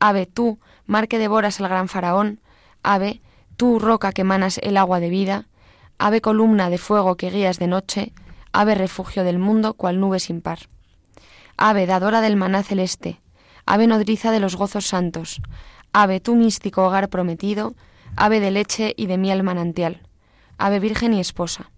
Ave, 0.00 0.26
tú, 0.26 0.58
mar 0.86 1.08
que 1.08 1.18
devoras 1.18 1.60
al 1.60 1.68
gran 1.68 1.88
faraón, 1.88 2.40
ave, 2.82 3.20
tú, 3.56 3.78
roca 3.78 4.12
que 4.12 4.24
manas 4.24 4.58
el 4.62 4.76
agua 4.76 5.00
de 5.00 5.10
vida, 5.10 5.46
ave 5.98 6.20
columna 6.20 6.70
de 6.70 6.78
fuego 6.78 7.16
que 7.16 7.30
guías 7.30 7.58
de 7.58 7.66
noche, 7.66 8.12
ave 8.52 8.74
refugio 8.74 9.24
del 9.24 9.38
mundo 9.38 9.74
cual 9.74 10.00
nube 10.00 10.20
sin 10.20 10.40
par. 10.40 10.60
Ave 11.56 11.86
dadora 11.86 12.20
del 12.20 12.36
maná 12.36 12.62
celeste, 12.62 13.20
ave 13.66 13.86
nodriza 13.86 14.32
de 14.32 14.40
los 14.40 14.56
gozos 14.56 14.86
santos, 14.86 15.40
ave 15.92 16.20
tú 16.20 16.34
místico 16.34 16.84
hogar 16.84 17.08
prometido, 17.08 17.74
ave 18.16 18.40
de 18.40 18.50
leche 18.50 18.94
y 18.96 19.06
de 19.06 19.18
miel 19.18 19.42
manantial, 19.42 20.02
ave 20.58 20.80
virgen 20.80 21.14
y 21.14 21.20
esposa. 21.20 21.70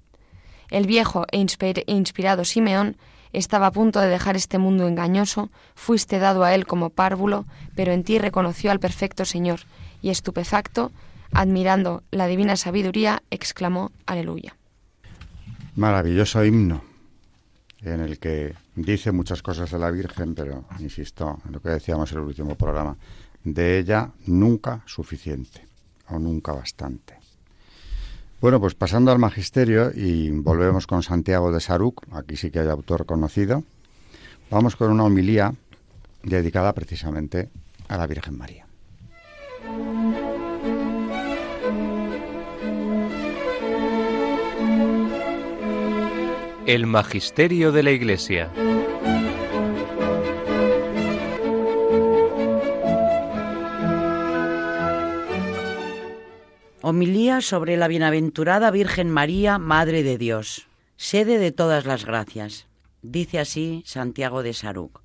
El 0.71 0.87
viejo 0.87 1.27
e, 1.31 1.39
inspirado 1.87 2.45
Simeón 2.45 2.97
estaba 3.33 3.67
a 3.67 3.73
punto 3.73 4.01
de 4.01 4.09
dejar 4.09 4.37
este 4.37 4.59
mundo 4.59 4.89
engañoso, 4.89 5.51
fuiste 5.75 6.19
dado 6.19 6.45
a 6.45 6.55
él 6.55 6.67
como 6.67 6.91
párvulo, 6.91 7.47
pero 7.75 7.93
en 7.93 8.05
ti 8.05 8.19
reconoció 8.19 8.71
al 8.71 8.81
perfecto 8.81 9.25
Señor, 9.25 9.61
y 10.01 10.11
estupefacto, 10.11 10.93
admirando 11.33 12.03
la 12.11 12.27
divina 12.27 12.57
sabiduría, 12.57 13.23
exclamó 13.31 13.93
Aleluya. 14.07 14.57
Maravilloso 15.75 16.45
himno, 16.45 16.83
en 17.83 18.01
el 18.01 18.19
que 18.19 18.55
dice 18.75 19.13
muchas 19.13 19.43
cosas 19.43 19.71
de 19.71 19.79
la 19.79 19.91
Virgen, 19.91 20.35
pero 20.35 20.65
insisto 20.79 21.39
en 21.45 21.53
lo 21.53 21.61
que 21.61 21.71
decíamos 21.71 22.11
en 22.13 22.19
el 22.19 22.25
último 22.25 22.55
programa, 22.55 22.97
de 23.45 23.79
ella 23.79 24.11
nunca 24.27 24.83
suficiente 24.87 25.67
o 26.09 26.19
nunca 26.19 26.53
bastante. 26.53 27.19
Bueno, 28.41 28.61
pues 28.61 28.75
pasando 28.75 29.11
al 29.11 29.19
magisterio 29.19 29.91
y 29.95 30.31
volvemos 30.31 30.87
con 30.87 31.03
Santiago 31.03 31.51
de 31.51 31.61
Saruc, 31.61 32.03
aquí 32.13 32.37
sí 32.37 32.51
que 32.51 32.61
hay 32.61 32.69
autor 32.69 33.07
conocido, 33.07 33.65
vamos 34.51 34.77
con 34.77 34.91
una 34.91 35.05
homilía 35.05 35.55
dedicada 36.23 36.75
precisamente 36.75 37.49
a 37.89 37.97
la 37.97 38.07
Virgen 38.07 38.37
María. 38.37 38.67
El 46.67 46.87
Magisterio 46.87 47.73
de 47.73 47.83
la 47.85 47.93
Iglesia. 47.93 48.51
Homilía 56.89 57.41
sobre 57.41 57.77
la 57.77 57.89
bienaventurada 57.89 58.71
Virgen 58.71 59.11
María, 59.11 59.59
Madre 59.59 60.05
de 60.05 60.19
Dios, 60.19 60.69
sede 60.97 61.41
de 61.41 61.51
todas 61.51 61.85
las 61.85 62.05
gracias. 62.05 62.69
Dice 63.03 63.41
así 63.41 63.83
Santiago 63.85 64.45
de 64.45 64.55
Saruc. 64.55 65.01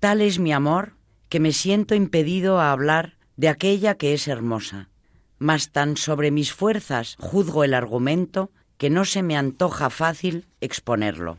Tal 0.00 0.20
es 0.20 0.38
mi 0.38 0.52
amor 0.52 0.96
que 1.30 1.40
me 1.40 1.52
siento 1.52 1.94
impedido 1.94 2.60
a 2.60 2.72
hablar 2.72 3.14
de 3.38 3.48
aquella 3.48 3.94
que 3.94 4.12
es 4.12 4.28
hermosa, 4.28 4.90
mas 5.38 5.72
tan 5.72 5.96
sobre 5.96 6.30
mis 6.30 6.52
fuerzas 6.52 7.16
juzgo 7.18 7.64
el 7.64 7.72
argumento 7.72 8.50
que 8.76 8.90
no 8.90 9.06
se 9.06 9.22
me 9.22 9.38
antoja 9.38 9.88
fácil 9.88 10.44
exponerlo. 10.60 11.38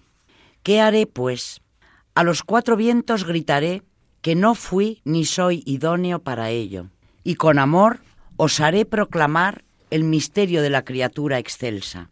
¿Qué 0.63 0.81
haré, 0.81 1.05
pues? 1.05 1.61
A 2.15 2.23
los 2.23 2.41
cuatro 2.41 2.75
vientos 2.75 3.23
gritaré 3.23 3.83
que 4.23 4.33
no 4.33 4.55
fui 4.55 5.01
ni 5.05 5.25
soy 5.25 5.61
idóneo 5.67 6.23
para 6.23 6.49
ello, 6.49 6.87
y 7.23 7.35
con 7.35 7.59
amor 7.59 7.99
os 8.35 8.59
haré 8.59 8.85
proclamar 8.85 9.64
el 9.91 10.03
misterio 10.03 10.61
de 10.61 10.69
la 10.69 10.83
criatura 10.83 11.39
excelsa. 11.39 12.09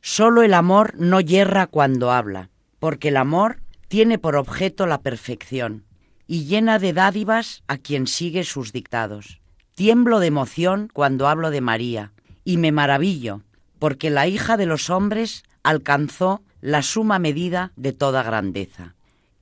Solo 0.00 0.42
el 0.42 0.54
amor 0.54 0.94
no 0.96 1.20
yerra 1.20 1.66
cuando 1.66 2.12
habla, 2.12 2.50
porque 2.78 3.08
el 3.08 3.16
amor 3.16 3.60
tiene 3.88 4.18
por 4.18 4.36
objeto 4.36 4.86
la 4.86 5.00
perfección 5.00 5.84
y 6.26 6.44
llena 6.44 6.78
de 6.78 6.92
dádivas 6.92 7.62
a 7.68 7.78
quien 7.78 8.06
sigue 8.06 8.44
sus 8.44 8.72
dictados. 8.72 9.40
Tiemblo 9.74 10.20
de 10.20 10.26
emoción 10.26 10.88
cuando 10.92 11.28
hablo 11.28 11.50
de 11.50 11.60
María 11.60 12.12
y 12.44 12.56
me 12.58 12.72
maravillo, 12.72 13.42
porque 13.78 14.10
la 14.10 14.26
hija 14.26 14.56
de 14.56 14.66
los 14.66 14.90
hombres 14.90 15.42
alcanzó 15.62 16.42
la 16.60 16.82
suma 16.82 17.18
medida 17.18 17.72
de 17.76 17.92
toda 17.92 18.22
grandeza. 18.22 18.94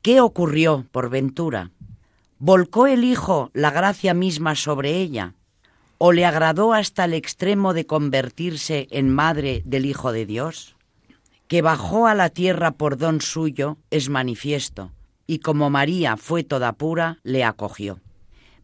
¿Qué 0.02 0.20
ocurrió 0.20 0.86
por 0.90 1.10
ventura? 1.10 1.70
¿Volcó 2.38 2.86
el 2.86 3.04
Hijo 3.04 3.50
la 3.54 3.70
gracia 3.70 4.14
misma 4.14 4.56
sobre 4.56 4.96
ella? 4.96 5.34
O 6.04 6.10
le 6.10 6.24
agradó 6.24 6.72
hasta 6.72 7.04
el 7.04 7.14
extremo 7.14 7.74
de 7.74 7.86
convertirse 7.86 8.88
en 8.90 9.08
madre 9.08 9.62
del 9.64 9.86
Hijo 9.86 10.10
de 10.10 10.26
Dios? 10.26 10.74
Que 11.46 11.62
bajó 11.62 12.08
a 12.08 12.16
la 12.16 12.28
tierra 12.28 12.72
por 12.72 12.96
don 12.96 13.20
suyo 13.20 13.78
es 13.88 14.08
manifiesto, 14.08 14.90
y 15.28 15.38
como 15.38 15.70
María 15.70 16.16
fue 16.16 16.42
toda 16.42 16.72
pura, 16.72 17.20
le 17.22 17.44
acogió. 17.44 18.00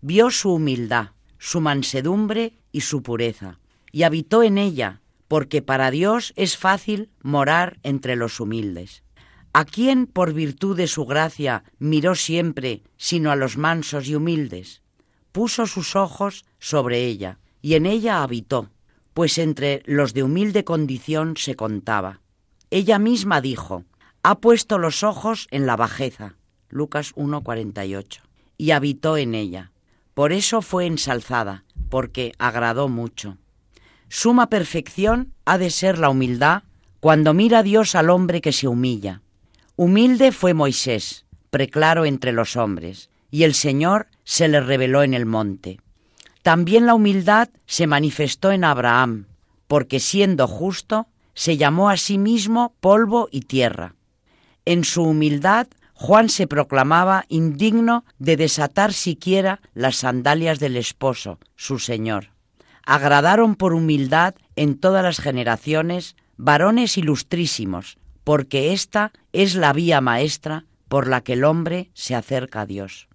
Vio 0.00 0.32
su 0.32 0.52
humildad, 0.52 1.10
su 1.38 1.60
mansedumbre 1.60 2.58
y 2.72 2.80
su 2.80 3.04
pureza, 3.04 3.60
y 3.92 4.02
habitó 4.02 4.42
en 4.42 4.58
ella, 4.58 5.00
porque 5.28 5.62
para 5.62 5.92
Dios 5.92 6.32
es 6.34 6.56
fácil 6.56 7.08
morar 7.22 7.78
entre 7.84 8.16
los 8.16 8.40
humildes. 8.40 9.04
¿A 9.52 9.64
quién 9.64 10.08
por 10.08 10.32
virtud 10.32 10.76
de 10.76 10.88
su 10.88 11.06
gracia 11.06 11.62
miró 11.78 12.16
siempre, 12.16 12.82
sino 12.96 13.30
a 13.30 13.36
los 13.36 13.56
mansos 13.56 14.08
y 14.08 14.16
humildes? 14.16 14.82
Puso 15.38 15.68
sus 15.68 15.94
ojos 15.94 16.44
sobre 16.58 17.04
ella 17.04 17.38
y 17.62 17.74
en 17.74 17.86
ella 17.86 18.24
habitó, 18.24 18.70
pues 19.14 19.38
entre 19.38 19.84
los 19.86 20.12
de 20.12 20.24
humilde 20.24 20.64
condición 20.64 21.36
se 21.36 21.54
contaba. 21.54 22.22
Ella 22.70 22.98
misma 22.98 23.40
dijo, 23.40 23.84
ha 24.24 24.40
puesto 24.40 24.78
los 24.78 25.04
ojos 25.04 25.46
en 25.52 25.64
la 25.64 25.76
bajeza, 25.76 26.34
Lucas 26.70 27.14
1.48, 27.14 28.18
y 28.56 28.72
habitó 28.72 29.16
en 29.16 29.36
ella. 29.36 29.70
Por 30.12 30.32
eso 30.32 30.60
fue 30.60 30.86
ensalzada, 30.86 31.62
porque 31.88 32.32
agradó 32.40 32.88
mucho. 32.88 33.38
Suma 34.08 34.48
perfección 34.48 35.34
ha 35.44 35.56
de 35.56 35.70
ser 35.70 36.00
la 36.00 36.10
humildad 36.10 36.64
cuando 36.98 37.32
mira 37.32 37.62
Dios 37.62 37.94
al 37.94 38.10
hombre 38.10 38.40
que 38.40 38.50
se 38.50 38.66
humilla. 38.66 39.22
Humilde 39.76 40.32
fue 40.32 40.52
Moisés, 40.52 41.26
preclaro 41.50 42.06
entre 42.06 42.32
los 42.32 42.56
hombres, 42.56 43.08
y 43.30 43.44
el 43.44 43.54
Señor 43.54 44.08
se 44.24 44.48
le 44.48 44.60
reveló 44.60 45.02
en 45.02 45.14
el 45.14 45.26
monte. 45.26 45.80
También 46.42 46.86
la 46.86 46.94
humildad 46.94 47.48
se 47.66 47.86
manifestó 47.86 48.52
en 48.52 48.64
Abraham, 48.64 49.26
porque 49.66 50.00
siendo 50.00 50.46
justo, 50.46 51.08
se 51.34 51.56
llamó 51.56 51.90
a 51.90 51.96
sí 51.96 52.18
mismo 52.18 52.74
polvo 52.80 53.28
y 53.30 53.42
tierra. 53.42 53.94
En 54.64 54.84
su 54.84 55.02
humildad, 55.02 55.66
Juan 55.92 56.28
se 56.28 56.46
proclamaba 56.46 57.24
indigno 57.28 58.04
de 58.18 58.36
desatar 58.36 58.92
siquiera 58.92 59.60
las 59.74 59.96
sandalias 59.96 60.58
del 60.58 60.76
esposo, 60.76 61.38
su 61.56 61.78
Señor. 61.78 62.30
Agradaron 62.84 63.56
por 63.56 63.74
humildad 63.74 64.34
en 64.56 64.78
todas 64.78 65.02
las 65.02 65.18
generaciones 65.18 66.16
varones 66.36 66.96
ilustrísimos, 66.96 67.98
porque 68.24 68.72
esta 68.72 69.12
es 69.32 69.54
la 69.54 69.72
vía 69.72 70.00
maestra 70.00 70.64
por 70.88 71.08
la 71.08 71.20
que 71.20 71.34
el 71.34 71.44
hombre 71.44 71.90
se 71.92 72.14
acerca 72.14 72.62
a 72.62 72.66
Dios 72.66 73.08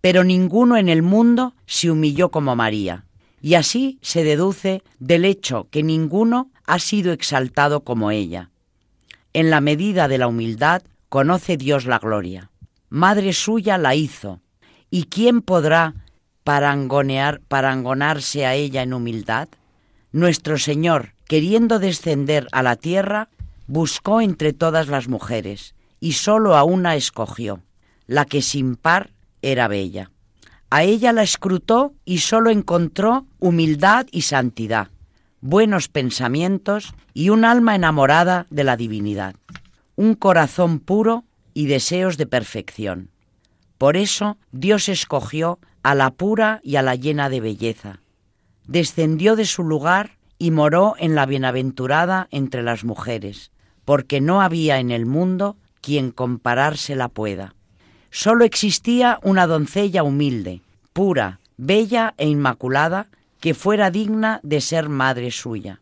pero 0.00 0.24
ninguno 0.24 0.76
en 0.76 0.88
el 0.88 1.02
mundo 1.02 1.54
se 1.66 1.90
humilló 1.90 2.30
como 2.30 2.54
María. 2.56 3.04
Y 3.40 3.54
así 3.54 3.98
se 4.02 4.24
deduce 4.24 4.82
del 4.98 5.24
hecho 5.24 5.68
que 5.70 5.82
ninguno 5.82 6.50
ha 6.66 6.78
sido 6.78 7.12
exaltado 7.12 7.80
como 7.80 8.10
ella. 8.10 8.50
En 9.32 9.50
la 9.50 9.60
medida 9.60 10.08
de 10.08 10.18
la 10.18 10.28
humildad 10.28 10.82
conoce 11.08 11.56
Dios 11.56 11.86
la 11.86 11.98
gloria. 11.98 12.50
Madre 12.88 13.32
suya 13.32 13.78
la 13.78 13.94
hizo. 13.94 14.40
¿Y 14.90 15.04
quién 15.04 15.42
podrá 15.42 15.94
parangonear, 16.44 17.40
parangonarse 17.46 18.46
a 18.46 18.54
ella 18.54 18.82
en 18.82 18.94
humildad? 18.94 19.48
Nuestro 20.12 20.58
Señor, 20.58 21.12
queriendo 21.26 21.78
descender 21.78 22.48
a 22.52 22.62
la 22.62 22.76
tierra, 22.76 23.28
buscó 23.66 24.20
entre 24.20 24.54
todas 24.54 24.88
las 24.88 25.08
mujeres 25.08 25.74
y 26.00 26.12
sólo 26.12 26.56
a 26.56 26.64
una 26.64 26.96
escogió, 26.96 27.60
la 28.06 28.24
que 28.24 28.40
sin 28.40 28.76
par 28.76 29.10
era 29.42 29.68
bella. 29.68 30.10
A 30.70 30.82
ella 30.84 31.12
la 31.12 31.22
escrutó 31.22 31.94
y 32.04 32.18
sólo 32.18 32.50
encontró 32.50 33.26
humildad 33.38 34.06
y 34.10 34.22
santidad, 34.22 34.88
buenos 35.40 35.88
pensamientos 35.88 36.94
y 37.14 37.30
un 37.30 37.44
alma 37.44 37.74
enamorada 37.74 38.46
de 38.50 38.64
la 38.64 38.76
divinidad, 38.76 39.34
un 39.96 40.14
corazón 40.14 40.78
puro 40.78 41.24
y 41.54 41.66
deseos 41.66 42.18
de 42.18 42.26
perfección. 42.26 43.10
Por 43.78 43.96
eso 43.96 44.36
Dios 44.52 44.88
escogió 44.88 45.58
a 45.82 45.94
la 45.94 46.10
pura 46.10 46.60
y 46.62 46.76
a 46.76 46.82
la 46.82 46.96
llena 46.96 47.30
de 47.30 47.40
belleza. 47.40 48.00
Descendió 48.66 49.36
de 49.36 49.46
su 49.46 49.64
lugar 49.64 50.18
y 50.38 50.50
moró 50.50 50.94
en 50.98 51.14
la 51.14 51.24
bienaventurada 51.24 52.28
entre 52.30 52.62
las 52.62 52.84
mujeres, 52.84 53.52
porque 53.84 54.20
no 54.20 54.42
había 54.42 54.80
en 54.80 54.90
el 54.90 55.06
mundo 55.06 55.56
quien 55.80 56.10
comparársela 56.10 57.08
pueda. 57.08 57.54
Solo 58.10 58.44
existía 58.44 59.18
una 59.22 59.46
doncella 59.46 60.02
humilde, 60.02 60.62
pura, 60.92 61.40
bella 61.56 62.14
e 62.16 62.28
inmaculada, 62.28 63.08
que 63.40 63.54
fuera 63.54 63.90
digna 63.90 64.40
de 64.42 64.60
ser 64.60 64.88
madre 64.88 65.30
suya. 65.30 65.80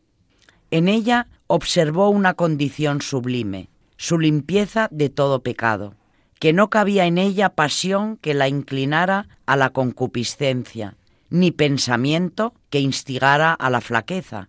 En 0.71 0.89
ella 0.89 1.29
observó 1.47 2.11
una 2.11 2.35
condición 2.35 3.01
sublime, 3.01 3.69
su 3.97 4.19
limpieza 4.19 4.89
de 4.91 5.09
todo 5.09 5.43
pecado, 5.43 5.95
que 6.39 6.53
no 6.53 6.69
cabía 6.69 7.07
en 7.07 7.19
ella 7.19 7.51
pasión 7.51 8.19
que 8.19 8.35
la 8.35 8.49
inclinara 8.49 9.29
a 9.47 9.57
la 9.57 9.71
concupiscencia, 9.71 10.97
ni 11.31 11.51
pensamiento 11.51 12.53
que 12.69 12.81
instigara 12.81 13.53
a 13.53 13.71
la 13.71 13.81
flaqueza, 13.81 14.49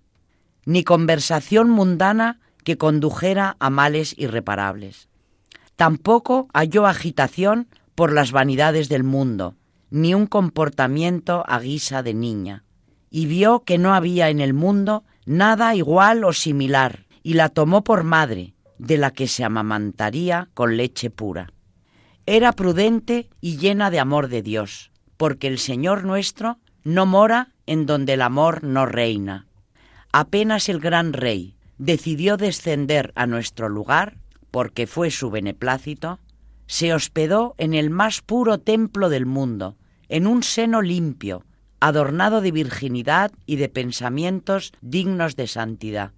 ni 0.66 0.84
conversación 0.84 1.70
mundana 1.70 2.40
que 2.63 2.78
condujera 2.78 3.56
a 3.60 3.70
males 3.70 4.13
irreparables. 4.18 5.08
Tampoco 5.78 6.50
halló 6.54 6.88
agitación 6.88 7.68
por 7.94 8.12
las 8.12 8.32
vanidades 8.32 8.90
del 8.90 9.04
mundo, 9.04 9.56
ni 9.92 10.13
un 10.13 10.26
comportamiento 10.26 11.44
a 11.48 11.60
guisa 11.60 12.04
de 12.04 12.16
niña, 12.16 12.66
y 13.12 13.28
vio 13.28 13.63
que 13.63 13.78
no 13.78 13.94
había 13.94 14.30
en 14.30 14.42
el 14.42 14.54
mundo 14.54 15.06
nada 15.26 15.76
igual 15.76 16.24
o 16.24 16.34
similar, 16.34 17.06
y 17.22 17.36
la 17.36 17.50
tomó 17.50 17.84
por 17.84 18.04
madre, 18.04 18.56
de 18.80 18.98
la 18.98 19.12
que 19.12 19.28
se 19.28 19.44
amamantaría 19.44 20.50
con 20.56 20.78
leche 20.78 21.12
pura. 21.12 21.54
Era 22.26 22.54
prudente 22.54 23.30
y 23.40 23.58
llena 23.58 23.92
de 23.92 24.00
amor 24.00 24.30
de 24.30 24.42
Dios, 24.42 24.92
porque 25.16 25.48
el 25.48 25.60
Señor 25.60 26.04
nuestro 26.04 26.58
no 26.84 27.06
mora 27.06 27.54
en 27.68 27.86
donde 27.86 28.13
el 28.13 28.24
amor 28.24 28.63
no 28.63 28.88
reina. 28.88 29.46
Apenas 30.12 30.70
el 30.70 30.80
gran 30.80 31.13
rey 31.13 31.56
decidió 31.78 32.36
descender 32.36 33.12
a 33.16 33.28
nuestro 33.28 33.70
lugar, 33.70 34.18
porque 34.51 34.88
fue 34.88 35.12
su 35.12 35.29
beneplácito, 35.29 36.19
se 36.67 36.93
hospedó 36.93 37.55
en 37.57 37.73
el 37.73 37.89
más 37.89 38.21
puro 38.21 38.60
templo 38.60 39.10
del 39.10 39.25
mundo, 39.25 39.77
en 40.10 40.27
un 40.27 40.43
seno 40.43 40.81
limpio, 40.81 41.45
adornado 41.79 42.41
de 42.41 42.51
virginidad 42.51 43.31
y 43.45 43.57
de 43.57 43.69
pensamientos 43.69 44.73
dignos 44.81 45.36
de 45.36 45.47
santidad. 45.47 46.12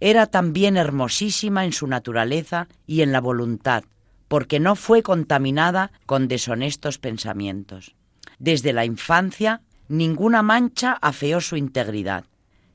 Era 0.00 0.26
también 0.26 0.76
hermosísima 0.76 1.64
en 1.64 1.72
su 1.72 1.86
naturaleza 1.86 2.68
y 2.86 3.02
en 3.02 3.12
la 3.12 3.20
voluntad, 3.20 3.84
porque 4.28 4.60
no 4.60 4.74
fue 4.74 5.02
contaminada 5.02 5.92
con 6.06 6.28
deshonestos 6.28 6.98
pensamientos. 6.98 7.94
Desde 8.38 8.72
la 8.72 8.84
infancia 8.84 9.62
ninguna 9.88 10.42
mancha 10.42 10.98
afeó 11.00 11.40
su 11.40 11.56
integridad. 11.56 12.24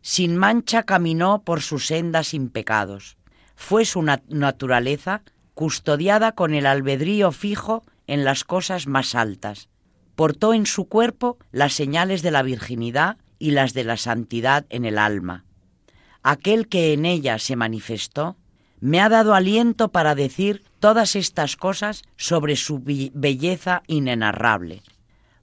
Sin 0.01 0.37
mancha 0.37 0.83
caminó 0.83 1.43
por 1.43 1.61
sus 1.61 1.87
sendas 1.87 2.29
sin 2.29 2.49
pecados 2.49 3.18
fue 3.59 3.83
su 3.83 4.01
naturaleza 4.01 5.21
custodiada 5.53 6.31
con 6.31 6.53
el 6.53 6.65
albedrío 6.65 7.33
fijo 7.33 7.83
en 8.07 8.23
las 8.23 8.45
cosas 8.45 8.87
más 8.87 9.15
altas. 9.15 9.67
Portó 10.15 10.53
en 10.53 10.65
su 10.65 10.85
cuerpo 10.87 11.37
las 11.51 11.73
señales 11.73 12.21
de 12.21 12.31
la 12.31 12.41
virginidad 12.41 13.17
y 13.37 13.51
las 13.51 13.73
de 13.73 13.83
la 13.83 13.97
santidad 13.97 14.65
en 14.69 14.85
el 14.85 14.97
alma. 14.97 15.43
Aquel 16.23 16.69
que 16.69 16.93
en 16.93 17.05
ella 17.05 17.37
se 17.37 17.57
manifestó 17.57 18.37
me 18.79 19.01
ha 19.01 19.09
dado 19.09 19.35
aliento 19.35 19.89
para 19.89 20.15
decir 20.15 20.63
todas 20.79 21.17
estas 21.17 21.57
cosas 21.57 22.03
sobre 22.15 22.55
su 22.55 22.81
belleza 23.13 23.83
inenarrable. 23.87 24.83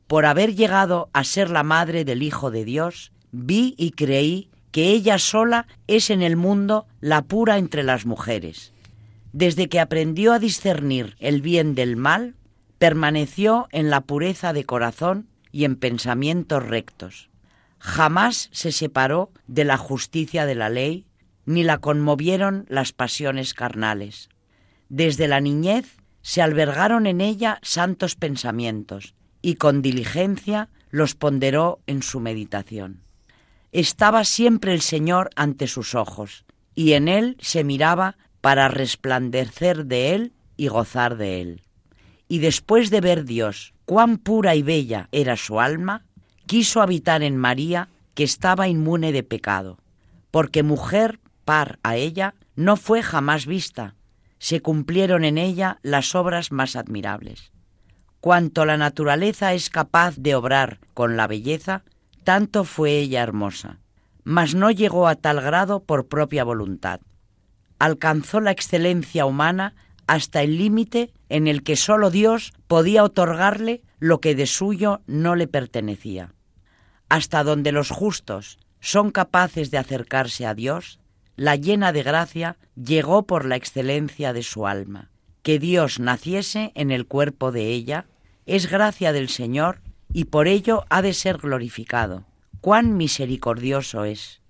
Por 0.06 0.24
haber 0.24 0.54
llegado 0.54 1.10
a 1.12 1.22
ser 1.22 1.50
la 1.50 1.62
madre 1.62 2.06
del 2.06 2.22
Hijo 2.22 2.50
de 2.50 2.64
Dios, 2.64 3.12
vi 3.30 3.74
y 3.76 3.90
creí 3.90 4.48
que 4.76 4.90
ella 4.90 5.18
sola 5.18 5.66
es 5.86 6.10
en 6.10 6.20
el 6.20 6.36
mundo 6.36 6.86
la 7.00 7.22
pura 7.22 7.56
entre 7.56 7.82
las 7.82 8.04
mujeres. 8.04 8.74
Desde 9.32 9.70
que 9.70 9.80
aprendió 9.80 10.34
a 10.34 10.38
discernir 10.38 11.16
el 11.18 11.40
bien 11.40 11.74
del 11.74 11.96
mal, 11.96 12.34
permaneció 12.76 13.68
en 13.72 13.88
la 13.88 14.02
pureza 14.02 14.52
de 14.52 14.64
corazón 14.64 15.30
y 15.50 15.64
en 15.64 15.76
pensamientos 15.76 16.62
rectos. 16.62 17.30
Jamás 17.78 18.50
se 18.52 18.70
separó 18.70 19.30
de 19.46 19.64
la 19.64 19.78
justicia 19.78 20.44
de 20.44 20.56
la 20.56 20.68
ley, 20.68 21.06
ni 21.46 21.62
la 21.62 21.78
conmovieron 21.78 22.66
las 22.68 22.92
pasiones 22.92 23.54
carnales. 23.54 24.28
Desde 24.90 25.26
la 25.26 25.40
niñez 25.40 25.96
se 26.20 26.42
albergaron 26.42 27.06
en 27.06 27.22
ella 27.22 27.60
santos 27.62 28.14
pensamientos, 28.14 29.14
y 29.40 29.54
con 29.54 29.80
diligencia 29.80 30.68
los 30.90 31.14
ponderó 31.14 31.80
en 31.86 32.02
su 32.02 32.20
meditación 32.20 33.05
estaba 33.80 34.24
siempre 34.24 34.72
el 34.72 34.80
Señor 34.80 35.30
ante 35.36 35.66
sus 35.66 35.94
ojos, 35.94 36.44
y 36.74 36.92
en 36.92 37.08
él 37.08 37.36
se 37.40 37.62
miraba 37.62 38.16
para 38.40 38.68
resplandecer 38.68 39.86
de 39.86 40.14
él 40.14 40.32
y 40.56 40.68
gozar 40.68 41.16
de 41.16 41.40
él. 41.42 41.62
Y 42.28 42.38
después 42.38 42.90
de 42.90 43.00
ver 43.00 43.24
Dios 43.24 43.74
cuán 43.84 44.18
pura 44.18 44.54
y 44.54 44.62
bella 44.62 45.08
era 45.12 45.36
su 45.36 45.60
alma, 45.60 46.04
quiso 46.46 46.80
habitar 46.80 47.22
en 47.22 47.36
María, 47.36 47.88
que 48.14 48.24
estaba 48.24 48.66
inmune 48.66 49.12
de 49.12 49.22
pecado, 49.22 49.78
porque 50.30 50.62
mujer 50.62 51.20
par 51.44 51.78
a 51.82 51.96
ella 51.96 52.34
no 52.54 52.76
fue 52.76 53.02
jamás 53.02 53.46
vista, 53.46 53.94
se 54.38 54.60
cumplieron 54.60 55.24
en 55.24 55.38
ella 55.38 55.78
las 55.82 56.14
obras 56.14 56.50
más 56.50 56.76
admirables. 56.76 57.52
Cuanto 58.20 58.64
la 58.64 58.76
naturaleza 58.76 59.52
es 59.52 59.70
capaz 59.70 60.16
de 60.16 60.34
obrar 60.34 60.80
con 60.94 61.16
la 61.16 61.26
belleza, 61.26 61.84
tanto 62.26 62.64
fue 62.64 62.98
ella 62.98 63.22
hermosa, 63.22 63.78
mas 64.24 64.56
no 64.56 64.72
llegó 64.72 65.06
a 65.06 65.14
tal 65.14 65.40
grado 65.40 65.84
por 65.84 66.08
propia 66.08 66.42
voluntad. 66.42 67.00
Alcanzó 67.78 68.40
la 68.40 68.50
excelencia 68.50 69.26
humana 69.26 69.76
hasta 70.08 70.42
el 70.42 70.58
límite 70.58 71.12
en 71.28 71.46
el 71.46 71.62
que 71.62 71.76
sólo 71.76 72.10
Dios 72.10 72.52
podía 72.66 73.04
otorgarle 73.04 73.84
lo 74.00 74.20
que 74.20 74.34
de 74.34 74.48
suyo 74.48 75.02
no 75.06 75.36
le 75.36 75.46
pertenecía, 75.46 76.34
hasta 77.08 77.44
donde 77.44 77.70
los 77.70 77.90
justos, 77.90 78.58
son 78.80 79.12
capaces 79.12 79.70
de 79.70 79.78
acercarse 79.78 80.46
a 80.46 80.54
Dios, 80.54 80.98
la 81.36 81.54
llena 81.54 81.92
de 81.92 82.02
gracia 82.02 82.56
llegó 82.74 83.24
por 83.24 83.44
la 83.44 83.54
excelencia 83.54 84.32
de 84.32 84.42
su 84.42 84.66
alma. 84.66 85.12
Que 85.42 85.60
Dios 85.60 86.00
naciese 86.00 86.72
en 86.74 86.90
el 86.90 87.06
cuerpo 87.06 87.52
de 87.52 87.68
ella 87.68 88.06
es 88.46 88.68
gracia 88.68 89.12
del 89.12 89.28
Señor 89.28 89.80
y 90.12 90.24
por 90.24 90.48
ello 90.48 90.84
ha 90.88 91.02
de 91.02 91.14
ser 91.14 91.38
glorificado. 91.38 92.24
Cuán 92.60 92.96
misericordioso 92.96 94.04
es. 94.04 94.40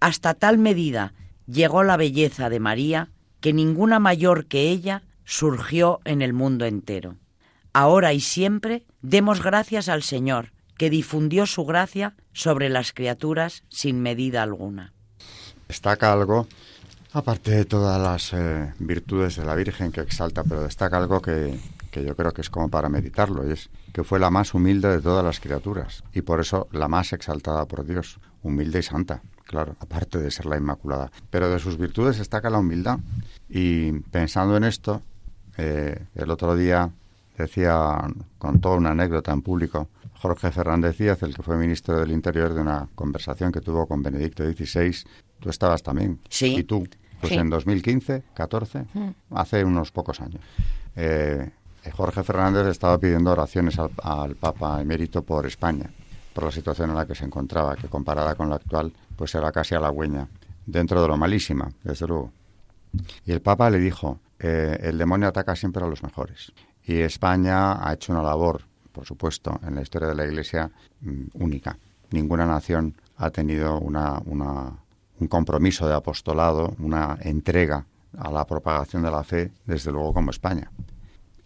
Hasta 0.00 0.34
tal 0.34 0.58
medida 0.58 1.14
llegó 1.46 1.82
la 1.82 1.96
belleza 1.96 2.48
de 2.48 2.60
María 2.60 3.10
que 3.40 3.52
ninguna 3.52 3.98
mayor 3.98 4.46
que 4.46 4.70
ella 4.70 5.02
surgió 5.24 6.00
en 6.04 6.22
el 6.22 6.32
mundo 6.32 6.64
entero. 6.64 7.16
Ahora 7.72 8.12
y 8.12 8.20
siempre 8.20 8.84
demos 9.02 9.42
gracias 9.42 9.88
al 9.88 10.02
Señor, 10.02 10.52
que 10.76 10.90
difundió 10.90 11.46
su 11.46 11.64
gracia 11.64 12.14
sobre 12.32 12.68
las 12.68 12.92
criaturas 12.92 13.64
sin 13.68 14.00
medida 14.00 14.42
alguna. 14.42 14.92
Destaca 15.66 16.12
algo, 16.12 16.46
aparte 17.12 17.50
de 17.50 17.64
todas 17.64 18.00
las 18.00 18.32
eh, 18.32 18.72
virtudes 18.78 19.36
de 19.36 19.44
la 19.44 19.54
Virgen 19.54 19.92
que 19.92 20.00
exalta, 20.00 20.44
pero 20.44 20.62
destaca 20.62 20.96
algo 20.96 21.20
que, 21.20 21.58
que 21.90 22.04
yo 22.04 22.16
creo 22.16 22.32
que 22.32 22.40
es 22.40 22.48
como 22.48 22.68
para 22.68 22.88
meditarlo, 22.88 23.46
y 23.46 23.52
es 23.52 23.68
que 23.92 24.04
fue 24.04 24.18
la 24.18 24.30
más 24.30 24.54
humilde 24.54 24.88
de 24.88 25.00
todas 25.00 25.24
las 25.24 25.40
criaturas, 25.40 26.04
y 26.12 26.22
por 26.22 26.40
eso 26.40 26.68
la 26.72 26.88
más 26.88 27.12
exaltada 27.12 27.66
por 27.66 27.84
Dios, 27.84 28.18
humilde 28.42 28.80
y 28.80 28.82
santa, 28.82 29.22
claro, 29.44 29.76
aparte 29.80 30.18
de 30.18 30.30
ser 30.30 30.46
la 30.46 30.56
Inmaculada. 30.56 31.10
Pero 31.30 31.50
de 31.50 31.58
sus 31.58 31.76
virtudes 31.76 32.18
destaca 32.18 32.50
la 32.50 32.58
humildad, 32.58 32.98
y 33.48 33.92
pensando 33.92 34.56
en 34.56 34.64
esto, 34.64 35.02
eh, 35.56 36.06
el 36.14 36.30
otro 36.30 36.54
día 36.56 36.90
decía, 37.36 37.98
contó 38.38 38.74
una 38.74 38.90
anécdota 38.90 39.32
en 39.32 39.42
público, 39.42 39.88
Jorge 40.20 40.50
Fernández 40.50 40.98
Díaz, 40.98 41.22
el 41.22 41.34
que 41.34 41.42
fue 41.42 41.56
ministro 41.56 41.98
del 42.00 42.10
Interior, 42.10 42.52
de 42.52 42.60
una 42.60 42.88
conversación 42.94 43.52
que 43.52 43.60
tuvo 43.60 43.86
con 43.86 44.02
Benedicto 44.02 44.44
XVI. 44.44 44.96
Tú 45.38 45.48
estabas 45.48 45.82
también. 45.82 46.18
Sí. 46.28 46.56
Y 46.56 46.64
tú, 46.64 46.88
pues 47.20 47.32
en 47.32 47.48
2015, 47.48 48.24
14, 48.34 48.86
mm. 48.92 49.08
hace 49.30 49.64
unos 49.64 49.92
pocos 49.92 50.20
años. 50.20 50.40
Eh, 50.96 51.50
Jorge 51.90 52.22
Fernández 52.22 52.66
estaba 52.66 52.98
pidiendo 52.98 53.32
oraciones 53.32 53.78
al, 53.78 53.90
al, 54.02 54.34
Papa 54.36 54.80
emérito 54.80 55.22
por 55.22 55.46
España, 55.46 55.90
por 56.32 56.44
la 56.44 56.50
situación 56.50 56.90
en 56.90 56.96
la 56.96 57.06
que 57.06 57.14
se 57.14 57.24
encontraba, 57.24 57.76
que 57.76 57.88
comparada 57.88 58.34
con 58.34 58.48
la 58.48 58.56
actual, 58.56 58.92
pues 59.16 59.34
era 59.34 59.52
casi 59.52 59.74
halagüeña, 59.74 60.28
dentro 60.66 61.00
de 61.02 61.08
lo 61.08 61.16
malísima, 61.16 61.70
desde 61.82 62.06
luego. 62.06 62.32
Y 63.24 63.32
el 63.32 63.40
Papa 63.40 63.70
le 63.70 63.78
dijo, 63.78 64.20
eh, 64.38 64.78
el 64.82 64.98
demonio 64.98 65.28
ataca 65.28 65.54
siempre 65.56 65.84
a 65.84 65.88
los 65.88 66.02
mejores. 66.02 66.52
Y 66.84 67.00
España 67.00 67.86
ha 67.86 67.92
hecho 67.92 68.12
una 68.12 68.22
labor 68.22 68.62
por 68.98 69.06
supuesto, 69.06 69.60
en 69.64 69.76
la 69.76 69.82
historia 69.82 70.08
de 70.08 70.14
la 70.16 70.24
Iglesia 70.24 70.72
mm, 71.02 71.26
única. 71.34 71.78
Ninguna 72.10 72.46
nación 72.46 72.96
ha 73.16 73.30
tenido 73.30 73.78
una, 73.78 74.20
un 74.26 75.28
compromiso 75.28 75.86
de 75.86 75.94
apostolado, 75.94 76.74
una 76.80 77.16
entrega 77.20 77.86
a 78.16 78.32
la 78.32 78.44
propagación 78.44 79.04
de 79.04 79.10
la 79.12 79.22
fe, 79.22 79.52
desde 79.66 79.92
luego 79.92 80.12
como 80.12 80.32
España. 80.32 80.68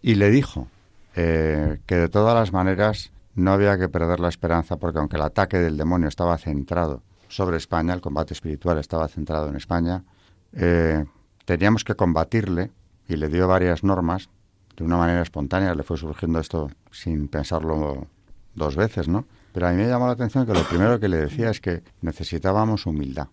Y 0.03 0.15
le 0.15 0.29
dijo 0.29 0.67
eh, 1.15 1.79
que 1.87 1.95
de 1.95 2.09
todas 2.09 2.35
las 2.35 2.51
maneras 2.51 3.11
no 3.35 3.53
había 3.53 3.79
que 3.79 3.87
perder 3.87 4.19
la 4.19 4.27
esperanza 4.27 4.75
porque 4.75 4.99
aunque 4.99 5.15
el 5.15 5.23
ataque 5.23 5.57
del 5.57 5.77
demonio 5.77 6.09
estaba 6.09 6.37
centrado 6.37 7.01
sobre 7.29 7.55
España, 7.55 7.93
el 7.93 8.01
combate 8.01 8.33
espiritual 8.33 8.77
estaba 8.77 9.07
centrado 9.07 9.47
en 9.47 9.55
España, 9.55 10.03
eh, 10.51 11.05
teníamos 11.45 11.85
que 11.85 11.95
combatirle 11.95 12.69
y 13.07 13.15
le 13.15 13.29
dio 13.29 13.47
varias 13.47 13.83
normas 13.83 14.29
de 14.75 14.83
una 14.83 14.97
manera 14.97 15.21
espontánea, 15.21 15.73
le 15.73 15.83
fue 15.83 15.97
surgiendo 15.97 16.39
esto 16.39 16.69
sin 16.91 17.29
pensarlo 17.29 18.07
dos 18.55 18.75
veces, 18.75 19.07
¿no? 19.07 19.25
Pero 19.53 19.67
a 19.67 19.71
mí 19.71 19.77
me 19.77 19.87
llamó 19.87 20.07
la 20.07 20.13
atención 20.13 20.45
que 20.45 20.53
lo 20.53 20.63
primero 20.67 20.99
que 20.99 21.07
le 21.07 21.17
decía 21.17 21.49
es 21.49 21.61
que 21.61 21.81
necesitábamos 22.01 22.85
humildad. 22.85 23.27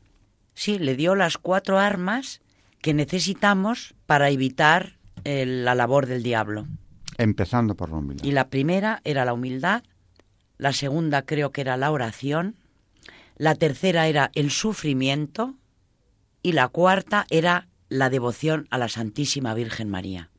Sí, 0.54 0.78
le 0.78 0.94
dio 0.94 1.16
las 1.16 1.36
cuatro 1.36 1.78
armas 1.78 2.42
que 2.80 2.94
necesitamos 2.94 3.94
para 4.06 4.30
evitar 4.30 4.99
la 5.24 5.74
labor 5.74 6.06
del 6.06 6.22
diablo. 6.22 6.66
Empezando 7.18 7.74
por 7.74 7.90
la 7.90 7.96
humildad. 7.96 8.24
Y 8.24 8.32
la 8.32 8.48
primera 8.48 9.00
era 9.04 9.24
la 9.24 9.32
humildad, 9.32 9.82
la 10.58 10.72
segunda 10.72 11.22
creo 11.22 11.52
que 11.52 11.60
era 11.60 11.76
la 11.76 11.90
oración, 11.90 12.56
la 13.36 13.54
tercera 13.54 14.06
era 14.06 14.30
el 14.34 14.50
sufrimiento 14.50 15.54
y 16.42 16.52
la 16.52 16.68
cuarta 16.68 17.26
era 17.30 17.68
la 17.88 18.10
devoción 18.10 18.66
a 18.70 18.78
la 18.78 18.88
Santísima 18.88 19.54
Virgen 19.54 19.88
María 19.88 20.30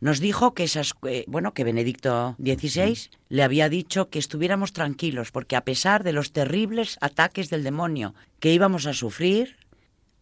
nos 0.00 0.18
dijo 0.18 0.54
que 0.54 0.64
esas 0.64 0.94
eh, 1.06 1.24
bueno 1.28 1.52
que 1.52 1.64
Benedicto 1.64 2.34
XVI 2.38 3.10
le 3.28 3.42
había 3.42 3.68
dicho 3.68 4.08
que 4.08 4.18
estuviéramos 4.18 4.72
tranquilos 4.72 5.30
porque 5.30 5.56
a 5.56 5.64
pesar 5.64 6.02
de 6.02 6.12
los 6.12 6.32
terribles 6.32 6.96
ataques 7.00 7.50
del 7.50 7.62
demonio 7.62 8.14
que 8.40 8.52
íbamos 8.52 8.86
a 8.86 8.94
sufrir 8.94 9.56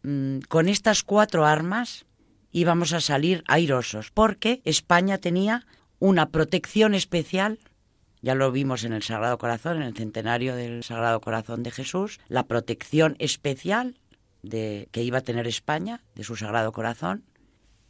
mm, 0.02 0.40
con 0.48 0.68
estas 0.68 1.02
cuatro 1.02 1.46
armas 1.46 2.04
íbamos 2.52 2.92
a 2.92 3.00
salir 3.00 3.44
airosos 3.46 4.10
porque 4.10 4.62
España 4.64 5.18
tenía 5.18 5.66
una 5.98 6.30
protección 6.30 6.94
especial 6.94 7.58
ya 8.20 8.34
lo 8.34 8.50
vimos 8.50 8.84
en 8.84 8.92
el 8.92 9.02
Sagrado 9.02 9.38
Corazón, 9.38 9.76
en 9.76 9.82
el 9.82 9.94
centenario 9.94 10.56
del 10.56 10.82
Sagrado 10.82 11.20
Corazón 11.20 11.62
de 11.62 11.70
Jesús, 11.70 12.18
la 12.28 12.44
protección 12.44 13.16
especial 13.18 13.96
de, 14.42 14.88
que 14.90 15.02
iba 15.02 15.18
a 15.18 15.22
tener 15.22 15.46
España 15.46 16.02
de 16.14 16.24
su 16.24 16.36
Sagrado 16.36 16.72
Corazón 16.72 17.24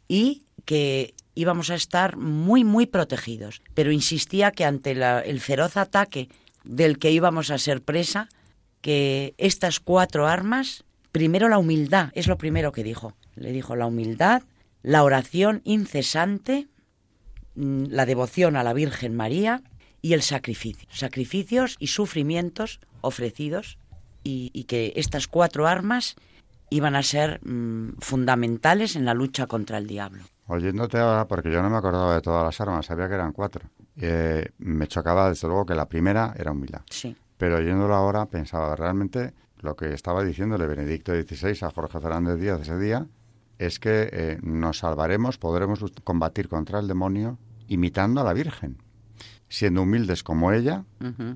y 0.07 0.43
que 0.65 1.13
íbamos 1.35 1.69
a 1.69 1.75
estar 1.75 2.17
muy, 2.17 2.63
muy 2.63 2.85
protegidos. 2.85 3.61
Pero 3.73 3.91
insistía 3.91 4.51
que 4.51 4.65
ante 4.65 4.91
el 4.91 5.39
feroz 5.39 5.77
ataque 5.77 6.29
del 6.63 6.99
que 6.99 7.11
íbamos 7.11 7.49
a 7.49 7.57
ser 7.57 7.81
presa, 7.81 8.29
que 8.81 9.33
estas 9.37 9.79
cuatro 9.79 10.27
armas, 10.27 10.83
primero 11.11 11.49
la 11.49 11.57
humildad, 11.57 12.09
es 12.13 12.27
lo 12.27 12.37
primero 12.37 12.71
que 12.71 12.83
dijo. 12.83 13.15
Le 13.35 13.51
dijo 13.51 13.75
la 13.75 13.85
humildad, 13.85 14.43
la 14.81 15.03
oración 15.03 15.61
incesante, 15.63 16.67
mm, 17.55 17.85
la 17.89 18.05
devoción 18.05 18.55
a 18.55 18.63
la 18.63 18.73
Virgen 18.73 19.15
María 19.15 19.61
y 20.01 20.13
el 20.13 20.21
sacrificio. 20.21 20.87
Sacrificios 20.91 21.75
y 21.79 21.87
sufrimientos 21.87 22.79
ofrecidos 23.01 23.77
y, 24.23 24.51
y 24.53 24.65
que 24.65 24.93
estas 24.95 25.27
cuatro 25.27 25.67
armas 25.67 26.15
iban 26.69 26.95
a 26.95 27.03
ser 27.03 27.39
mm, 27.43 27.97
fundamentales 27.99 28.95
en 28.95 29.05
la 29.05 29.13
lucha 29.13 29.47
contra 29.47 29.77
el 29.77 29.87
diablo. 29.87 30.23
Oyéndote 30.47 30.97
ahora, 30.97 31.27
porque 31.27 31.51
yo 31.51 31.61
no 31.61 31.69
me 31.69 31.77
acordaba 31.77 32.15
de 32.15 32.21
todas 32.21 32.43
las 32.43 32.59
armas, 32.61 32.85
sabía 32.85 33.07
que 33.07 33.15
eran 33.15 33.33
cuatro. 33.33 33.69
Eh, 33.97 34.49
me 34.57 34.87
chocaba 34.87 35.29
desde 35.29 35.47
luego 35.47 35.65
que 35.65 35.75
la 35.75 35.87
primera 35.87 36.33
era 36.37 36.51
humildad. 36.51 36.81
Sí. 36.89 37.15
Pero 37.37 37.57
oyéndolo 37.57 37.93
ahora 37.93 38.25
pensaba 38.25 38.75
realmente 38.75 39.33
lo 39.59 39.75
que 39.75 39.93
estaba 39.93 40.23
diciéndole 40.23 40.65
Benedicto 40.67 41.13
XVI 41.13 41.65
a 41.65 41.71
Jorge 41.71 41.99
Fernández 41.99 42.39
Díaz 42.39 42.61
ese 42.61 42.77
día 42.79 43.05
es 43.59 43.77
que 43.77 44.09
eh, 44.11 44.39
nos 44.41 44.79
salvaremos, 44.79 45.37
podremos 45.37 45.83
combatir 46.03 46.47
contra 46.47 46.79
el 46.79 46.87
demonio 46.87 47.37
imitando 47.67 48.21
a 48.21 48.23
la 48.23 48.33
Virgen, 48.33 48.77
siendo 49.49 49.83
humildes 49.83 50.23
como 50.23 50.51
ella, 50.53 50.85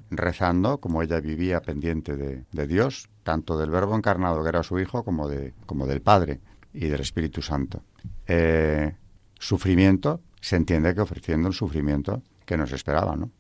rezando 0.09 0.80
como 0.80 1.03
ella 1.03 1.19
vivía 1.19 1.61
pendiente 1.61 2.15
de, 2.15 2.45
de, 2.51 2.67
Dios, 2.67 3.09
tanto 3.24 3.57
del 3.57 3.69
Verbo 3.69 3.95
encarnado 3.95 4.41
que 4.41 4.49
era 4.49 4.63
su 4.63 4.80
Hijo 4.80 5.03
como, 5.03 5.28
de, 5.28 5.53
como 5.65 5.86
del 5.86 6.01
Padre 6.01 6.39
y 6.74 6.88
del 6.88 7.01
Espíritu 7.01 7.41
Santo. 7.41 7.84
Eh, 8.26 8.95
sufrimiento, 9.38 10.21
se 10.39 10.55
entiende 10.55 10.95
que 10.95 11.01
ofreciendo 11.01 11.49
el 11.49 11.53
sufrimiento 11.53 12.24
que 12.45 12.57
nos 12.57 12.71
esperaba, 12.71 13.15
¿no? 13.15 13.32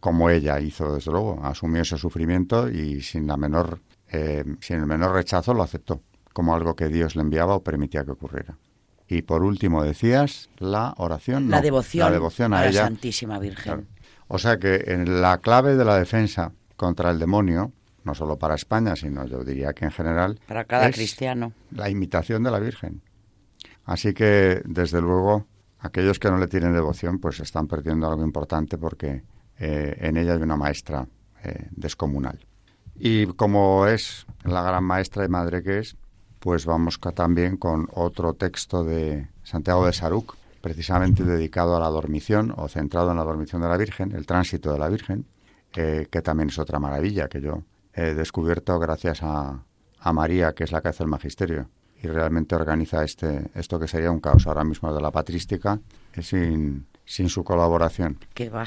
Como 0.00 0.30
ella 0.30 0.58
hizo, 0.58 0.92
desde 0.92 1.12
luego, 1.12 1.40
asumió 1.44 1.82
ese 1.82 1.96
sufrimiento 1.96 2.68
y 2.68 3.02
sin 3.02 3.28
la 3.28 3.36
menor, 3.36 3.80
eh, 4.08 4.44
sin 4.60 4.78
el 4.78 4.86
menor 4.86 5.14
rechazo 5.14 5.54
lo 5.54 5.62
aceptó 5.62 6.02
como 6.32 6.54
algo 6.54 6.76
que 6.76 6.88
Dios 6.88 7.16
le 7.16 7.22
enviaba 7.22 7.54
o 7.54 7.62
permitía 7.62 8.04
que 8.04 8.12
ocurriera. 8.12 8.58
Y 9.08 9.22
por 9.22 9.42
último 9.42 9.82
decías 9.82 10.48
la 10.58 10.94
oración, 10.96 11.50
la 11.50 11.60
devoción, 11.60 12.06
la 12.06 12.12
devoción 12.12 12.54
a, 12.54 12.64
la 12.64 12.72
Santísima 12.72 13.38
Virgen. 13.38 13.88
O 14.28 14.38
sea 14.38 14.58
que 14.58 14.84
en 14.86 15.20
la 15.20 15.38
clave 15.38 15.76
de 15.76 15.84
la 15.84 15.98
defensa 15.98 16.52
contra 16.76 17.10
el 17.10 17.18
demonio, 17.18 17.72
no 18.04 18.14
solo 18.14 18.38
para 18.38 18.54
España, 18.54 18.96
sino 18.96 19.26
yo 19.26 19.44
diría 19.44 19.72
que 19.74 19.84
en 19.84 19.90
general, 19.90 20.40
para 20.46 20.64
cada 20.64 20.90
cristiano, 20.90 21.52
la 21.70 21.90
imitación 21.90 22.42
de 22.42 22.50
la 22.50 22.58
Virgen. 22.58 23.02
Así 23.84 24.14
que, 24.14 24.62
desde 24.64 25.00
luego, 25.00 25.46
aquellos 25.78 26.18
que 26.18 26.30
no 26.30 26.38
le 26.38 26.46
tienen 26.46 26.72
devoción, 26.72 27.18
pues 27.18 27.40
están 27.40 27.66
perdiendo 27.66 28.08
algo 28.08 28.24
importante 28.24 28.78
porque 28.78 29.22
eh, 29.58 29.96
en 29.98 30.16
ella 30.16 30.34
hay 30.34 30.42
una 30.42 30.56
maestra 30.56 31.06
eh, 31.44 31.68
descomunal. 31.72 32.38
Y 32.94 33.26
como 33.26 33.86
es 33.86 34.26
la 34.44 34.62
gran 34.62 34.84
maestra 34.84 35.24
y 35.24 35.28
madre 35.28 35.62
que 35.62 35.78
es, 35.80 35.96
pues 36.42 36.66
vamos 36.66 36.98
también 37.14 37.56
con 37.56 37.88
otro 37.94 38.34
texto 38.34 38.82
de 38.82 39.28
Santiago 39.44 39.86
de 39.86 39.92
Saruc, 39.92 40.34
precisamente 40.60 41.22
dedicado 41.22 41.76
a 41.76 41.80
la 41.80 41.88
dormición 41.88 42.52
o 42.56 42.68
centrado 42.68 43.12
en 43.12 43.16
la 43.16 43.22
dormición 43.24 43.62
de 43.62 43.68
la 43.68 43.76
Virgen, 43.76 44.10
el 44.12 44.26
tránsito 44.26 44.72
de 44.72 44.78
la 44.80 44.88
Virgen, 44.88 45.24
que 45.70 46.22
también 46.22 46.48
es 46.48 46.58
otra 46.58 46.80
maravilla 46.80 47.28
que 47.28 47.40
yo 47.40 47.62
he 47.94 48.14
descubierto 48.14 48.78
gracias 48.80 49.22
a, 49.22 49.62
a 50.00 50.12
María, 50.12 50.52
que 50.52 50.64
es 50.64 50.72
la 50.72 50.82
que 50.82 50.88
hace 50.88 51.04
el 51.04 51.08
magisterio 51.08 51.68
y 52.02 52.08
realmente 52.08 52.56
organiza 52.56 53.04
este 53.04 53.50
esto 53.54 53.78
que 53.78 53.86
sería 53.86 54.10
un 54.10 54.20
caos 54.20 54.46
ahora 54.46 54.64
mismo 54.64 54.92
de 54.92 55.00
la 55.00 55.12
patrística 55.12 55.78
sin, 56.20 56.86
sin 57.04 57.28
su 57.28 57.44
colaboración. 57.44 58.18
Que 58.34 58.50
va. 58.50 58.66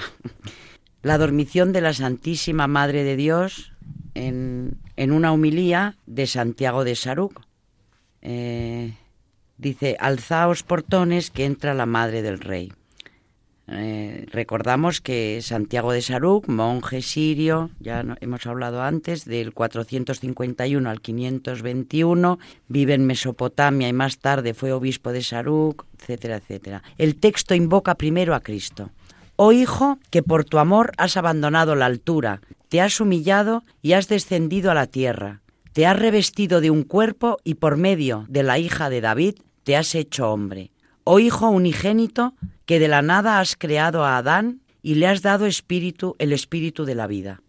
La 1.01 1.17
dormición 1.17 1.73
de 1.73 1.81
la 1.81 1.93
Santísima 1.93 2.67
Madre 2.67 3.03
de 3.03 3.15
Dios 3.15 3.73
en, 4.15 4.79
una 4.97 5.33
humilía 5.33 5.97
de 6.05 6.25
Santiago 6.25 6.83
de 6.83 6.95
Saruc. 6.95 7.41
Eh, 8.27 8.95
dice, 9.57 9.97
alzaos 9.99 10.63
portones 10.63 11.29
que 11.29 11.45
entra 11.45 11.75
la 11.75 11.85
madre 11.85 12.23
del 12.23 12.39
rey. 12.39 12.73
Eh, 13.67 14.25
recordamos 14.31 14.99
que 14.99 15.39
Santiago 15.43 15.91
de 15.91 16.01
Saruc, 16.01 16.47
monje 16.47 17.03
sirio, 17.03 17.69
ya 17.79 18.03
hemos 18.21 18.45
hablado 18.47 18.81
antes, 18.81 19.25
del 19.25 19.53
451 19.53 20.89
al 20.89 21.01
521, 21.01 22.39
vive 22.67 22.93
en 22.95 23.05
Mesopotamia 23.05 23.87
y 23.87 23.93
más 23.93 24.17
tarde 24.17 24.55
fue 24.55 24.71
obispo 24.71 25.11
de 25.11 25.21
Saruc, 25.21 25.85
etcétera, 25.99 26.37
etcétera. 26.37 26.83
El 26.97 27.17
texto 27.17 27.53
invoca 27.53 27.93
primero 27.93 28.33
a 28.33 28.39
Cristo. 28.39 28.89
Oh 29.35 29.51
hijo, 29.51 29.99
que 30.09 30.23
por 30.23 30.45
tu 30.45 30.57
amor 30.57 30.93
has 30.97 31.15
abandonado 31.15 31.75
la 31.75 31.85
altura, 31.85 32.41
te 32.69 32.81
has 32.81 32.99
humillado 32.99 33.63
y 33.83 33.93
has 33.93 34.07
descendido 34.07 34.71
a 34.71 34.75
la 34.75 34.87
tierra, 34.87 35.41
te 35.75 35.85
has 35.85 35.99
revestido 35.99 36.61
de 36.61 36.71
un 36.71 36.83
cuerpo 36.83 37.37
y 37.43 37.55
por 37.55 37.75
medio 37.75 38.25
de 38.29 38.43
la 38.43 38.57
hija 38.59 38.89
de 38.89 39.01
David 39.01 39.35
te 39.65 39.75
has 39.75 39.93
hecho 39.93 40.31
hombre. 40.31 40.71
Oh 41.03 41.19
hijo 41.19 41.49
unigénito, 41.49 42.33
que 42.65 42.79
de 42.79 42.87
la 42.87 43.01
nada 43.01 43.41
has 43.41 43.57
creado 43.57 44.05
a 44.05 44.15
Adán 44.15 44.61
y 44.81 44.95
le 44.95 45.07
has 45.07 45.21
dado 45.21 45.45
espíritu, 45.45 46.15
el 46.17 46.31
espíritu 46.31 46.85
de 46.85 46.95
la 46.95 47.07
vida. 47.07 47.41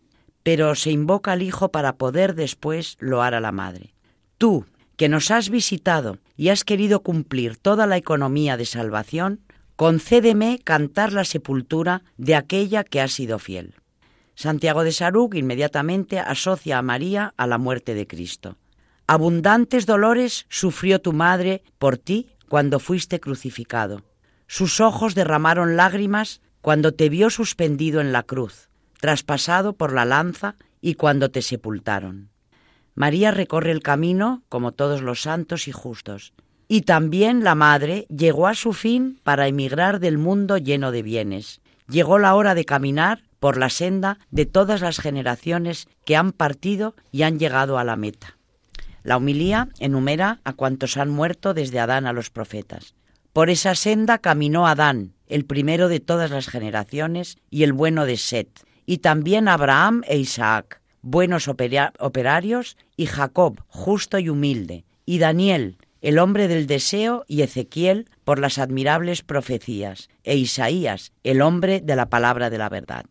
Pero 0.42 0.74
se 0.74 0.90
invoca 0.90 1.30
al 1.30 1.42
Hijo 1.42 1.70
para 1.70 1.98
poder 1.98 2.34
después 2.34 2.96
loar 2.98 3.32
a 3.34 3.40
la 3.40 3.52
Madre. 3.52 3.94
Tú, 4.38 4.66
que 4.96 5.08
nos 5.08 5.30
has 5.30 5.48
visitado 5.48 6.18
y 6.36 6.48
has 6.48 6.64
querido 6.64 7.04
cumplir 7.04 7.56
toda 7.56 7.86
la 7.86 7.96
economía 7.96 8.56
de 8.56 8.66
salvación, 8.66 9.38
concédeme 9.76 10.58
cantar 10.64 11.12
la 11.12 11.22
sepultura 11.22 12.02
de 12.16 12.34
aquella 12.34 12.82
que 12.82 13.00
ha 13.00 13.06
sido 13.06 13.38
fiel. 13.38 13.74
Santiago 14.37 14.84
de 14.84 14.93
Saruc 14.93 15.34
inmediatamente 15.34 16.20
asocia 16.20 16.76
a 16.76 16.82
María 16.82 17.32
a 17.39 17.47
la 17.47 17.57
muerte 17.57 17.95
de 17.95 18.07
Cristo. 18.07 18.59
Abundantes 19.07 19.87
dolores 19.87 20.45
sufrió 20.51 21.01
tu 21.01 21.14
madre 21.14 21.62
por 21.78 21.97
ti 21.97 22.28
cuando 22.49 22.78
fuiste 22.78 23.18
crucificado. 23.18 24.03
Sus 24.47 24.80
ojos 24.80 25.14
derramaron 25.14 25.76
lágrimas 25.76 26.43
cuando 26.61 26.93
te 26.93 27.09
vio 27.09 27.30
suspendido 27.30 28.01
en 28.01 28.12
la 28.12 28.24
cruz, 28.24 28.68
traspasado 29.01 29.72
por 29.72 29.95
la 29.95 30.05
lanza 30.05 30.57
y 30.82 30.95
cuando 30.95 31.30
te 31.30 31.41
sepultaron. 31.41 32.28
María 32.95 33.30
recorre 33.30 33.70
el 33.70 33.82
camino 33.82 34.43
como 34.51 34.72
todos 34.72 35.01
los 35.01 35.22
santos 35.22 35.66
y 35.66 35.72
justos, 35.72 36.34
y 36.68 36.82
también 36.82 37.43
la 37.43 37.55
Madre 37.55 38.07
llegó 38.09 38.49
a 38.49 38.55
su 38.55 38.72
fin 38.74 39.18
para 39.22 39.49
emigrar 39.49 39.99
del 39.99 40.18
mundo 40.18 40.59
lleno 40.59 40.91
de 40.91 41.03
bienes. 41.03 41.61
Llegó 41.89 42.18
la 42.18 42.34
hora 42.34 42.55
de 42.55 42.64
caminar 42.64 43.22
por 43.47 43.59
la 43.59 43.70
senda 43.70 44.18
de 44.32 44.44
todas 44.44 44.80
las 44.80 44.99
generaciones 44.99 45.86
que 46.05 46.16
han 46.16 46.32
partido 46.32 46.97
y 47.12 47.22
han 47.22 47.38
llegado 47.38 47.78
a 47.78 47.84
la 47.84 47.94
meta. 47.94 48.38
La 49.05 49.18
humilía 49.18 49.68
enumera 49.78 50.40
a 50.42 50.55
cuantos 50.55 50.97
han 50.97 51.11
muerto 51.11 51.55
desde 51.55 51.78
Adán 51.78 52.09
a 52.09 52.12
los 52.12 52.28
profetas. 52.28 52.97
Por 53.32 53.49
esa 53.49 53.76
senda 53.76 54.18
caminó 54.18 54.66
Adán, 54.66 55.12
el 55.28 55.44
primero 55.44 55.86
de 55.86 56.01
todas 56.01 56.32
las 56.32 56.49
generaciones, 56.49 57.38
y 57.49 57.62
el 57.62 57.72
bueno 57.72 58.05
de 58.05 58.16
Set, 58.16 58.49
y 58.84 58.99
también 58.99 59.47
Abraham 59.47 60.03
e 60.09 60.18
Isaac, 60.18 60.80
buenos 61.01 61.47
operarios, 61.47 62.76
y 62.97 63.07
Jacob, 63.07 63.62
justo 63.68 64.18
y 64.18 64.28
humilde, 64.28 64.84
y 65.05 65.20
Daniel, 65.20 65.78
el 66.01 66.18
hombre 66.18 66.49
del 66.49 66.66
deseo, 66.66 67.24
y 67.28 67.42
Ezequiel, 67.42 68.11
por 68.24 68.40
las 68.40 68.59
admirables 68.59 69.22
profecías, 69.22 70.09
e 70.24 70.34
Isaías, 70.34 71.12
el 71.22 71.42
hombre 71.42 71.80
de 71.80 71.94
la 71.94 72.09
palabra 72.09 72.51
de 72.51 72.59
la 72.59 72.68
verdad. 72.68 73.07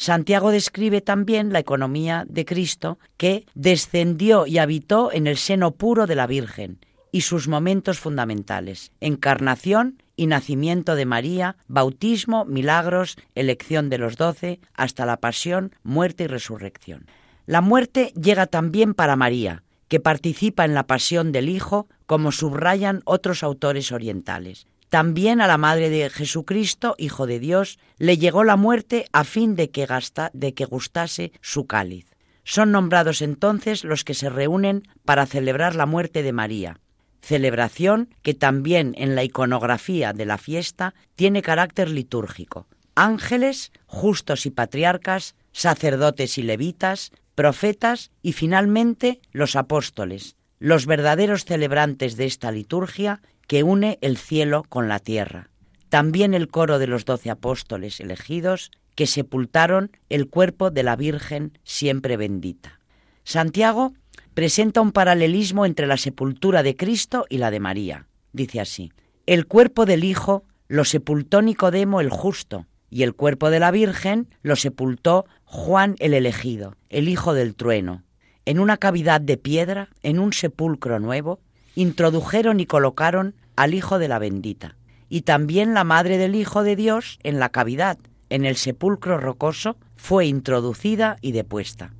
Santiago 0.00 0.50
describe 0.50 1.02
también 1.02 1.52
la 1.52 1.58
economía 1.58 2.24
de 2.26 2.46
Cristo 2.46 2.98
que 3.18 3.44
descendió 3.52 4.46
y 4.46 4.56
habitó 4.56 5.12
en 5.12 5.26
el 5.26 5.36
seno 5.36 5.72
puro 5.72 6.06
de 6.06 6.14
la 6.14 6.26
Virgen 6.26 6.78
y 7.12 7.20
sus 7.20 7.48
momentos 7.48 7.98
fundamentales, 7.98 8.92
encarnación 9.02 10.02
y 10.16 10.26
nacimiento 10.26 10.94
de 10.94 11.04
María, 11.04 11.56
bautismo, 11.68 12.46
milagros, 12.46 13.18
elección 13.34 13.90
de 13.90 13.98
los 13.98 14.16
doce, 14.16 14.58
hasta 14.72 15.04
la 15.04 15.18
pasión, 15.18 15.74
muerte 15.82 16.24
y 16.24 16.28
resurrección. 16.28 17.04
La 17.44 17.60
muerte 17.60 18.14
llega 18.18 18.46
también 18.46 18.94
para 18.94 19.16
María, 19.16 19.64
que 19.88 20.00
participa 20.00 20.64
en 20.64 20.72
la 20.72 20.86
pasión 20.86 21.30
del 21.30 21.50
Hijo, 21.50 21.88
como 22.06 22.32
subrayan 22.32 23.02
otros 23.04 23.42
autores 23.42 23.92
orientales. 23.92 24.66
También 24.90 25.40
a 25.40 25.46
la 25.46 25.56
Madre 25.56 25.88
de 25.88 26.10
Jesucristo, 26.10 26.96
Hijo 26.98 27.28
de 27.28 27.38
Dios, 27.38 27.78
le 27.98 28.18
llegó 28.18 28.42
la 28.42 28.56
muerte 28.56 29.06
a 29.12 29.22
fin 29.22 29.54
de 29.54 29.70
que, 29.70 29.86
de 30.32 30.54
que 30.54 30.64
gustase 30.64 31.32
su 31.40 31.66
cáliz. 31.66 32.06
Son 32.42 32.72
nombrados 32.72 33.22
entonces 33.22 33.84
los 33.84 34.02
que 34.02 34.14
se 34.14 34.28
reúnen 34.28 34.82
para 35.04 35.26
celebrar 35.26 35.76
la 35.76 35.86
muerte 35.86 36.24
de 36.24 36.32
María, 36.32 36.80
celebración 37.22 38.12
que 38.22 38.34
también 38.34 38.94
en 38.98 39.14
la 39.14 39.22
iconografía 39.22 40.12
de 40.12 40.26
la 40.26 40.38
fiesta 40.38 40.94
tiene 41.14 41.40
carácter 41.40 41.88
litúrgico. 41.88 42.66
Ángeles, 42.96 43.70
justos 43.86 44.44
y 44.44 44.50
patriarcas, 44.50 45.36
sacerdotes 45.52 46.36
y 46.36 46.42
levitas, 46.42 47.12
profetas 47.36 48.10
y 48.22 48.32
finalmente 48.32 49.20
los 49.30 49.54
apóstoles, 49.54 50.34
los 50.58 50.86
verdaderos 50.86 51.44
celebrantes 51.44 52.16
de 52.16 52.24
esta 52.24 52.50
liturgia 52.50 53.22
que 53.50 53.64
une 53.64 53.98
el 54.00 54.16
cielo 54.16 54.64
con 54.68 54.86
la 54.86 55.00
tierra. 55.00 55.50
También 55.88 56.34
el 56.34 56.46
coro 56.46 56.78
de 56.78 56.86
los 56.86 57.04
doce 57.04 57.30
apóstoles 57.30 57.98
elegidos 57.98 58.70
que 58.94 59.08
sepultaron 59.08 59.90
el 60.08 60.28
cuerpo 60.28 60.70
de 60.70 60.84
la 60.84 60.94
Virgen 60.94 61.58
siempre 61.64 62.16
bendita. 62.16 62.78
Santiago 63.24 63.92
presenta 64.34 64.80
un 64.80 64.92
paralelismo 64.92 65.66
entre 65.66 65.88
la 65.88 65.96
sepultura 65.96 66.62
de 66.62 66.76
Cristo 66.76 67.26
y 67.28 67.38
la 67.38 67.50
de 67.50 67.58
María. 67.58 68.06
Dice 68.32 68.60
así, 68.60 68.92
el 69.26 69.48
cuerpo 69.48 69.84
del 69.84 70.04
Hijo 70.04 70.44
lo 70.68 70.84
sepultó 70.84 71.42
Nicodemo 71.42 72.00
el 72.00 72.10
justo, 72.10 72.66
y 72.88 73.02
el 73.02 73.16
cuerpo 73.16 73.50
de 73.50 73.58
la 73.58 73.72
Virgen 73.72 74.28
lo 74.42 74.54
sepultó 74.54 75.26
Juan 75.42 75.96
el 75.98 76.14
elegido, 76.14 76.76
el 76.88 77.08
hijo 77.08 77.34
del 77.34 77.56
trueno, 77.56 78.04
en 78.44 78.60
una 78.60 78.76
cavidad 78.76 79.20
de 79.20 79.38
piedra, 79.38 79.88
en 80.04 80.20
un 80.20 80.32
sepulcro 80.32 81.00
nuevo, 81.00 81.40
introdujeron 81.74 82.60
y 82.60 82.66
colocaron 82.66 83.34
al 83.56 83.74
Hijo 83.74 83.98
de 83.98 84.08
la 84.08 84.18
bendita, 84.18 84.76
y 85.08 85.22
también 85.22 85.74
la 85.74 85.84
Madre 85.84 86.18
del 86.18 86.34
Hijo 86.34 86.62
de 86.62 86.76
Dios 86.76 87.18
en 87.22 87.38
la 87.38 87.50
cavidad, 87.50 87.98
en 88.28 88.44
el 88.44 88.56
sepulcro 88.56 89.18
rocoso, 89.18 89.76
fue 89.96 90.26
introducida 90.26 91.16
y 91.20 91.32
depuesta. 91.32 91.92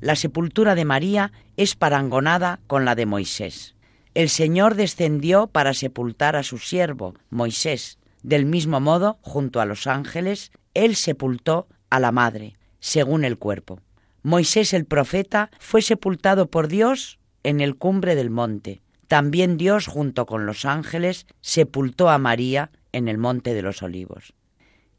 La 0.00 0.16
sepultura 0.16 0.74
de 0.74 0.84
María 0.84 1.32
es 1.56 1.74
parangonada 1.76 2.60
con 2.66 2.84
la 2.84 2.94
de 2.94 3.06
Moisés. 3.06 3.74
El 4.14 4.28
Señor 4.28 4.74
descendió 4.74 5.46
para 5.46 5.74
sepultar 5.74 6.36
a 6.36 6.42
su 6.42 6.58
siervo, 6.58 7.14
Moisés. 7.30 7.98
Del 8.22 8.44
mismo 8.44 8.80
modo, 8.80 9.18
junto 9.22 9.60
a 9.60 9.64
los 9.64 9.86
ángeles, 9.86 10.52
Él 10.74 10.96
sepultó 10.96 11.66
a 11.88 11.98
la 11.98 12.12
Madre, 12.12 12.56
según 12.78 13.24
el 13.24 13.38
cuerpo. 13.38 13.80
Moisés 14.22 14.74
el 14.74 14.84
profeta 14.84 15.50
fue 15.58 15.82
sepultado 15.82 16.50
por 16.50 16.68
Dios 16.68 17.18
en 17.42 17.60
el 17.60 17.76
cumbre 17.76 18.14
del 18.14 18.30
monte, 18.30 18.81
también 19.12 19.58
Dios, 19.58 19.88
junto 19.88 20.24
con 20.24 20.46
los 20.46 20.64
ángeles, 20.64 21.26
sepultó 21.42 22.08
a 22.08 22.16
María 22.16 22.70
en 22.92 23.08
el 23.08 23.18
Monte 23.18 23.52
de 23.52 23.60
los 23.60 23.82
Olivos. 23.82 24.32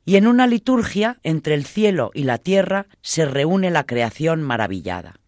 Y 0.05 0.17
en 0.17 0.27
una 0.27 0.45
liturgia 0.45 1.17
entre 1.23 1.55
el 1.55 1.65
cielo 1.65 2.11
y 2.13 2.25
la 2.25 2.37
tierra 2.37 2.85
se 3.01 3.25
reúne 3.25 3.71
la 3.71 3.87
creación 3.87 4.43
maravillada. 4.43 5.19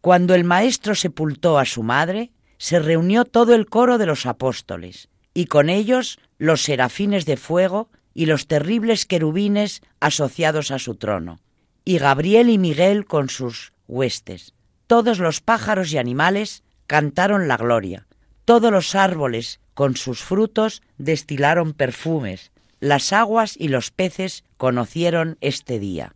Cuando 0.00 0.34
el 0.34 0.44
Maestro 0.44 0.94
sepultó 0.94 1.58
a 1.58 1.66
su 1.66 1.82
madre, 1.82 2.32
se 2.56 2.78
reunió 2.78 3.26
todo 3.26 3.54
el 3.54 3.66
coro 3.66 3.98
de 3.98 4.06
los 4.06 4.24
apóstoles, 4.24 5.10
y 5.34 5.44
con 5.44 5.68
ellos 5.68 6.18
los 6.38 6.62
serafines 6.62 7.26
de 7.26 7.36
fuego 7.36 7.90
y 8.14 8.24
los 8.24 8.46
terribles 8.46 9.04
querubines 9.04 9.82
asociados 10.00 10.70
a 10.70 10.78
su 10.78 10.94
trono, 10.94 11.38
y 11.84 11.98
Gabriel 11.98 12.48
y 12.48 12.56
Miguel 12.56 13.04
con 13.04 13.28
sus 13.28 13.74
huestes. 13.88 14.54
Todos 14.86 15.18
los 15.18 15.42
pájaros 15.42 15.92
y 15.92 15.98
animales 15.98 16.64
cantaron 16.86 17.46
la 17.46 17.58
gloria, 17.58 18.06
todos 18.44 18.70
los 18.70 18.94
árboles 18.94 19.60
con 19.74 19.96
sus 19.96 20.22
frutos 20.22 20.82
destilaron 20.98 21.72
perfumes, 21.72 22.50
las 22.80 23.12
aguas 23.12 23.56
y 23.56 23.68
los 23.68 23.90
peces 23.90 24.44
conocieron 24.56 25.38
este 25.40 25.78
día. 25.78 26.14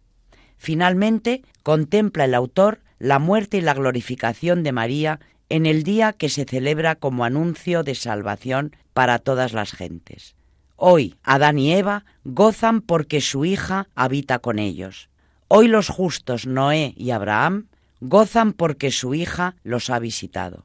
Finalmente, 0.59 1.43
contempla 1.63 2.25
el 2.25 2.35
autor 2.35 2.81
la 2.99 3.19
muerte 3.19 3.59
y 3.59 3.61
la 3.61 3.75
glorificación 3.75 4.63
de 4.63 4.73
María 4.73 5.21
en 5.49 5.67
el 5.67 5.83
día 5.83 6.13
que 6.13 6.29
se 6.29 6.45
celebra 6.45 6.97
como 6.97 7.25
anuncio 7.25 7.83
de 7.83 7.95
salvación 7.95 8.75
para 8.93 9.19
todas 9.19 9.53
las 9.53 9.73
gentes. 9.73 10.35
Hoy 10.77 11.17
Adán 11.23 11.59
y 11.59 11.73
Eva 11.73 12.05
gozan 12.25 12.81
porque 12.81 13.21
su 13.21 13.45
hija 13.45 13.89
habita 13.95 14.39
con 14.39 14.59
ellos. 14.59 15.09
Hoy 15.49 15.69
los 15.69 15.89
justos 15.89 16.47
Noé 16.47 16.95
y 16.97 17.11
Abraham 17.11 17.69
gozan 18.01 18.53
porque 18.53 18.91
su 18.91 19.15
hija 19.15 19.55
los 19.63 19.91
ha 19.91 19.99
visitado. 19.99 20.65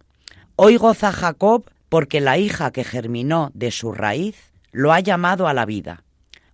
Hoy 0.55 0.77
goza 0.77 1.11
Jacob 1.11 1.69
porque 1.89 2.21
la 2.21 2.37
hija 2.37 2.71
que 2.71 2.83
germinó 2.83 3.51
de 3.53 3.71
su 3.71 3.91
raíz 3.91 4.51
lo 4.71 4.93
ha 4.93 4.99
llamado 4.99 5.47
a 5.47 5.53
la 5.53 5.65
vida. 5.65 6.03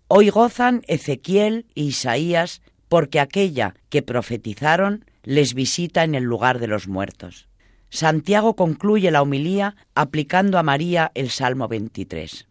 Hoy 0.07 0.29
gozan 0.29 0.83
Ezequiel 0.87 1.65
e 1.75 1.81
Isaías 1.81 2.61
porque 2.89 3.19
aquella 3.19 3.75
que 3.89 4.01
profetizaron 4.01 5.05
les 5.23 5.53
visita 5.53 6.03
en 6.03 6.15
el 6.15 6.23
lugar 6.23 6.59
de 6.59 6.67
los 6.67 6.87
muertos. 6.87 7.47
Santiago 7.89 8.55
concluye 8.55 9.11
la 9.11 9.21
homilía 9.21 9.75
aplicando 9.95 10.57
a 10.57 10.63
María 10.63 11.11
el 11.13 11.29
Salmo 11.29 11.67
23. 11.67 12.47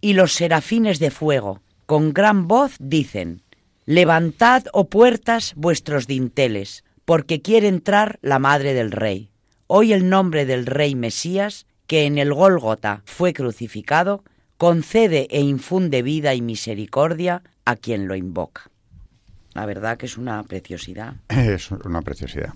Y 0.00 0.12
los 0.14 0.32
serafines 0.32 0.98
de 0.98 1.10
fuego, 1.10 1.62
con 1.86 2.12
gran 2.12 2.48
voz, 2.48 2.76
dicen, 2.78 3.42
Levantad, 3.86 4.64
oh 4.72 4.88
puertas, 4.88 5.54
vuestros 5.56 6.06
dinteles, 6.06 6.84
porque 7.04 7.42
quiere 7.42 7.68
entrar 7.68 8.18
la 8.22 8.38
Madre 8.38 8.74
del 8.74 8.90
Rey. 8.90 9.29
Hoy 9.72 9.92
el 9.92 10.08
nombre 10.08 10.46
del 10.46 10.66
Rey 10.66 10.96
Mesías, 10.96 11.64
que 11.86 12.04
en 12.04 12.18
el 12.18 12.34
Gólgota 12.34 13.02
fue 13.04 13.32
crucificado, 13.32 14.24
concede 14.56 15.28
e 15.30 15.42
infunde 15.42 16.02
vida 16.02 16.34
y 16.34 16.42
misericordia 16.42 17.44
a 17.64 17.76
quien 17.76 18.08
lo 18.08 18.16
invoca. 18.16 18.62
La 19.54 19.66
verdad 19.66 19.96
que 19.96 20.06
es 20.06 20.18
una 20.18 20.42
preciosidad. 20.42 21.14
Es 21.28 21.70
una 21.70 22.02
preciosidad. 22.02 22.52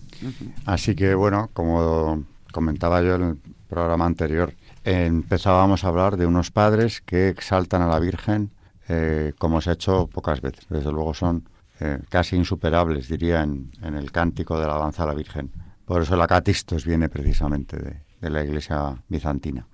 Así 0.67 0.97
que 0.97 1.15
bueno, 1.15 1.51
como 1.53 2.25
comentaba 2.51 3.01
yo 3.01 3.15
en 3.15 3.23
el 3.23 3.39
programa 3.69 4.07
anterior, 4.07 4.53
empezábamos 4.83 5.85
a 5.85 5.89
hablar 5.91 6.17
de 6.17 6.27
unos 6.27 6.51
padres 6.51 7.01
que 7.01 7.29
exaltan 7.29 7.83
a 7.83 7.87
la 7.87 8.01
Virgen 8.01 8.51
eh, 8.89 9.35
como 9.39 9.61
se 9.61 9.71
ha 9.71 9.75
hecho 9.75 10.09
pocas 10.09 10.41
veces. 10.41 10.67
Desde 10.69 10.91
luego 10.91 11.15
son 11.15 11.49
eh, 11.79 12.01
casi 12.09 12.35
insuperables, 12.35 13.07
diría, 13.07 13.43
en, 13.43 13.71
el 13.83 14.11
cántico 14.11 14.59
de 14.59 14.65
alabanza 14.65 15.05
a 15.05 15.07
la 15.07 15.15
Virgen. 15.15 15.53
Por 15.85 16.03
eso 16.03 16.15
el 16.15 16.23
acatistos 16.23 16.85
viene 16.85 17.09
precisamente 17.09 17.77
de, 17.77 18.31
la 18.31 18.43
iglesia 18.43 18.97
bizantina. 19.09 19.67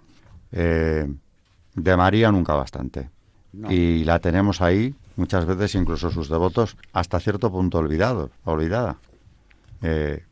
Eh, 0.50 1.06
de 1.74 1.96
María 1.96 2.32
nunca 2.32 2.54
bastante. 2.54 3.10
Y 3.68 4.04
la 4.04 4.18
tenemos 4.18 4.60
ahí, 4.60 4.94
muchas 5.16 5.44
veces 5.44 5.74
incluso 5.74 6.10
sus 6.10 6.28
devotos, 6.28 6.76
hasta 6.92 7.20
cierto 7.20 7.50
punto 7.50 7.78
olvidado, 7.78 8.30
olvidada. 8.44 8.98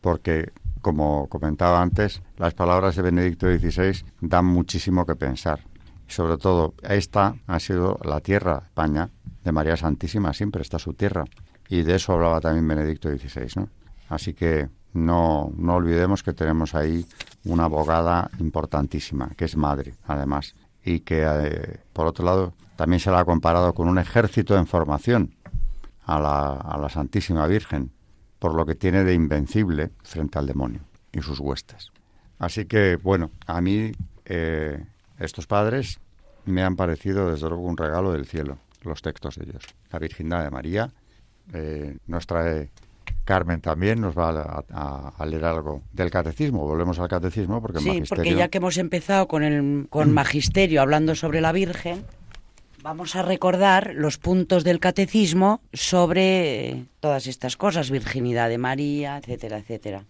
porque, 0.01 0.53
como 0.81 1.29
comentaba 1.29 1.81
antes, 1.81 2.23
las 2.37 2.55
palabras 2.55 2.97
de 2.97 3.03
Benedicto 3.03 3.47
XVI 3.47 4.05
dan 4.21 4.45
muchísimo 4.45 5.07
que 5.07 5.17
pensar 5.17 5.61
sobre 6.09 6.39
todo 6.39 6.75
esta 6.83 7.37
ha 7.47 7.61
sido 7.61 8.01
la 8.03 8.21
tierra, 8.21 8.63
España, 8.65 9.11
de 9.45 9.53
María 9.53 9.77
Santísima, 9.77 10.33
siempre 10.33 10.63
está 10.63 10.79
su 10.79 10.95
tierra. 10.95 11.25
Y 11.69 11.83
de 11.83 11.97
eso 11.97 12.15
hablaba 12.15 12.41
también 12.41 12.67
Benedicto 12.67 13.11
XVI, 13.11 13.49
¿no? 13.57 13.69
Así 14.09 14.33
que 14.33 14.71
no, 14.93 15.53
no 15.57 15.75
olvidemos 15.75 16.23
que 16.23 16.33
tenemos 16.33 16.75
ahí 16.75 17.07
una 17.45 17.65
abogada 17.65 18.31
importantísima, 18.39 19.31
que 19.37 19.45
es 19.45 19.57
madre, 19.57 19.95
además, 20.07 20.55
y 20.85 21.01
que, 21.01 21.25
eh, 21.27 21.81
por 21.93 22.07
otro 22.07 22.25
lado, 22.25 22.55
también 22.77 23.01
se 23.01 23.11
la 23.11 23.21
ha 23.21 23.25
comparado 23.25 23.75
con 23.75 23.89
un 23.89 23.99
ejército 23.99 24.57
en 24.57 24.67
formación 24.67 25.35
a 26.05 26.19
la, 26.19 26.53
a 26.53 26.79
la 26.79 26.89
Santísima 26.89 27.47
Virgen, 27.47 27.91
por 28.39 28.55
lo 28.55 28.65
que 28.65 28.75
tiene 28.75 29.05
de 29.05 29.15
invencible 29.15 29.91
frente 30.03 30.39
al 30.39 30.47
demonio 30.47 30.81
y 31.13 31.21
sus 31.23 31.41
huestes. 31.41 31.91
Así 32.39 32.67
que, 32.67 32.97
bueno, 32.97 33.31
a 33.47 33.61
mí 33.61 33.93
eh, 34.25 34.85
estos 35.19 35.47
padres 35.47 35.99
me 36.45 36.63
han 36.63 36.77
parecido 36.77 37.31
desde 37.31 37.49
luego 37.49 37.65
un 37.65 37.77
regalo 37.77 38.13
del 38.13 38.27
cielo, 38.27 38.59
los 38.83 39.03
textos 39.03 39.37
de 39.37 39.45
ellos. 39.45 39.65
La 39.91 39.99
Virginidad 39.99 40.45
de 40.45 40.51
María 40.51 40.93
eh, 41.53 41.99
nos 42.07 42.27
trae 42.27 42.71
Carmen 43.25 43.61
también 43.61 44.01
nos 44.01 44.17
va 44.17 44.65
a, 44.71 45.27
leer 45.27 45.45
algo 45.45 45.83
del 45.93 46.11
catecismo. 46.11 46.67
Volvemos 46.67 46.99
al 46.99 47.09
catecismo 47.09 47.61
porque 47.61 47.81
sí, 47.81 48.03
porque 48.09 48.35
ya 48.35 48.49
que 48.49 48.59
hemos 48.59 48.79
empezado 48.79 49.29
con 49.29 49.43
el 49.43 49.87
con 49.89 50.13
magisterio 50.13 50.81
hablando 50.81 51.15
sobre 51.15 51.41
la 51.41 51.53
Virgen, 51.53 52.05
vamos 52.83 53.17
a 53.17 53.23
recordar 53.23 53.93
los 53.95 54.19
puntos 54.19 54.65
del 54.65 54.81
catecismo 54.81 55.61
sobre 55.73 56.87
todas 57.01 57.27
estas 57.27 57.57
cosas, 57.57 57.91
virginidad 57.91 58.49
de 58.49 58.59
María, 58.59 59.19
etcétera, 59.19 59.59
etcétera. 59.59 60.05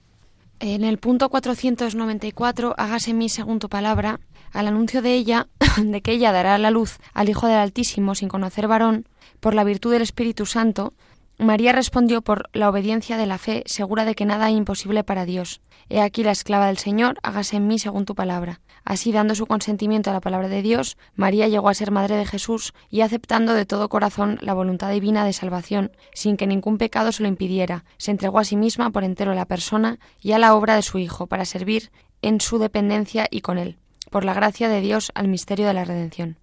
En 0.60 0.82
el 0.84 0.98
punto 0.98 1.28
494, 1.28 2.74
hágase 2.76 3.14
mi 3.14 3.28
segundo 3.28 3.68
palabra, 3.68 4.18
al 4.52 4.66
anuncio 4.66 5.02
de 5.02 5.14
ella, 5.14 5.46
de 5.82 6.00
que 6.02 6.12
ella 6.12 6.32
dará 6.32 6.58
la 6.58 6.70
luz 6.70 6.98
al 7.14 7.28
Hijo 7.28 7.46
del 7.46 7.58
Altísimo 7.58 8.14
sin 8.14 8.28
conocer 8.28 8.66
varón, 8.66 9.06
por 9.40 9.54
la 9.54 9.64
virtud 9.64 9.92
del 9.92 10.02
Espíritu 10.02 10.46
Santo, 10.46 10.94
María 11.38 11.70
respondió 11.72 12.20
por 12.20 12.50
la 12.52 12.68
obediencia 12.68 13.16
de 13.16 13.26
la 13.26 13.38
fe, 13.38 13.62
segura 13.64 14.04
de 14.04 14.16
que 14.16 14.24
nada 14.24 14.46
hay 14.46 14.56
imposible 14.56 15.04
para 15.04 15.24
Dios. 15.24 15.60
He 15.88 16.00
aquí 16.00 16.24
la 16.24 16.32
esclava 16.32 16.66
del 16.66 16.78
Señor, 16.78 17.16
hágase 17.22 17.56
en 17.56 17.68
mí 17.68 17.78
según 17.78 18.04
tu 18.04 18.16
palabra. 18.16 18.60
Así, 18.84 19.12
dando 19.12 19.36
su 19.36 19.46
consentimiento 19.46 20.10
a 20.10 20.12
la 20.12 20.20
palabra 20.20 20.48
de 20.48 20.62
Dios, 20.62 20.96
María 21.14 21.46
llegó 21.46 21.68
a 21.68 21.74
ser 21.74 21.92
madre 21.92 22.16
de 22.16 22.26
Jesús 22.26 22.74
y 22.90 23.02
aceptando 23.02 23.54
de 23.54 23.66
todo 23.66 23.88
corazón 23.88 24.38
la 24.42 24.52
voluntad 24.52 24.90
divina 24.90 25.24
de 25.24 25.32
salvación, 25.32 25.92
sin 26.12 26.36
que 26.36 26.48
ningún 26.48 26.76
pecado 26.76 27.12
se 27.12 27.22
lo 27.22 27.28
impidiera, 27.28 27.84
se 27.98 28.10
entregó 28.10 28.40
a 28.40 28.44
sí 28.44 28.56
misma 28.56 28.90
por 28.90 29.04
entero 29.04 29.30
a 29.30 29.36
la 29.36 29.46
persona 29.46 30.00
y 30.20 30.32
a 30.32 30.40
la 30.40 30.56
obra 30.56 30.74
de 30.74 30.82
su 30.82 30.98
Hijo, 30.98 31.28
para 31.28 31.44
servir 31.44 31.92
en 32.20 32.40
su 32.40 32.58
dependencia 32.58 33.28
y 33.30 33.42
con 33.42 33.58
él, 33.58 33.78
por 34.10 34.24
la 34.24 34.34
gracia 34.34 34.68
de 34.68 34.80
Dios 34.80 35.12
al 35.14 35.28
misterio 35.28 35.68
de 35.68 35.74
la 35.74 35.84
redención. 35.84 36.36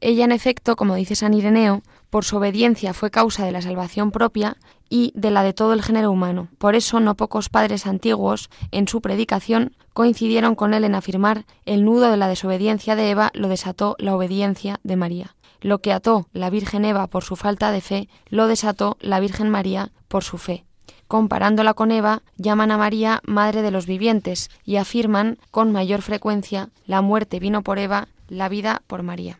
Ella, 0.00 0.24
en 0.24 0.32
efecto, 0.32 0.76
como 0.76 0.96
dice 0.96 1.14
San 1.14 1.34
Ireneo, 1.34 1.82
por 2.12 2.26
su 2.26 2.36
obediencia 2.36 2.92
fue 2.92 3.10
causa 3.10 3.46
de 3.46 3.52
la 3.52 3.62
salvación 3.62 4.10
propia 4.10 4.58
y 4.90 5.12
de 5.14 5.30
la 5.30 5.42
de 5.42 5.54
todo 5.54 5.72
el 5.72 5.80
género 5.80 6.10
humano. 6.10 6.48
Por 6.58 6.74
eso 6.74 7.00
no 7.00 7.14
pocos 7.14 7.48
padres 7.48 7.86
antiguos, 7.86 8.50
en 8.70 8.86
su 8.86 9.00
predicación, 9.00 9.74
coincidieron 9.94 10.54
con 10.54 10.74
él 10.74 10.84
en 10.84 10.94
afirmar 10.94 11.46
el 11.64 11.86
nudo 11.86 12.10
de 12.10 12.18
la 12.18 12.28
desobediencia 12.28 12.96
de 12.96 13.08
Eva 13.08 13.30
lo 13.32 13.48
desató 13.48 13.96
la 13.98 14.14
obediencia 14.14 14.78
de 14.82 14.96
María. 14.96 15.36
Lo 15.62 15.78
que 15.78 15.90
ató 15.90 16.28
la 16.34 16.50
Virgen 16.50 16.84
Eva 16.84 17.06
por 17.06 17.24
su 17.24 17.34
falta 17.34 17.72
de 17.72 17.80
fe, 17.80 18.10
lo 18.28 18.46
desató 18.46 18.98
la 19.00 19.18
Virgen 19.18 19.48
María 19.48 19.90
por 20.08 20.22
su 20.22 20.36
fe. 20.36 20.66
Comparándola 21.08 21.72
con 21.72 21.90
Eva, 21.90 22.20
llaman 22.36 22.72
a 22.72 22.76
María 22.76 23.22
Madre 23.24 23.62
de 23.62 23.70
los 23.70 23.86
vivientes 23.86 24.50
y 24.66 24.76
afirman 24.76 25.38
con 25.50 25.72
mayor 25.72 26.02
frecuencia 26.02 26.68
la 26.84 27.00
muerte 27.00 27.40
vino 27.40 27.62
por 27.62 27.78
Eva, 27.78 28.08
la 28.28 28.50
vida 28.50 28.82
por 28.86 29.02
María. 29.02 29.38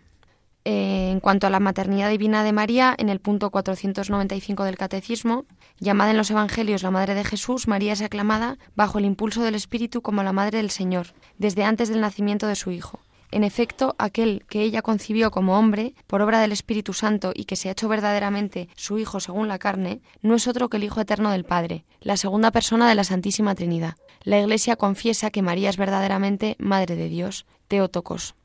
Eh, 0.64 1.10
en 1.10 1.18
cuanto 1.18 1.48
a 1.48 1.50
la 1.50 1.58
maternidad 1.58 2.08
divina 2.08 2.44
de 2.44 2.52
María, 2.52 2.94
en 2.96 3.08
el 3.08 3.18
punto 3.18 3.50
495 3.50 4.62
del 4.62 4.78
Catecismo, 4.78 5.44
llamada 5.80 6.12
en 6.12 6.16
los 6.16 6.30
Evangelios 6.30 6.84
la 6.84 6.92
Madre 6.92 7.14
de 7.14 7.24
Jesús, 7.24 7.66
María 7.66 7.94
es 7.94 8.02
aclamada 8.02 8.58
bajo 8.76 8.98
el 8.98 9.04
impulso 9.04 9.42
del 9.42 9.56
Espíritu 9.56 10.02
como 10.02 10.22
la 10.22 10.32
Madre 10.32 10.58
del 10.58 10.70
Señor, 10.70 11.14
desde 11.36 11.64
antes 11.64 11.88
del 11.88 12.00
nacimiento 12.00 12.46
de 12.46 12.54
su 12.54 12.70
Hijo. 12.70 13.00
En 13.32 13.44
efecto, 13.44 13.96
aquel 13.98 14.44
que 14.46 14.60
ella 14.60 14.82
concibió 14.82 15.30
como 15.30 15.58
hombre, 15.58 15.94
por 16.06 16.20
obra 16.20 16.38
del 16.40 16.52
Espíritu 16.52 16.92
Santo, 16.92 17.32
y 17.34 17.46
que 17.46 17.56
se 17.56 17.68
ha 17.68 17.72
hecho 17.72 17.88
verdaderamente 17.88 18.68
su 18.76 18.98
Hijo 18.98 19.20
según 19.20 19.48
la 19.48 19.58
carne, 19.58 20.02
no 20.20 20.34
es 20.34 20.46
otro 20.46 20.68
que 20.68 20.76
el 20.76 20.84
Hijo 20.84 21.00
eterno 21.00 21.30
del 21.32 21.44
Padre, 21.44 21.86
la 22.00 22.18
segunda 22.18 22.52
persona 22.52 22.88
de 22.88 22.94
la 22.94 23.04
Santísima 23.04 23.54
Trinidad. 23.54 23.96
La 24.22 24.38
Iglesia 24.38 24.76
confiesa 24.76 25.30
que 25.30 25.42
María 25.42 25.70
es 25.70 25.76
verdaderamente 25.76 26.56
Madre 26.58 26.94
de 26.94 27.08
Dios, 27.08 27.46
Teotocos. 27.68 28.36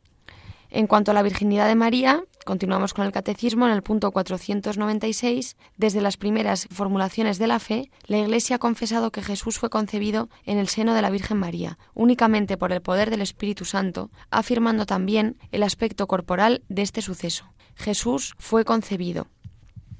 En 0.69 0.87
cuanto 0.87 1.11
a 1.11 1.13
la 1.13 1.21
virginidad 1.21 1.67
de 1.67 1.75
María, 1.75 2.23
continuamos 2.45 2.93
con 2.93 3.05
el 3.05 3.13
catecismo 3.13 3.65
en 3.65 3.71
el 3.71 3.83
punto 3.83 4.11
496. 4.11 5.55
Desde 5.77 6.01
las 6.01 6.17
primeras 6.17 6.67
formulaciones 6.71 7.37
de 7.37 7.47
la 7.47 7.59
fe, 7.59 7.89
la 8.05 8.17
Iglesia 8.17 8.57
ha 8.57 8.59
confesado 8.59 9.11
que 9.11 9.21
Jesús 9.21 9.59
fue 9.59 9.69
concebido 9.69 10.29
en 10.45 10.57
el 10.57 10.67
seno 10.67 10.93
de 10.93 11.01
la 11.01 11.09
Virgen 11.09 11.37
María, 11.37 11.77
únicamente 11.93 12.57
por 12.57 12.73
el 12.73 12.81
poder 12.81 13.09
del 13.09 13.21
Espíritu 13.21 13.63
Santo, 13.63 14.11
afirmando 14.29 14.85
también 14.85 15.37
el 15.51 15.63
aspecto 15.63 16.05
corporal 16.07 16.63
de 16.67 16.81
este 16.81 17.01
suceso. 17.01 17.45
Jesús 17.75 18.33
fue 18.37 18.65
concebido. 18.65 19.27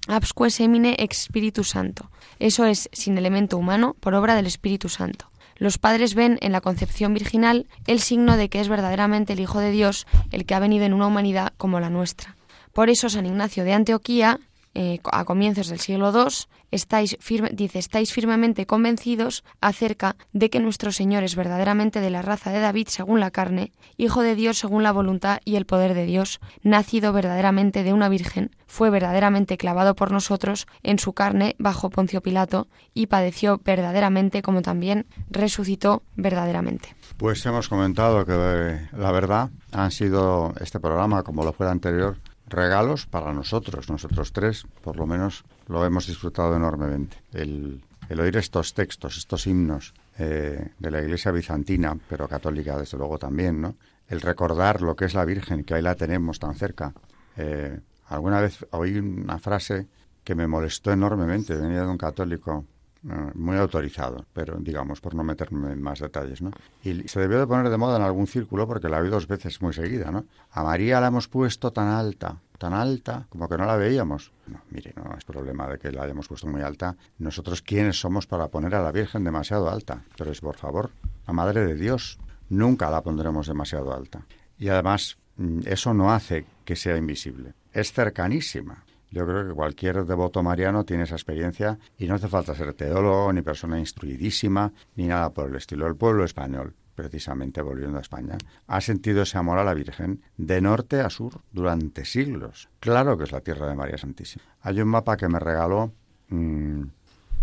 Absque 0.07 0.49
semine 0.49 0.95
ex 0.99 1.23
Spiritus 1.23 1.69
Santo. 1.69 2.09
Eso 2.39 2.65
es, 2.65 2.89
sin 2.91 3.17
elemento 3.17 3.57
humano, 3.57 3.95
por 3.99 4.13
obra 4.15 4.35
del 4.35 4.47
Espíritu 4.47 4.89
Santo 4.89 5.29
los 5.57 5.77
padres 5.77 6.15
ven 6.15 6.37
en 6.41 6.51
la 6.51 6.61
concepción 6.61 7.13
virginal 7.13 7.67
el 7.85 7.99
signo 7.99 8.37
de 8.37 8.49
que 8.49 8.59
es 8.59 8.69
verdaderamente 8.69 9.33
el 9.33 9.39
Hijo 9.39 9.59
de 9.59 9.71
Dios 9.71 10.07
el 10.31 10.45
que 10.45 10.55
ha 10.55 10.59
venido 10.59 10.85
en 10.85 10.93
una 10.93 11.07
humanidad 11.07 11.53
como 11.57 11.79
la 11.79 11.89
nuestra. 11.89 12.35
Por 12.73 12.89
eso 12.89 13.09
San 13.09 13.25
Ignacio 13.25 13.63
de 13.63 13.73
Antioquía 13.73 14.39
eh, 14.79 14.99
a 15.11 15.25
comienzos 15.25 15.69
del 15.69 15.79
siglo 15.79 16.11
II, 16.13 16.29
estáis 16.69 17.17
dice, 17.51 17.79
estáis 17.79 18.13
firmemente 18.13 18.67
convencidos 18.67 19.43
acerca 19.59 20.15
de 20.33 20.51
que 20.51 20.59
nuestro 20.59 20.91
Señor 20.91 21.23
es 21.23 21.35
verdaderamente 21.35 21.99
de 21.99 22.11
la 22.11 22.21
raza 22.21 22.51
de 22.51 22.59
David 22.59 22.87
según 22.87 23.19
la 23.19 23.31
carne, 23.31 23.71
Hijo 23.97 24.21
de 24.21 24.35
Dios 24.35 24.59
según 24.59 24.83
la 24.83 24.91
voluntad 24.91 25.39
y 25.45 25.55
el 25.55 25.65
poder 25.65 25.95
de 25.95 26.05
Dios, 26.05 26.39
nacido 26.61 27.11
verdaderamente 27.11 27.81
de 27.81 27.91
una 27.91 28.07
virgen, 28.07 28.51
fue 28.67 28.91
verdaderamente 28.91 29.57
clavado 29.57 29.95
por 29.95 30.11
nosotros 30.11 30.67
en 30.83 30.99
su 30.99 31.13
carne 31.13 31.55
bajo 31.57 31.89
Poncio 31.89 32.21
Pilato 32.21 32.67
y 32.93 33.07
padeció 33.07 33.59
verdaderamente 33.65 34.43
como 34.43 34.61
también 34.61 35.07
resucitó 35.31 36.03
verdaderamente. 36.15 36.95
Pues 37.17 37.43
hemos 37.47 37.67
comentado 37.67 38.27
que 38.27 38.79
la 38.95 39.11
verdad 39.11 39.49
han 39.71 39.89
sido 39.89 40.53
este 40.61 40.79
programa, 40.79 41.23
como 41.23 41.43
lo 41.43 41.51
fue 41.51 41.65
el 41.65 41.71
anterior, 41.71 42.17
regalos 42.47 43.05
para 43.05 43.33
nosotros, 43.33 43.89
nosotros 43.89 44.31
tres, 44.31 44.65
por 44.81 44.95
lo 44.95 45.05
menos 45.05 45.43
lo 45.67 45.85
hemos 45.85 46.07
disfrutado 46.07 46.55
enormemente. 46.55 47.17
El, 47.33 47.83
oír 48.17 48.37
estos 48.37 48.73
textos, 48.73 49.17
estos 49.17 49.45
himnos 49.47 49.93
eh, 50.17 50.69
de 50.79 50.91
la 50.91 51.01
Iglesia 51.01 51.31
bizantina, 51.31 51.97
pero 52.09 52.27
católica 52.27 52.77
desde 52.77 52.97
luego 52.97 53.19
también, 53.19 53.61
¿no? 53.61 53.75
El 54.07 54.21
recordar 54.21 54.81
lo 54.81 54.95
que 54.95 55.05
es 55.05 55.13
la 55.13 55.25
Virgen, 55.25 55.65
que 55.65 55.73
ahí 55.73 55.81
la 55.81 55.95
tenemos 55.95 56.39
tan 56.39 56.55
cerca. 56.55 56.93
Eh, 57.35 57.79
alguna 58.07 58.39
vez 58.39 58.65
oí 58.71 58.97
una 58.97 59.37
frase 59.37 59.87
que 60.23 60.35
me 60.35 60.47
molestó 60.47 60.91
enormemente, 60.91 61.55
venía 61.55 61.81
de 61.81 61.87
un 61.87 61.97
católico 61.97 62.65
muy 63.03 63.57
autorizado, 63.57 64.25
pero 64.33 64.57
digamos, 64.59 65.01
por 65.01 65.15
no 65.15 65.23
meterme 65.23 65.71
en 65.71 65.81
más 65.81 65.99
detalles, 65.99 66.41
¿no? 66.41 66.51
Y 66.83 67.07
se 67.07 67.19
debió 67.19 67.39
de 67.39 67.47
poner 67.47 67.69
de 67.69 67.77
moda 67.77 67.97
en 67.97 68.03
algún 68.03 68.27
círculo 68.27 68.67
porque 68.67 68.89
la 68.89 68.99
vi 69.01 69.09
dos 69.09 69.27
veces 69.27 69.61
muy 69.61 69.73
seguida, 69.73 70.11
¿no? 70.11 70.25
A 70.51 70.63
María 70.63 70.99
la 70.99 71.07
hemos 71.07 71.27
puesto 71.27 71.71
tan 71.71 71.87
alta, 71.87 72.41
tan 72.57 72.73
alta, 72.73 73.27
como 73.29 73.47
que 73.47 73.57
no 73.57 73.65
la 73.65 73.75
veíamos. 73.75 74.31
No, 74.47 74.61
mire, 74.69 74.93
no 74.95 75.15
es 75.17 75.23
problema 75.23 75.67
de 75.67 75.77
que 75.77 75.91
la 75.91 76.03
hayamos 76.03 76.27
puesto 76.27 76.47
muy 76.47 76.61
alta. 76.61 76.95
Nosotros, 77.19 77.61
¿quiénes 77.61 77.99
somos 77.99 78.27
para 78.27 78.47
poner 78.47 78.75
a 78.75 78.83
la 78.83 78.91
Virgen 78.91 79.23
demasiado 79.23 79.69
alta? 79.69 80.03
Pero 80.17 80.31
es, 80.31 80.41
por 80.41 80.57
favor, 80.57 80.91
la 81.25 81.33
Madre 81.33 81.65
de 81.65 81.75
Dios. 81.75 82.19
Nunca 82.49 82.89
la 82.89 83.03
pondremos 83.03 83.47
demasiado 83.47 83.93
alta. 83.93 84.25
Y 84.57 84.69
además, 84.69 85.17
mm, 85.37 85.61
eso 85.65 85.93
no 85.93 86.11
hace 86.11 86.45
que 86.65 86.75
sea 86.75 86.97
invisible. 86.97 87.53
Es 87.73 87.91
cercanísima. 87.91 88.83
Yo 89.11 89.25
creo 89.25 89.47
que 89.47 89.53
cualquier 89.53 90.05
devoto 90.05 90.43
mariano 90.43 90.83
tiene 90.83 91.03
esa 91.03 91.15
experiencia 91.15 91.79
y 91.97 92.07
no 92.07 92.15
hace 92.15 92.27
falta 92.27 92.55
ser 92.55 92.73
teólogo, 92.73 93.31
ni 93.31 93.41
persona 93.41 93.79
instruidísima, 93.79 94.73
ni 94.95 95.07
nada 95.07 95.29
por 95.29 95.49
el 95.49 95.55
estilo. 95.55 95.87
El 95.87 95.95
pueblo 95.95 96.25
español, 96.25 96.73
precisamente 96.93 97.61
volviendo 97.61 97.97
a 97.97 98.01
España, 98.01 98.37
ha 98.67 98.81
sentido 98.81 99.21
ese 99.21 99.37
amor 99.37 99.59
a 99.59 99.63
la 99.63 99.73
Virgen 99.73 100.21
de 100.35 100.59
norte 100.59 100.99
a 100.99 101.09
sur 101.09 101.41
durante 101.51 102.03
siglos. 102.03 102.69
Claro 102.79 103.17
que 103.17 103.23
es 103.23 103.31
la 103.31 103.41
tierra 103.41 103.67
de 103.67 103.75
María 103.75 103.97
Santísima. 103.97 104.43
Hay 104.61 104.81
un 104.81 104.89
mapa 104.89 105.15
que 105.15 105.29
me 105.29 105.39
regaló 105.39 105.93
mm, 106.29 106.81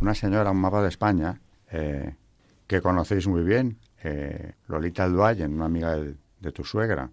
una 0.01 0.15
señora, 0.15 0.51
un 0.51 0.61
mapa 0.61 0.83
de 0.83 0.89
España, 0.89 1.41
eh, 1.71 2.15
que 2.67 2.83
conocéis 2.83 3.27
muy 3.27 3.43
bien, 3.43 3.79
eh, 4.03 4.53
Lolita 4.69 5.05
Alduayen, 5.05 5.55
una 5.55 5.67
amiga 5.67 5.97
de 5.97 6.53
tu 6.53 6.62
suegra 6.62 7.11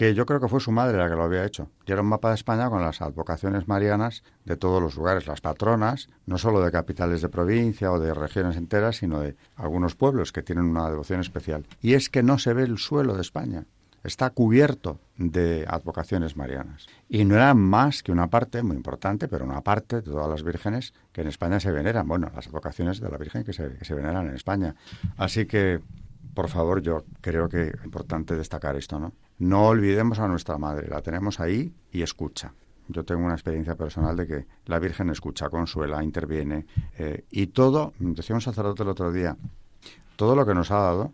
que 0.00 0.14
yo 0.14 0.24
creo 0.24 0.40
que 0.40 0.48
fue 0.48 0.60
su 0.60 0.72
madre 0.72 0.96
la 0.96 1.10
que 1.10 1.14
lo 1.14 1.24
había 1.24 1.44
hecho. 1.44 1.68
Y 1.84 1.92
era 1.92 2.00
un 2.00 2.08
mapa 2.08 2.30
de 2.30 2.36
España 2.36 2.70
con 2.70 2.80
las 2.80 3.02
advocaciones 3.02 3.68
marianas 3.68 4.24
de 4.46 4.56
todos 4.56 4.80
los 4.80 4.96
lugares, 4.96 5.26
las 5.26 5.42
patronas, 5.42 6.08
no 6.24 6.38
solo 6.38 6.62
de 6.62 6.72
capitales 6.72 7.20
de 7.20 7.28
provincia 7.28 7.92
o 7.92 8.00
de 8.00 8.14
regiones 8.14 8.56
enteras, 8.56 8.96
sino 8.96 9.20
de 9.20 9.36
algunos 9.56 9.96
pueblos 9.96 10.32
que 10.32 10.42
tienen 10.42 10.64
una 10.64 10.88
devoción 10.88 11.20
especial. 11.20 11.66
Y 11.82 11.92
es 11.92 12.08
que 12.08 12.22
no 12.22 12.38
se 12.38 12.54
ve 12.54 12.62
el 12.62 12.78
suelo 12.78 13.14
de 13.14 13.20
España. 13.20 13.66
Está 14.02 14.30
cubierto 14.30 15.00
de 15.18 15.66
advocaciones 15.68 16.34
marianas. 16.34 16.86
Y 17.10 17.26
no 17.26 17.34
eran 17.34 17.58
más 17.58 18.02
que 18.02 18.10
una 18.10 18.28
parte, 18.28 18.62
muy 18.62 18.76
importante, 18.76 19.28
pero 19.28 19.44
una 19.44 19.60
parte 19.60 19.96
de 19.96 20.02
todas 20.02 20.30
las 20.30 20.42
vírgenes 20.42 20.94
que 21.12 21.20
en 21.20 21.26
España 21.26 21.60
se 21.60 21.72
veneran. 21.72 22.08
Bueno, 22.08 22.32
las 22.34 22.46
advocaciones 22.46 23.00
de 23.00 23.10
la 23.10 23.18
Virgen 23.18 23.44
que 23.44 23.52
se 23.52 23.94
veneran 23.94 24.28
en 24.28 24.34
España. 24.34 24.76
Así 25.18 25.44
que 25.44 25.82
por 26.34 26.48
favor, 26.48 26.82
yo 26.82 27.04
creo 27.20 27.48
que 27.48 27.68
es 27.68 27.84
importante 27.84 28.36
destacar 28.36 28.76
esto, 28.76 28.98
¿no? 28.98 29.12
No 29.38 29.68
olvidemos 29.68 30.18
a 30.18 30.28
nuestra 30.28 30.58
madre, 30.58 30.88
la 30.88 31.00
tenemos 31.00 31.40
ahí 31.40 31.72
y 31.92 32.02
escucha. 32.02 32.52
Yo 32.88 33.04
tengo 33.04 33.24
una 33.24 33.34
experiencia 33.34 33.74
personal 33.74 34.16
de 34.16 34.26
que 34.26 34.46
la 34.66 34.78
Virgen 34.78 35.10
escucha, 35.10 35.48
consuela, 35.48 36.02
interviene 36.02 36.66
eh, 36.98 37.24
y 37.30 37.48
todo, 37.48 37.92
decía 37.98 38.34
un 38.34 38.40
sacerdote 38.40 38.82
el 38.82 38.88
otro 38.88 39.12
día, 39.12 39.36
todo 40.16 40.34
lo 40.34 40.44
que 40.44 40.54
nos 40.54 40.70
ha 40.70 40.78
dado, 40.78 41.12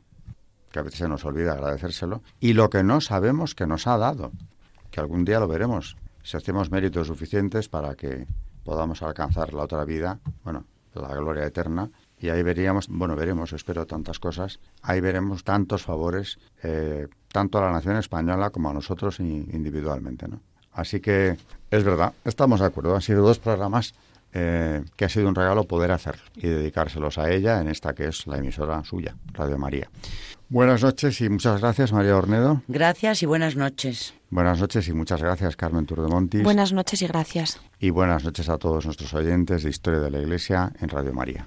que 0.73 0.79
a 0.79 0.83
veces 0.83 1.01
se 1.01 1.09
nos 1.09 1.25
olvida 1.25 1.53
agradecérselo, 1.53 2.23
y 2.41 2.55
lo 2.55 2.71
que 2.71 2.83
no 2.83 3.01
sabemos 3.01 3.55
que 3.55 3.67
nos 3.67 3.87
ha 3.87 3.99
dado, 3.99 4.33
que 4.91 5.01
algún 5.01 5.25
día 5.25 5.39
lo 5.39 5.49
veremos, 5.49 5.97
si 6.23 6.37
hacemos 6.37 6.71
méritos 6.71 7.07
suficientes 7.07 7.69
para 7.69 7.95
que 7.95 8.27
podamos 8.65 9.03
alcanzar 9.03 9.55
la 9.55 9.63
otra 9.63 9.85
vida, 9.85 10.19
bueno, 10.43 10.65
la 10.95 11.15
gloria 11.15 11.45
eterna, 11.45 11.91
y 12.19 12.29
ahí 12.31 12.43
veríamos, 12.43 12.89
bueno, 12.89 13.15
veremos, 13.17 13.53
espero 13.53 13.87
tantas 13.87 14.19
cosas, 14.19 14.61
ahí 14.83 15.01
veremos 15.01 15.45
tantos 15.45 15.83
favores, 15.83 16.39
eh, 16.63 17.09
tanto 17.33 17.59
a 17.59 17.63
la 17.63 17.73
nación 17.73 17.97
española 17.97 18.51
como 18.51 18.71
a 18.71 18.75
nosotros 18.75 19.21
individualmente, 19.21 20.29
¿no? 20.29 20.41
Así 20.73 21.01
que 21.01 21.37
es 21.71 21.85
verdad, 21.85 22.13
estamos 22.25 22.61
de 22.61 22.67
acuerdo, 22.67 22.95
han 22.95 23.03
sido 23.03 23.23
dos 23.23 23.39
programas 23.39 23.95
eh, 24.33 24.85
que 24.97 25.07
ha 25.07 25.09
sido 25.09 25.29
un 25.29 25.35
regalo 25.35 25.65
poder 25.65 25.91
hacer 25.91 26.17
y 26.35 26.49
dedicárselos 26.49 27.17
a 27.17 27.31
ella 27.31 27.61
en 27.61 27.69
esta 27.69 27.95
que 27.95 28.09
es 28.09 28.27
la 28.27 28.37
emisora 28.37 28.85
suya, 28.85 29.17
Radio 29.33 29.57
María. 29.57 29.89
Buenas 30.49 30.83
noches 30.83 31.21
y 31.23 31.29
muchas 31.29 31.61
gracias, 31.61 31.93
María 31.93 32.17
Ornedo. 32.17 32.63
Gracias 32.69 33.23
y 33.23 33.27
buenas 33.27 33.57
noches. 33.57 34.15
Buenas 34.29 34.61
noches 34.61 34.87
y 34.89 34.93
muchas 34.93 35.23
gracias, 35.23 35.57
Carmen 35.57 35.87
Turdemontis. 35.87 36.43
Buenas 36.43 36.73
noches 36.73 37.01
y 37.01 37.07
gracias. 37.07 37.59
Y 37.81 37.91
buenas 37.91 38.25
noches 38.25 38.49
a 38.49 38.59
todos 38.59 38.85
nuestros 38.85 39.15
oyentes 39.15 39.63
de 39.63 39.71
Historia 39.71 40.01
de 40.01 40.11
la 40.11 40.19
Iglesia 40.19 40.73
en 40.81 40.89
Radio 40.91 41.13
María. 41.15 41.47